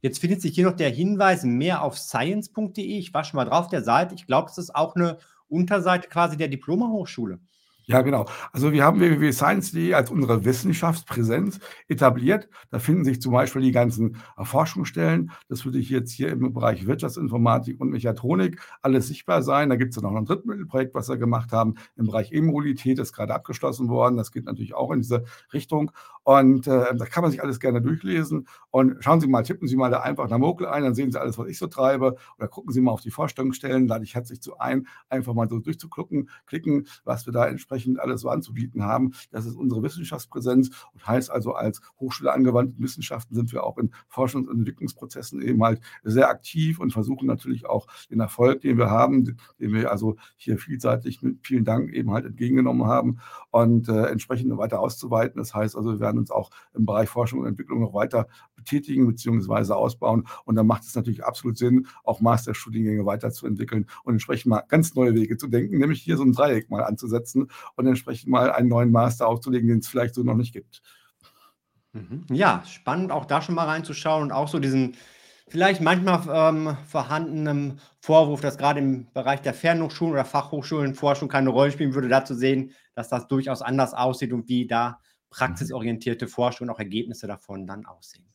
Jetzt 0.00 0.18
findet 0.18 0.40
sich 0.40 0.54
hier 0.54 0.64
noch 0.66 0.76
der 0.76 0.90
Hinweis 0.90 1.44
mehr 1.44 1.82
auf 1.82 1.98
science.de. 1.98 2.82
Ich 2.82 3.12
war 3.12 3.24
schon 3.24 3.36
mal 3.36 3.44
drauf 3.44 3.68
der 3.68 3.82
Seite. 3.82 4.14
Ich 4.14 4.26
glaube, 4.26 4.48
das 4.48 4.58
ist 4.58 4.74
auch 4.74 4.96
eine 4.96 5.18
Unterseite 5.48 6.08
quasi 6.08 6.36
der 6.38 6.48
Diploma-Hochschule. 6.48 7.38
Ja, 7.86 8.00
genau. 8.00 8.24
Also 8.52 8.72
wir 8.72 8.82
haben 8.82 8.98
www.science.de 8.98 9.92
als 9.92 10.10
unsere 10.10 10.44
Wissenschaftspräsenz 10.46 11.60
etabliert. 11.86 12.48
Da 12.70 12.78
finden 12.78 13.04
sich 13.04 13.20
zum 13.20 13.32
Beispiel 13.32 13.60
die 13.60 13.72
ganzen 13.72 14.16
Forschungsstellen. 14.42 15.30
Das 15.48 15.66
würde 15.66 15.78
ich 15.78 15.90
jetzt 15.90 16.10
hier 16.10 16.30
im 16.30 16.54
Bereich 16.54 16.86
Wirtschaftsinformatik 16.86 17.78
und 17.78 17.90
Mechatronik 17.90 18.58
alles 18.80 19.08
sichtbar 19.08 19.42
sein. 19.42 19.68
Da 19.68 19.76
gibt 19.76 19.94
es 19.94 20.02
noch 20.02 20.14
ein 20.14 20.24
Drittmittelprojekt, 20.24 20.94
was 20.94 21.10
wir 21.10 21.18
gemacht 21.18 21.52
haben. 21.52 21.74
Im 21.96 22.06
Bereich 22.06 22.32
E-Mobilität 22.32 22.98
ist 22.98 23.12
gerade 23.12 23.34
abgeschlossen 23.34 23.88
worden. 23.90 24.16
Das 24.16 24.32
geht 24.32 24.46
natürlich 24.46 24.74
auch 24.74 24.90
in 24.90 25.00
diese 25.00 25.24
Richtung. 25.52 25.90
Und 26.22 26.66
äh, 26.66 26.96
da 26.96 27.04
kann 27.04 27.20
man 27.22 27.30
sich 27.32 27.42
alles 27.42 27.60
gerne 27.60 27.82
durchlesen. 27.82 28.48
Und 28.70 28.96
schauen 29.04 29.20
Sie 29.20 29.26
mal, 29.26 29.42
tippen 29.42 29.68
Sie 29.68 29.76
mal 29.76 29.90
da 29.90 30.00
einfach 30.00 30.30
nach 30.30 30.38
Mokel 30.38 30.68
ein, 30.68 30.84
dann 30.84 30.94
sehen 30.94 31.12
Sie 31.12 31.20
alles, 31.20 31.36
was 31.36 31.48
ich 31.48 31.58
so 31.58 31.66
treibe. 31.66 32.16
Oder 32.38 32.48
gucken 32.48 32.72
Sie 32.72 32.80
mal 32.80 32.92
auf 32.92 33.02
die 33.02 33.10
Vorstellungsstellen, 33.10 33.88
lade 33.88 34.04
ich 34.04 34.14
herzlich 34.14 34.40
zu 34.40 34.58
ein, 34.58 34.86
einfach 35.10 35.34
mal 35.34 35.50
so 35.50 35.58
durchzuklicken, 35.58 36.30
klicken, 36.46 36.86
was 37.04 37.26
wir 37.26 37.34
da 37.34 37.46
entsprechend 37.46 37.73
alles 37.98 38.22
so 38.22 38.28
anzubieten 38.28 38.82
haben. 38.84 39.12
Das 39.30 39.46
ist 39.46 39.56
unsere 39.56 39.82
Wissenschaftspräsenz 39.82 40.70
und 40.92 41.06
heißt 41.06 41.30
also, 41.30 41.54
als 41.54 41.80
Hochschule 42.00 42.32
angewandten 42.32 42.82
Wissenschaften 42.82 43.34
sind 43.34 43.52
wir 43.52 43.64
auch 43.64 43.78
in 43.78 43.90
Forschungs- 44.08 44.48
und 44.48 44.58
Entwicklungsprozessen 44.58 45.42
eben 45.42 45.62
halt 45.62 45.80
sehr 46.02 46.28
aktiv 46.28 46.78
und 46.78 46.92
versuchen 46.92 47.26
natürlich 47.26 47.66
auch 47.66 47.86
den 48.10 48.20
Erfolg, 48.20 48.60
den 48.60 48.78
wir 48.78 48.90
haben, 48.90 49.36
den 49.58 49.72
wir 49.72 49.90
also 49.90 50.16
hier 50.36 50.58
vielseitig 50.58 51.22
mit 51.22 51.46
vielen 51.46 51.64
Dank 51.64 51.92
eben 51.92 52.10
halt 52.12 52.26
entgegengenommen 52.26 52.86
haben 52.86 53.18
und 53.50 53.88
äh, 53.88 54.06
entsprechend 54.06 54.56
weiter 54.56 54.80
auszuweiten. 54.80 55.38
Das 55.38 55.54
heißt 55.54 55.76
also, 55.76 55.92
wir 55.92 56.00
werden 56.00 56.18
uns 56.18 56.30
auch 56.30 56.50
im 56.74 56.86
Bereich 56.86 57.08
Forschung 57.08 57.40
und 57.40 57.46
Entwicklung 57.46 57.80
noch 57.80 57.94
weiter 57.94 58.26
betätigen 58.56 59.06
bzw. 59.06 59.72
ausbauen. 59.72 60.26
Und 60.44 60.56
dann 60.56 60.66
macht 60.66 60.84
es 60.84 60.94
natürlich 60.94 61.24
absolut 61.24 61.58
Sinn, 61.58 61.86
auch 62.04 62.20
Masterstudiengänge 62.20 63.06
weiterzuentwickeln 63.06 63.86
und 64.04 64.14
entsprechend 64.14 64.46
mal 64.46 64.62
ganz 64.68 64.94
neue 64.94 65.14
Wege 65.14 65.36
zu 65.36 65.48
denken, 65.48 65.78
nämlich 65.78 66.02
hier 66.02 66.16
so 66.16 66.24
ein 66.24 66.32
Dreieck 66.32 66.70
mal 66.70 66.84
anzusetzen 66.84 67.48
und 67.76 67.86
entsprechend 67.86 68.30
mal 68.30 68.50
einen 68.50 68.68
neuen 68.68 68.90
Master 68.90 69.28
aufzulegen, 69.28 69.68
den 69.68 69.78
es 69.78 69.88
vielleicht 69.88 70.14
so 70.14 70.22
noch 70.22 70.36
nicht 70.36 70.52
gibt. 70.52 70.82
Mhm. 71.92 72.26
Ja, 72.30 72.62
spannend 72.66 73.12
auch 73.12 73.24
da 73.24 73.40
schon 73.40 73.54
mal 73.54 73.66
reinzuschauen 73.66 74.22
und 74.22 74.32
auch 74.32 74.48
so 74.48 74.58
diesen 74.58 74.96
vielleicht 75.48 75.80
manchmal 75.80 76.22
ähm, 76.28 76.76
vorhandenen 76.86 77.80
Vorwurf, 78.00 78.40
dass 78.40 78.58
gerade 78.58 78.80
im 78.80 79.12
Bereich 79.12 79.42
der 79.42 79.54
Fernhochschulen 79.54 80.14
oder 80.14 80.24
Fachhochschulen 80.24 80.94
Forschung 80.94 81.28
keine 81.28 81.50
Rolle 81.50 81.70
spielen 81.70 81.94
würde, 81.94 82.08
da 82.08 82.24
zu 82.24 82.34
sehen, 82.34 82.72
dass 82.94 83.08
das 83.08 83.28
durchaus 83.28 83.62
anders 83.62 83.94
aussieht 83.94 84.32
und 84.32 84.48
wie 84.48 84.66
da 84.66 85.00
praxisorientierte 85.30 86.28
Forschung 86.28 86.68
und 86.68 86.74
auch 86.74 86.78
Ergebnisse 86.78 87.26
davon 87.26 87.66
dann 87.66 87.86
aussehen 87.86 88.24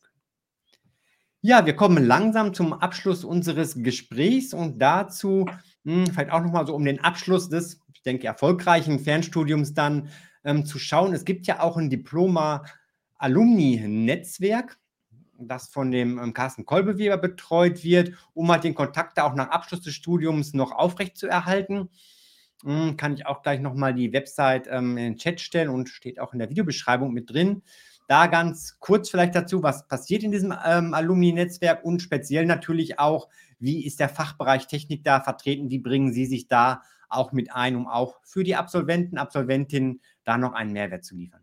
Ja, 1.42 1.64
wir 1.64 1.74
kommen 1.74 2.04
langsam 2.04 2.52
zum 2.52 2.74
Abschluss 2.74 3.24
unseres 3.24 3.82
Gesprächs 3.82 4.52
und 4.52 4.78
dazu 4.78 5.46
mh, 5.84 5.94
hm, 5.94 6.06
vielleicht 6.12 6.32
auch 6.32 6.42
nochmal 6.42 6.66
so 6.66 6.74
um 6.74 6.84
den 6.84 7.00
Abschluss 7.00 7.48
des, 7.48 7.80
ich 7.92 8.02
denke, 8.02 8.26
erfolgreichen 8.26 8.98
Fernstudiums 8.98 9.72
dann 9.74 10.08
ähm, 10.44 10.64
zu 10.66 10.78
schauen. 10.78 11.14
Es 11.14 11.24
gibt 11.24 11.46
ja 11.46 11.60
auch 11.60 11.76
ein 11.76 11.90
Diploma-Alumni-Netzwerk, 11.90 14.78
das 15.38 15.68
von 15.68 15.90
dem 15.90 16.18
ähm, 16.18 16.32
Carsten 16.34 16.66
Kolbeweber 16.66 17.16
betreut 17.16 17.82
wird, 17.84 18.12
um 18.34 18.50
halt 18.50 18.64
den 18.64 18.74
Kontakt 18.74 19.16
da 19.18 19.24
auch 19.24 19.34
nach 19.34 19.50
Abschluss 19.50 19.82
des 19.82 19.94
Studiums 19.94 20.54
noch 20.54 20.72
aufrechtzuerhalten. 20.72 21.90
Hm, 22.62 22.96
kann 22.96 23.14
ich 23.14 23.26
auch 23.26 23.42
gleich 23.42 23.60
nochmal 23.60 23.94
die 23.94 24.12
Website 24.12 24.68
ähm, 24.70 24.96
in 24.98 25.04
den 25.04 25.16
Chat 25.16 25.40
stellen 25.40 25.70
und 25.70 25.88
steht 25.88 26.20
auch 26.20 26.32
in 26.32 26.38
der 26.38 26.50
Videobeschreibung 26.50 27.12
mit 27.12 27.30
drin. 27.30 27.62
Da 28.10 28.26
ganz 28.26 28.76
kurz 28.80 29.08
vielleicht 29.08 29.36
dazu, 29.36 29.62
was 29.62 29.86
passiert 29.86 30.24
in 30.24 30.32
diesem 30.32 30.52
ähm, 30.66 30.94
Alumni-Netzwerk 30.94 31.84
und 31.84 32.02
speziell 32.02 32.44
natürlich 32.44 32.98
auch, 32.98 33.28
wie 33.60 33.86
ist 33.86 34.00
der 34.00 34.08
Fachbereich 34.08 34.66
Technik 34.66 35.04
da 35.04 35.20
vertreten, 35.20 35.70
wie 35.70 35.78
bringen 35.78 36.12
Sie 36.12 36.26
sich 36.26 36.48
da 36.48 36.82
auch 37.08 37.30
mit 37.30 37.52
ein, 37.52 37.76
um 37.76 37.86
auch 37.86 38.18
für 38.24 38.42
die 38.42 38.56
Absolventen, 38.56 39.16
Absolventinnen 39.16 40.00
da 40.24 40.38
noch 40.38 40.54
einen 40.54 40.72
Mehrwert 40.72 41.04
zu 41.04 41.14
liefern. 41.14 41.42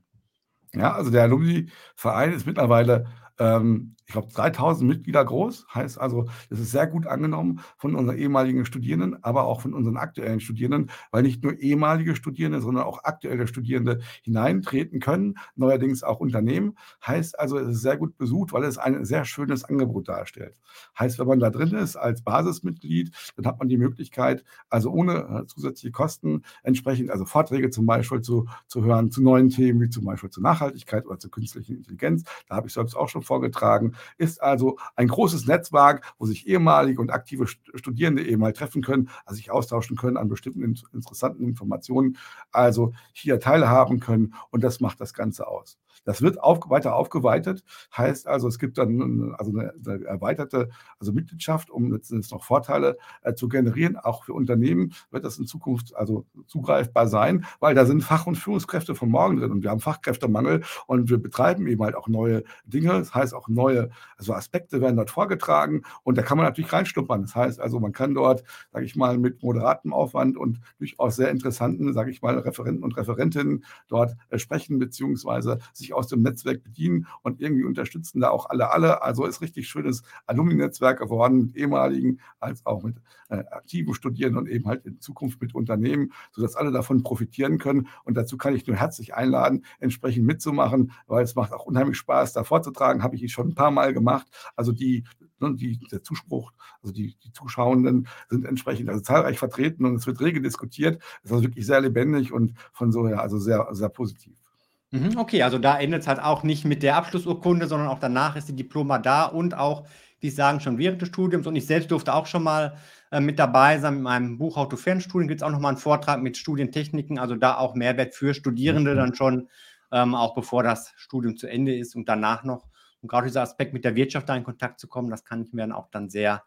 Ja, 0.75 0.93
also 0.93 1.09
der 1.09 1.23
Alumni-Verein 1.23 2.33
ist 2.33 2.45
mittlerweile 2.45 3.05
ähm, 3.39 3.95
ich 4.07 4.13
glaube, 4.13 4.31
3000 4.31 4.89
Mitglieder 4.89 5.23
groß. 5.23 5.67
Heißt 5.75 5.99
also, 5.99 6.27
es 6.49 6.59
ist 6.59 6.71
sehr 6.71 6.87
gut 6.87 7.07
angenommen 7.07 7.59
von 7.75 7.93
unseren 7.93 8.17
ehemaligen 8.17 8.63
Studierenden, 8.63 9.21
aber 9.21 9.43
auch 9.43 9.59
von 9.59 9.73
unseren 9.73 9.97
aktuellen 9.97 10.39
Studierenden, 10.39 10.89
weil 11.11 11.23
nicht 11.23 11.43
nur 11.43 11.59
ehemalige 11.59 12.15
Studierende, 12.15 12.61
sondern 12.61 12.85
auch 12.85 13.03
aktuelle 13.03 13.47
Studierende 13.47 13.99
hineintreten 14.23 15.01
können, 15.01 15.35
neuerdings 15.57 16.03
auch 16.03 16.21
Unternehmen. 16.21 16.77
Heißt 17.05 17.37
also, 17.37 17.57
es 17.57 17.67
ist 17.67 17.81
sehr 17.81 17.97
gut 17.97 18.17
besucht, 18.17 18.53
weil 18.53 18.63
es 18.63 18.77
ein 18.77 19.03
sehr 19.03 19.25
schönes 19.25 19.65
Angebot 19.65 20.07
darstellt. 20.07 20.55
Heißt, 20.97 21.19
wenn 21.19 21.27
man 21.27 21.41
da 21.41 21.49
drin 21.49 21.73
ist 21.73 21.97
als 21.97 22.21
Basismitglied, 22.21 23.11
dann 23.35 23.45
hat 23.45 23.59
man 23.59 23.67
die 23.67 23.77
Möglichkeit, 23.77 24.45
also 24.69 24.89
ohne 24.89 25.41
äh, 25.43 25.47
zusätzliche 25.47 25.91
Kosten 25.91 26.43
entsprechend, 26.63 27.11
also 27.11 27.25
Vorträge 27.25 27.71
zum 27.71 27.85
Beispiel 27.85 28.21
zu, 28.21 28.47
zu 28.67 28.85
hören 28.85 29.11
zu 29.11 29.21
neuen 29.21 29.49
Themen, 29.49 29.81
wie 29.81 29.89
zum 29.89 30.05
Beispiel 30.05 30.29
zur 30.29 30.43
Nachhaltigkeit 30.43 31.05
oder 31.05 31.19
zur 31.19 31.29
künstlichen 31.31 31.75
Intelligenz. 31.75 32.23
Da 32.47 32.55
habe 32.55 32.67
ich 32.67 32.73
selbst 32.73 32.95
auch 32.95 33.09
schon 33.09 33.21
vorgetragen, 33.21 33.95
ist 34.17 34.41
also 34.41 34.77
ein 34.95 35.07
großes 35.07 35.47
Netzwerk, 35.47 36.13
wo 36.17 36.25
sich 36.25 36.47
ehemalige 36.47 37.01
und 37.01 37.11
aktive 37.11 37.47
Studierende 37.47 38.25
eben 38.25 38.41
mal 38.41 38.53
treffen 38.53 38.81
können, 38.81 39.09
also 39.25 39.37
sich 39.37 39.51
austauschen 39.51 39.97
können 39.97 40.17
an 40.17 40.29
bestimmten 40.29 40.63
interessanten 40.93 41.43
Informationen, 41.43 42.17
also 42.51 42.93
hier 43.13 43.39
teilhaben 43.39 43.99
können 43.99 44.33
und 44.49 44.63
das 44.63 44.79
macht 44.79 45.01
das 45.01 45.13
Ganze 45.13 45.47
aus. 45.47 45.77
Das 46.07 46.21
wird 46.21 46.41
auf, 46.41 46.69
weiter 46.69 46.95
aufgeweitet, 46.95 47.65
heißt 47.95 48.27
also, 48.27 48.47
es 48.47 48.59
gibt 48.59 48.77
dann 48.77 49.35
also 49.37 49.51
eine, 49.51 49.73
eine 49.85 50.05
erweiterte 50.05 50.69
also 50.99 51.11
Mitgliedschaft, 51.11 51.69
um 51.69 51.91
letztendlich 51.91 52.31
noch 52.31 52.45
Vorteile 52.45 52.97
äh, 53.23 53.33
zu 53.33 53.49
generieren. 53.49 53.97
Auch 53.97 54.23
für 54.23 54.33
Unternehmen 54.33 54.93
wird 55.11 55.25
das 55.25 55.37
in 55.37 55.45
Zukunft 55.45 55.93
also 55.97 56.25
zugreifbar 56.47 57.09
sein, 57.09 57.45
weil 57.59 57.75
da 57.75 57.85
sind 57.85 58.05
Fach- 58.05 58.25
und 58.25 58.37
Führungskräfte 58.37 58.95
von 58.95 59.09
morgen 59.09 59.35
drin 59.35 59.51
und 59.51 59.63
wir 59.63 59.69
haben 59.69 59.81
Fachkräftemangel 59.81 60.63
und 60.85 61.09
wir 61.09 61.17
betreiben 61.17 61.67
eben 61.67 61.83
halt 61.83 61.95
auch 61.95 62.07
neue 62.07 62.43
Dinge. 62.63 62.93
Das 62.93 63.13
heißt, 63.13 63.33
auch 63.33 63.49
neue 63.49 63.89
also 64.17 64.33
Aspekte 64.33 64.79
werden 64.79 64.95
dort 64.95 65.11
vorgetragen 65.11 65.81
und 66.03 66.17
da 66.17 66.21
kann 66.21 66.37
man 66.37 66.45
natürlich 66.45 66.71
reinschnuppern. 66.71 67.23
Das 67.23 67.35
heißt 67.35 67.59
also, 67.59 67.81
man 67.81 67.91
kann 67.91 68.13
dort, 68.13 68.45
sage 68.71 68.85
ich 68.85 68.95
mal, 68.95 69.17
mit 69.17 69.43
moderatem 69.43 69.91
Aufwand 69.91 70.37
und 70.37 70.61
durchaus 70.77 71.17
sehr 71.17 71.31
interessanten, 71.31 71.91
sage 71.91 72.11
ich 72.11 72.21
mal, 72.21 72.39
Referenten 72.39 72.85
und 72.85 72.95
Referentinnen 72.95 73.65
dort 73.89 74.15
äh, 74.29 74.39
sprechen 74.39 74.79
beziehungsweise 74.79 75.59
sich 75.73 75.96
aus 75.97 76.07
dem 76.07 76.21
Netzwerk 76.21 76.63
bedienen 76.63 77.07
und 77.23 77.41
irgendwie 77.41 77.65
unterstützen 77.65 78.19
da 78.19 78.29
auch 78.29 78.49
alle, 78.49 78.71
alle. 78.71 79.01
Also 79.01 79.25
ist 79.25 79.41
richtig 79.41 79.67
schönes 79.67 80.03
Alumni-Netzwerk 80.25 80.99
geworden 80.99 81.39
mit 81.39 81.55
ehemaligen 81.55 82.19
als 82.39 82.65
auch 82.65 82.83
mit 82.83 82.97
äh, 83.29 83.37
aktiven 83.51 83.93
Studierenden 83.93 84.43
und 84.43 84.49
eben 84.49 84.67
halt 84.67 84.85
in 84.85 84.99
Zukunft 84.99 85.41
mit 85.41 85.55
Unternehmen, 85.55 86.13
sodass 86.31 86.55
alle 86.55 86.71
davon 86.71 87.03
profitieren 87.03 87.57
können. 87.57 87.87
Und 88.03 88.15
dazu 88.15 88.37
kann 88.37 88.55
ich 88.55 88.65
nur 88.67 88.77
herzlich 88.77 89.13
einladen, 89.15 89.65
entsprechend 89.79 90.25
mitzumachen, 90.25 90.91
weil 91.07 91.23
es 91.23 91.35
macht 91.35 91.53
auch 91.53 91.65
unheimlich 91.65 91.97
Spaß, 91.97 92.33
da 92.33 92.43
vorzutragen. 92.43 93.03
Habe 93.03 93.15
ich 93.15 93.31
schon 93.31 93.49
ein 93.49 93.55
paar 93.55 93.71
Mal 93.71 93.93
gemacht. 93.93 94.27
Also 94.55 94.71
die, 94.71 95.03
ne, 95.39 95.55
die, 95.55 95.79
der 95.91 96.03
Zuspruch, 96.03 96.53
also 96.81 96.93
die, 96.93 97.15
die 97.23 97.31
Zuschauenden 97.31 98.07
sind 98.29 98.45
entsprechend 98.45 98.89
also 98.89 99.01
zahlreich 99.01 99.39
vertreten 99.39 99.85
und 99.85 99.95
es 99.95 100.07
wird 100.07 100.21
rege 100.21 100.41
diskutiert. 100.41 101.01
Es 101.23 101.29
ist 101.29 101.31
also 101.31 101.43
wirklich 101.43 101.65
sehr 101.65 101.81
lebendig 101.81 102.31
und 102.31 102.53
von 102.71 102.91
so 102.91 103.07
her 103.07 103.21
also 103.21 103.37
sehr, 103.37 103.67
sehr 103.71 103.89
positiv. 103.89 104.46
Mhm, 104.91 105.17
okay, 105.17 105.43
also 105.43 105.57
da 105.57 105.77
endet 105.79 106.01
es 106.01 106.07
halt 106.07 106.21
auch 106.21 106.43
nicht 106.43 106.63
mit 106.63 106.81
der 106.81 106.95
Abschlussurkunde, 106.95 107.67
sondern 107.67 107.89
auch 107.89 107.99
danach 107.99 108.35
ist 108.37 108.47
die 108.47 108.55
Diploma 108.55 108.99
da 108.99 109.25
und 109.25 109.53
auch, 109.53 109.85
wie 110.21 110.29
Sie 110.29 110.35
sagen, 110.35 110.61
schon 110.61 110.77
während 110.77 111.01
des 111.01 111.09
Studiums. 111.09 111.45
Und 111.45 111.55
ich 111.57 111.65
selbst 111.65 111.91
durfte 111.91 112.13
auch 112.13 112.25
schon 112.25 112.43
mal 112.43 112.77
äh, 113.11 113.19
mit 113.19 113.37
dabei 113.37 113.79
sein. 113.79 113.95
Mit 113.95 114.03
meinem 114.03 114.37
Buch 114.37 114.55
Auto 114.55 114.77
Fernstudien 114.77 115.27
gibt 115.27 115.41
es 115.41 115.43
auch 115.45 115.51
nochmal 115.51 115.73
einen 115.73 115.81
Vortrag 115.81 116.21
mit 116.21 116.37
Studientechniken, 116.37 117.19
also 117.19 117.35
da 117.35 117.57
auch 117.57 117.75
Mehrwert 117.75 118.15
für 118.15 118.33
Studierende 118.33 118.93
mhm. 118.93 118.97
dann 118.97 119.15
schon, 119.15 119.49
ähm, 119.91 120.15
auch 120.15 120.33
bevor 120.35 120.63
das 120.63 120.93
Studium 120.95 121.35
zu 121.35 121.47
Ende 121.47 121.75
ist 121.75 121.95
und 121.95 122.07
danach 122.07 122.43
noch. 122.43 122.65
Und 123.01 123.09
gerade 123.09 123.27
dieser 123.27 123.41
Aspekt 123.41 123.73
mit 123.73 123.83
der 123.83 123.95
Wirtschaft 123.95 124.29
da 124.29 124.35
in 124.35 124.43
Kontakt 124.43 124.79
zu 124.79 124.87
kommen, 124.87 125.09
das 125.09 125.25
kann 125.25 125.43
ich 125.43 125.53
mir 125.53 125.61
dann 125.61 125.73
auch 125.73 125.89
dann 125.89 126.09
sehr, 126.09 126.43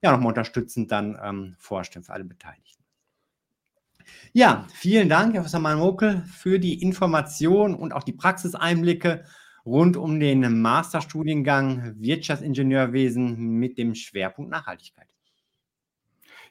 ja, 0.00 0.12
nochmal 0.12 0.28
unterstützend 0.28 0.92
dann 0.92 1.18
ähm, 1.22 1.56
vorstellen 1.58 2.04
für 2.04 2.12
alle 2.12 2.24
Beteiligten. 2.24 2.79
Ja, 4.32 4.66
vielen 4.72 5.08
Dank, 5.08 5.34
Herr 5.34 5.40
Professor 5.40 5.60
Mokel, 5.60 6.22
für 6.26 6.58
die 6.60 6.82
Information 6.82 7.74
und 7.74 7.92
auch 7.92 8.04
die 8.04 8.12
Praxiseinblicke 8.12 9.24
rund 9.66 9.96
um 9.96 10.20
den 10.20 10.60
Masterstudiengang 10.60 11.94
Wirtschaftsingenieurwesen 11.98 13.58
mit 13.58 13.76
dem 13.76 13.94
Schwerpunkt 13.94 14.50
Nachhaltigkeit. 14.50 15.08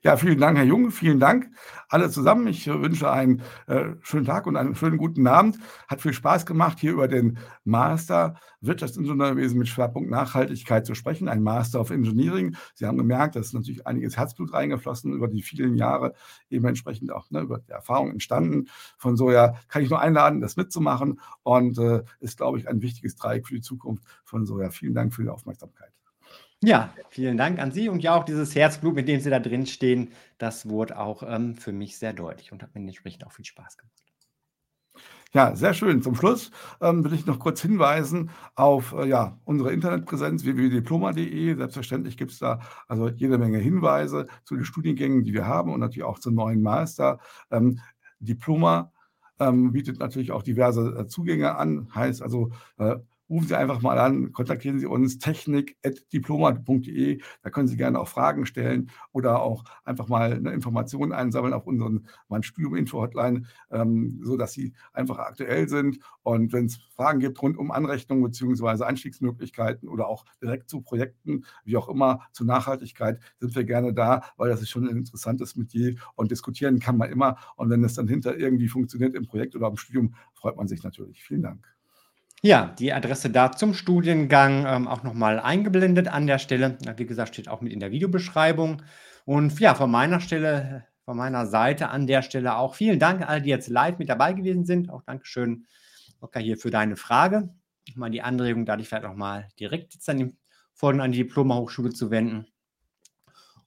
Ja, 0.01 0.15
vielen 0.15 0.39
Dank, 0.39 0.57
Herr 0.57 0.63
Jung. 0.63 0.91
Vielen 0.91 1.19
Dank 1.19 1.49
alle 1.89 2.09
zusammen. 2.09 2.47
Ich 2.47 2.65
wünsche 2.67 3.11
einen 3.11 3.41
äh, 3.67 3.95
schönen 4.01 4.25
Tag 4.25 4.47
und 4.47 4.55
einen 4.55 4.73
schönen 4.73 4.97
guten 4.97 5.27
Abend. 5.27 5.57
Hat 5.89 6.01
viel 6.01 6.13
Spaß 6.13 6.45
gemacht, 6.45 6.79
hier 6.79 6.93
über 6.93 7.09
den 7.09 7.37
Master 7.65 8.39
Wirtschaftsingenieurwesen 8.61 9.59
mit 9.59 9.67
Schwerpunkt 9.67 10.09
Nachhaltigkeit 10.09 10.85
zu 10.85 10.95
sprechen. 10.95 11.27
Ein 11.27 11.43
Master 11.43 11.81
of 11.81 11.89
Engineering. 11.89 12.55
Sie 12.75 12.85
haben 12.85 12.97
gemerkt, 12.97 13.35
da 13.35 13.41
ist 13.41 13.53
natürlich 13.53 13.85
einiges 13.85 14.15
Herzblut 14.15 14.53
reingeflossen 14.53 15.11
über 15.11 15.27
die 15.27 15.41
vielen 15.41 15.75
Jahre, 15.75 16.13
eben 16.49 16.65
entsprechend 16.65 17.11
auch 17.11 17.29
ne, 17.29 17.41
über 17.41 17.59
die 17.59 17.71
Erfahrung 17.71 18.11
entstanden. 18.11 18.67
Von 18.97 19.17
so 19.17 19.31
ja 19.31 19.55
kann 19.67 19.83
ich 19.83 19.89
nur 19.89 19.99
einladen, 19.99 20.39
das 20.39 20.55
mitzumachen 20.55 21.19
und 21.43 21.77
äh, 21.77 22.03
ist, 22.21 22.37
glaube 22.37 22.57
ich, 22.57 22.69
ein 22.69 22.81
wichtiges 22.81 23.17
Dreieck 23.17 23.47
für 23.47 23.55
die 23.55 23.61
Zukunft. 23.61 24.05
Von 24.23 24.45
so 24.45 24.61
ja 24.61 24.69
vielen 24.69 24.93
Dank 24.93 25.13
für 25.13 25.23
die 25.23 25.29
Aufmerksamkeit. 25.29 25.98
Ja, 26.61 26.93
vielen 27.09 27.37
Dank 27.37 27.59
an 27.59 27.71
Sie 27.71 27.87
und 27.87 28.03
ja 28.03 28.15
auch 28.15 28.25
dieses 28.25 28.53
Herzblut, 28.53 28.93
mit 28.93 29.07
dem 29.07 29.21
Sie 29.21 29.29
da 29.29 29.39
drin 29.39 29.65
stehen, 29.65 30.11
das 30.37 30.67
wurde 30.67 30.97
auch 30.99 31.23
ähm, 31.25 31.55
für 31.55 31.71
mich 31.71 31.97
sehr 31.97 32.11
deutlich 32.13 32.51
und 32.51 32.61
hat 32.61 32.75
mir 32.75 32.81
entsprechend 32.81 33.25
auch 33.25 33.31
viel 33.31 33.45
Spaß 33.45 33.77
gemacht. 33.77 34.03
Ja, 35.31 35.55
sehr 35.55 35.75
schön. 35.75 36.01
Zum 36.01 36.15
Schluss, 36.15 36.49
ähm, 36.81 37.03
will 37.03 37.13
ich 37.13 37.27
noch 37.27 37.37
kurz 37.37 37.61
hinweisen 37.61 38.31
auf, 38.55 38.93
äh, 38.93 39.07
ja, 39.07 39.37
unsere 39.45 39.71
Internetpräsenz 39.71 40.43
www.diploma.de. 40.43 41.55
Selbstverständlich 41.55 42.17
gibt's 42.17 42.39
da 42.39 42.61
also 42.87 43.09
jede 43.09 43.37
Menge 43.37 43.59
Hinweise 43.59 44.25
zu 44.43 44.55
den 44.55 44.65
Studiengängen, 44.65 45.23
die 45.23 45.33
wir 45.33 45.45
haben 45.45 45.71
und 45.71 45.79
natürlich 45.79 46.03
auch 46.03 46.17
zum 46.17 46.33
neuen 46.33 46.63
Master. 46.63 47.19
Ähm, 47.51 47.79
Diploma, 48.19 48.91
ähm, 49.39 49.71
bietet 49.71 49.99
natürlich 49.99 50.31
auch 50.31 50.41
diverse, 50.41 50.95
äh, 50.97 51.07
Zugänge 51.07 51.55
an. 51.57 51.89
Heißt 51.93 52.23
also, 52.23 52.51
äh, 52.79 52.95
rufen 53.29 53.47
Sie 53.47 53.55
einfach 53.57 53.81
mal 53.81 53.97
an, 53.99 54.31
kontaktieren 54.33 54.79
Sie 54.79 54.85
uns 54.87 55.19
technik@diploma.de. 55.19 57.21
Da 57.43 57.49
können 57.49 57.67
Sie 57.67 57.77
gerne 57.77 57.99
auch 57.99 58.07
Fragen 58.07 58.45
stellen 58.45 58.89
oder 59.11 59.41
auch 59.41 59.63
einfach 59.85 60.07
mal 60.07 60.39
'ne 60.39 60.51
Information 60.53 61.11
einsammeln 61.13 61.53
auf 61.53 61.65
unseren 61.67 62.07
mein 62.27 62.43
Studium 62.43 62.75
Info 62.75 62.99
Hotline, 63.01 63.43
ähm, 63.71 64.19
sodass 64.23 64.53
Sie 64.53 64.73
einfach 64.93 65.17
aktuell 65.19 65.67
sind. 65.69 65.99
Und 66.23 66.53
wenn's 66.53 66.77
Fragen 66.95 67.19
gibt 67.19 67.41
rund 67.41 67.57
um 67.57 67.71
Anrechnung 67.71 68.21
beziehungsweise 68.21 68.85
Einstiegsmöglichkeiten 68.87 69.87
oder 69.89 70.07
auch 70.07 70.25
direkt 70.41 70.69
zu 70.69 70.81
Projekten, 70.81 71.45
wie 71.63 71.77
auch 71.77 71.89
immer, 71.89 72.21
zur 72.33 72.45
Nachhaltigkeit, 72.47 73.19
sind 73.39 73.55
wir 73.55 73.63
gerne 73.63 73.93
da, 73.93 74.21
weil 74.37 74.49
das 74.49 74.61
ist 74.61 74.69
schon 74.69 74.87
'n 74.87 74.95
interessantes 74.97 75.55
Metier 75.55 75.95
und 76.15 76.31
diskutieren 76.31 76.79
kann 76.79 76.97
man 76.97 77.09
immer. 77.11 77.37
Und 77.55 77.69
wenn 77.69 77.83
es 77.83 77.93
dann 77.95 78.07
hinterher 78.07 78.39
irgendwie 78.39 78.67
funktioniert 78.67 79.15
im 79.15 79.25
Projekt 79.27 79.55
oder 79.55 79.67
im 79.67 79.77
Studium, 79.77 80.13
freut 80.33 80.57
man 80.57 80.67
sich 80.67 80.83
natürlich. 80.83 81.23
Vielen 81.23 81.41
Dank. 81.43 81.78
Ja, 82.41 82.73
die 82.79 82.93
Adresse 82.93 83.29
da 83.29 83.51
zum 83.51 83.73
Studiengang, 83.73 84.65
ähm, 84.65 84.87
auch 84.87 85.03
noch 85.03 85.13
mal 85.13 85.39
eingeblendet 85.39 86.07
an 86.07 86.25
der 86.25 86.39
Stelle. 86.39 86.77
Wie 86.95 87.05
gesagt, 87.05 87.33
steht 87.33 87.49
auch 87.49 87.61
mit 87.61 87.73
in 87.73 87.79
der 87.79 87.91
Videobeschreibung. 87.91 88.81
Und 89.25 89.59
ja, 89.59 89.75
von 89.75 89.91
meiner 89.91 90.21
Stelle 90.21 90.85
von 91.09 91.17
meiner 91.17 91.47
Seite 91.47 91.89
an 91.89 92.05
der 92.05 92.21
Stelle 92.21 92.55
auch 92.55 92.75
vielen 92.75 92.99
Dank 92.99 93.21
an 93.21 93.27
alle, 93.27 93.41
die 93.41 93.49
jetzt 93.49 93.67
live 93.67 93.97
mit 93.97 94.09
dabei 94.09 94.33
gewesen 94.33 94.63
sind. 94.63 94.91
Auch 94.91 95.01
Dankeschön, 95.01 95.65
Oskar, 96.19 96.43
hier 96.43 96.55
für 96.55 96.69
deine 96.69 96.97
Frage. 96.97 97.49
Mal 97.95 98.11
die 98.11 98.21
Anregung, 98.21 98.67
da 98.67 98.77
dich 98.77 98.87
vielleicht 98.87 99.05
noch 99.05 99.15
mal 99.15 99.47
direkt 99.59 99.95
jetzt 99.95 100.07
an 100.07 100.17
die 100.19 100.37
vorne 100.75 101.01
an 101.01 101.11
die 101.11 101.17
Diploma-Hochschule 101.23 101.89
zu 101.89 102.11
wenden. 102.11 102.45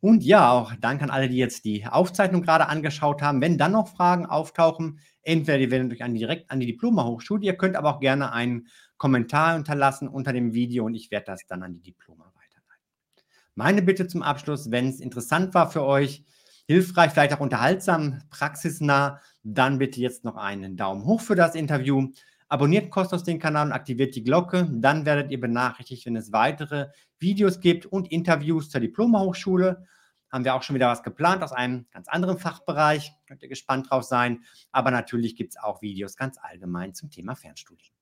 Und 0.03 0.25
ja, 0.25 0.51
auch 0.51 0.75
Dank 0.81 1.01
an 1.01 1.11
alle, 1.11 1.29
die 1.29 1.37
jetzt 1.37 1.65
die 1.65 1.87
Aufzeichnung 1.87 2.43
gerade 2.43 2.67
angeschaut 2.67 3.23
haben. 3.23 3.41
Wenn 3.41 3.57
dann 3.57 3.71
noch 3.71 3.87
Fragen 3.87 4.27
auftauchen, 4.27 4.99
entweder 5.23 5.59
die 5.59 5.71
werden 5.71 5.93
euch 5.93 6.03
an 6.03 6.13
direkt 6.13 6.51
an 6.51 6.59
die 6.59 6.67
Diploma-Hochschule, 6.67 7.45
ihr 7.45 7.57
könnt 7.57 7.77
aber 7.77 7.95
auch 7.95 8.01
gerne 8.01 8.33
einen 8.33 8.67
Kommentar 8.97 9.55
hinterlassen 9.55 10.09
unter 10.09 10.33
dem 10.33 10.55
Video 10.55 10.87
und 10.87 10.95
ich 10.97 11.13
werde 11.13 11.27
das 11.27 11.47
dann 11.47 11.63
an 11.63 11.75
die 11.75 11.83
Diploma 11.83 12.25
weiterleiten. 12.25 12.85
Meine 13.55 13.81
Bitte 13.81 14.09
zum 14.09 14.25
Abschluss, 14.25 14.73
wenn's 14.73 14.99
interessant 14.99 15.55
war 15.55 15.71
für 15.71 15.85
euch, 15.85 16.25
hilfreich, 16.67 17.13
vielleicht 17.13 17.35
auch 17.35 17.41
unterhaltsam, 17.41 18.23
praxisnah, 18.31 19.21
dann 19.45 19.79
bitte 19.79 20.01
jetzt 20.01 20.25
noch 20.25 20.35
einen 20.35 20.77
Daumen 20.77 21.05
hoch 21.05 21.21
für 21.21 21.37
das 21.37 21.55
Interview. 21.55 22.09
Abonniert 22.49 22.91
kostenlos 22.91 23.23
den 23.23 23.39
Kanal 23.39 23.69
und 23.69 23.73
aktiviert 23.73 24.17
die 24.17 24.25
Glocke, 24.25 24.69
dann 24.73 25.07
werdet 25.07 25.31
ihr 25.31 25.41
benachrichtigt, 25.41 26.07
wenn 26.07 26.17
es 26.17 26.33
weitere 26.33 26.89
Videos 27.23 27.61
gibt 27.61 27.87
und 27.87 28.11
Interviews 28.13 28.69
zur 28.69 28.81
Diploma-Hochschule. 28.81 29.87
Haben 30.31 30.45
wir 30.45 30.55
auch 30.55 30.63
schon 30.63 30.75
wieder 30.75 30.89
was 30.89 31.03
geplant 31.03 31.43
aus 31.43 31.53
einem 31.53 31.87
ganz 31.91 32.09
anderen 32.09 32.39
Fachbereich, 32.39 33.13
könnt 33.27 33.43
ihr 33.43 33.49
gespannt 33.49 33.91
drauf 33.91 34.03
sein. 34.03 34.45
Aber 34.73 34.91
natürlich 34.91 35.37
gibt's 35.37 35.57
auch 35.57 35.81
Videos 35.83 36.17
ganz 36.17 36.39
allgemein 36.39 36.95
zum 36.95 37.11
Thema 37.11 37.35
Fernstudium. 37.35 37.95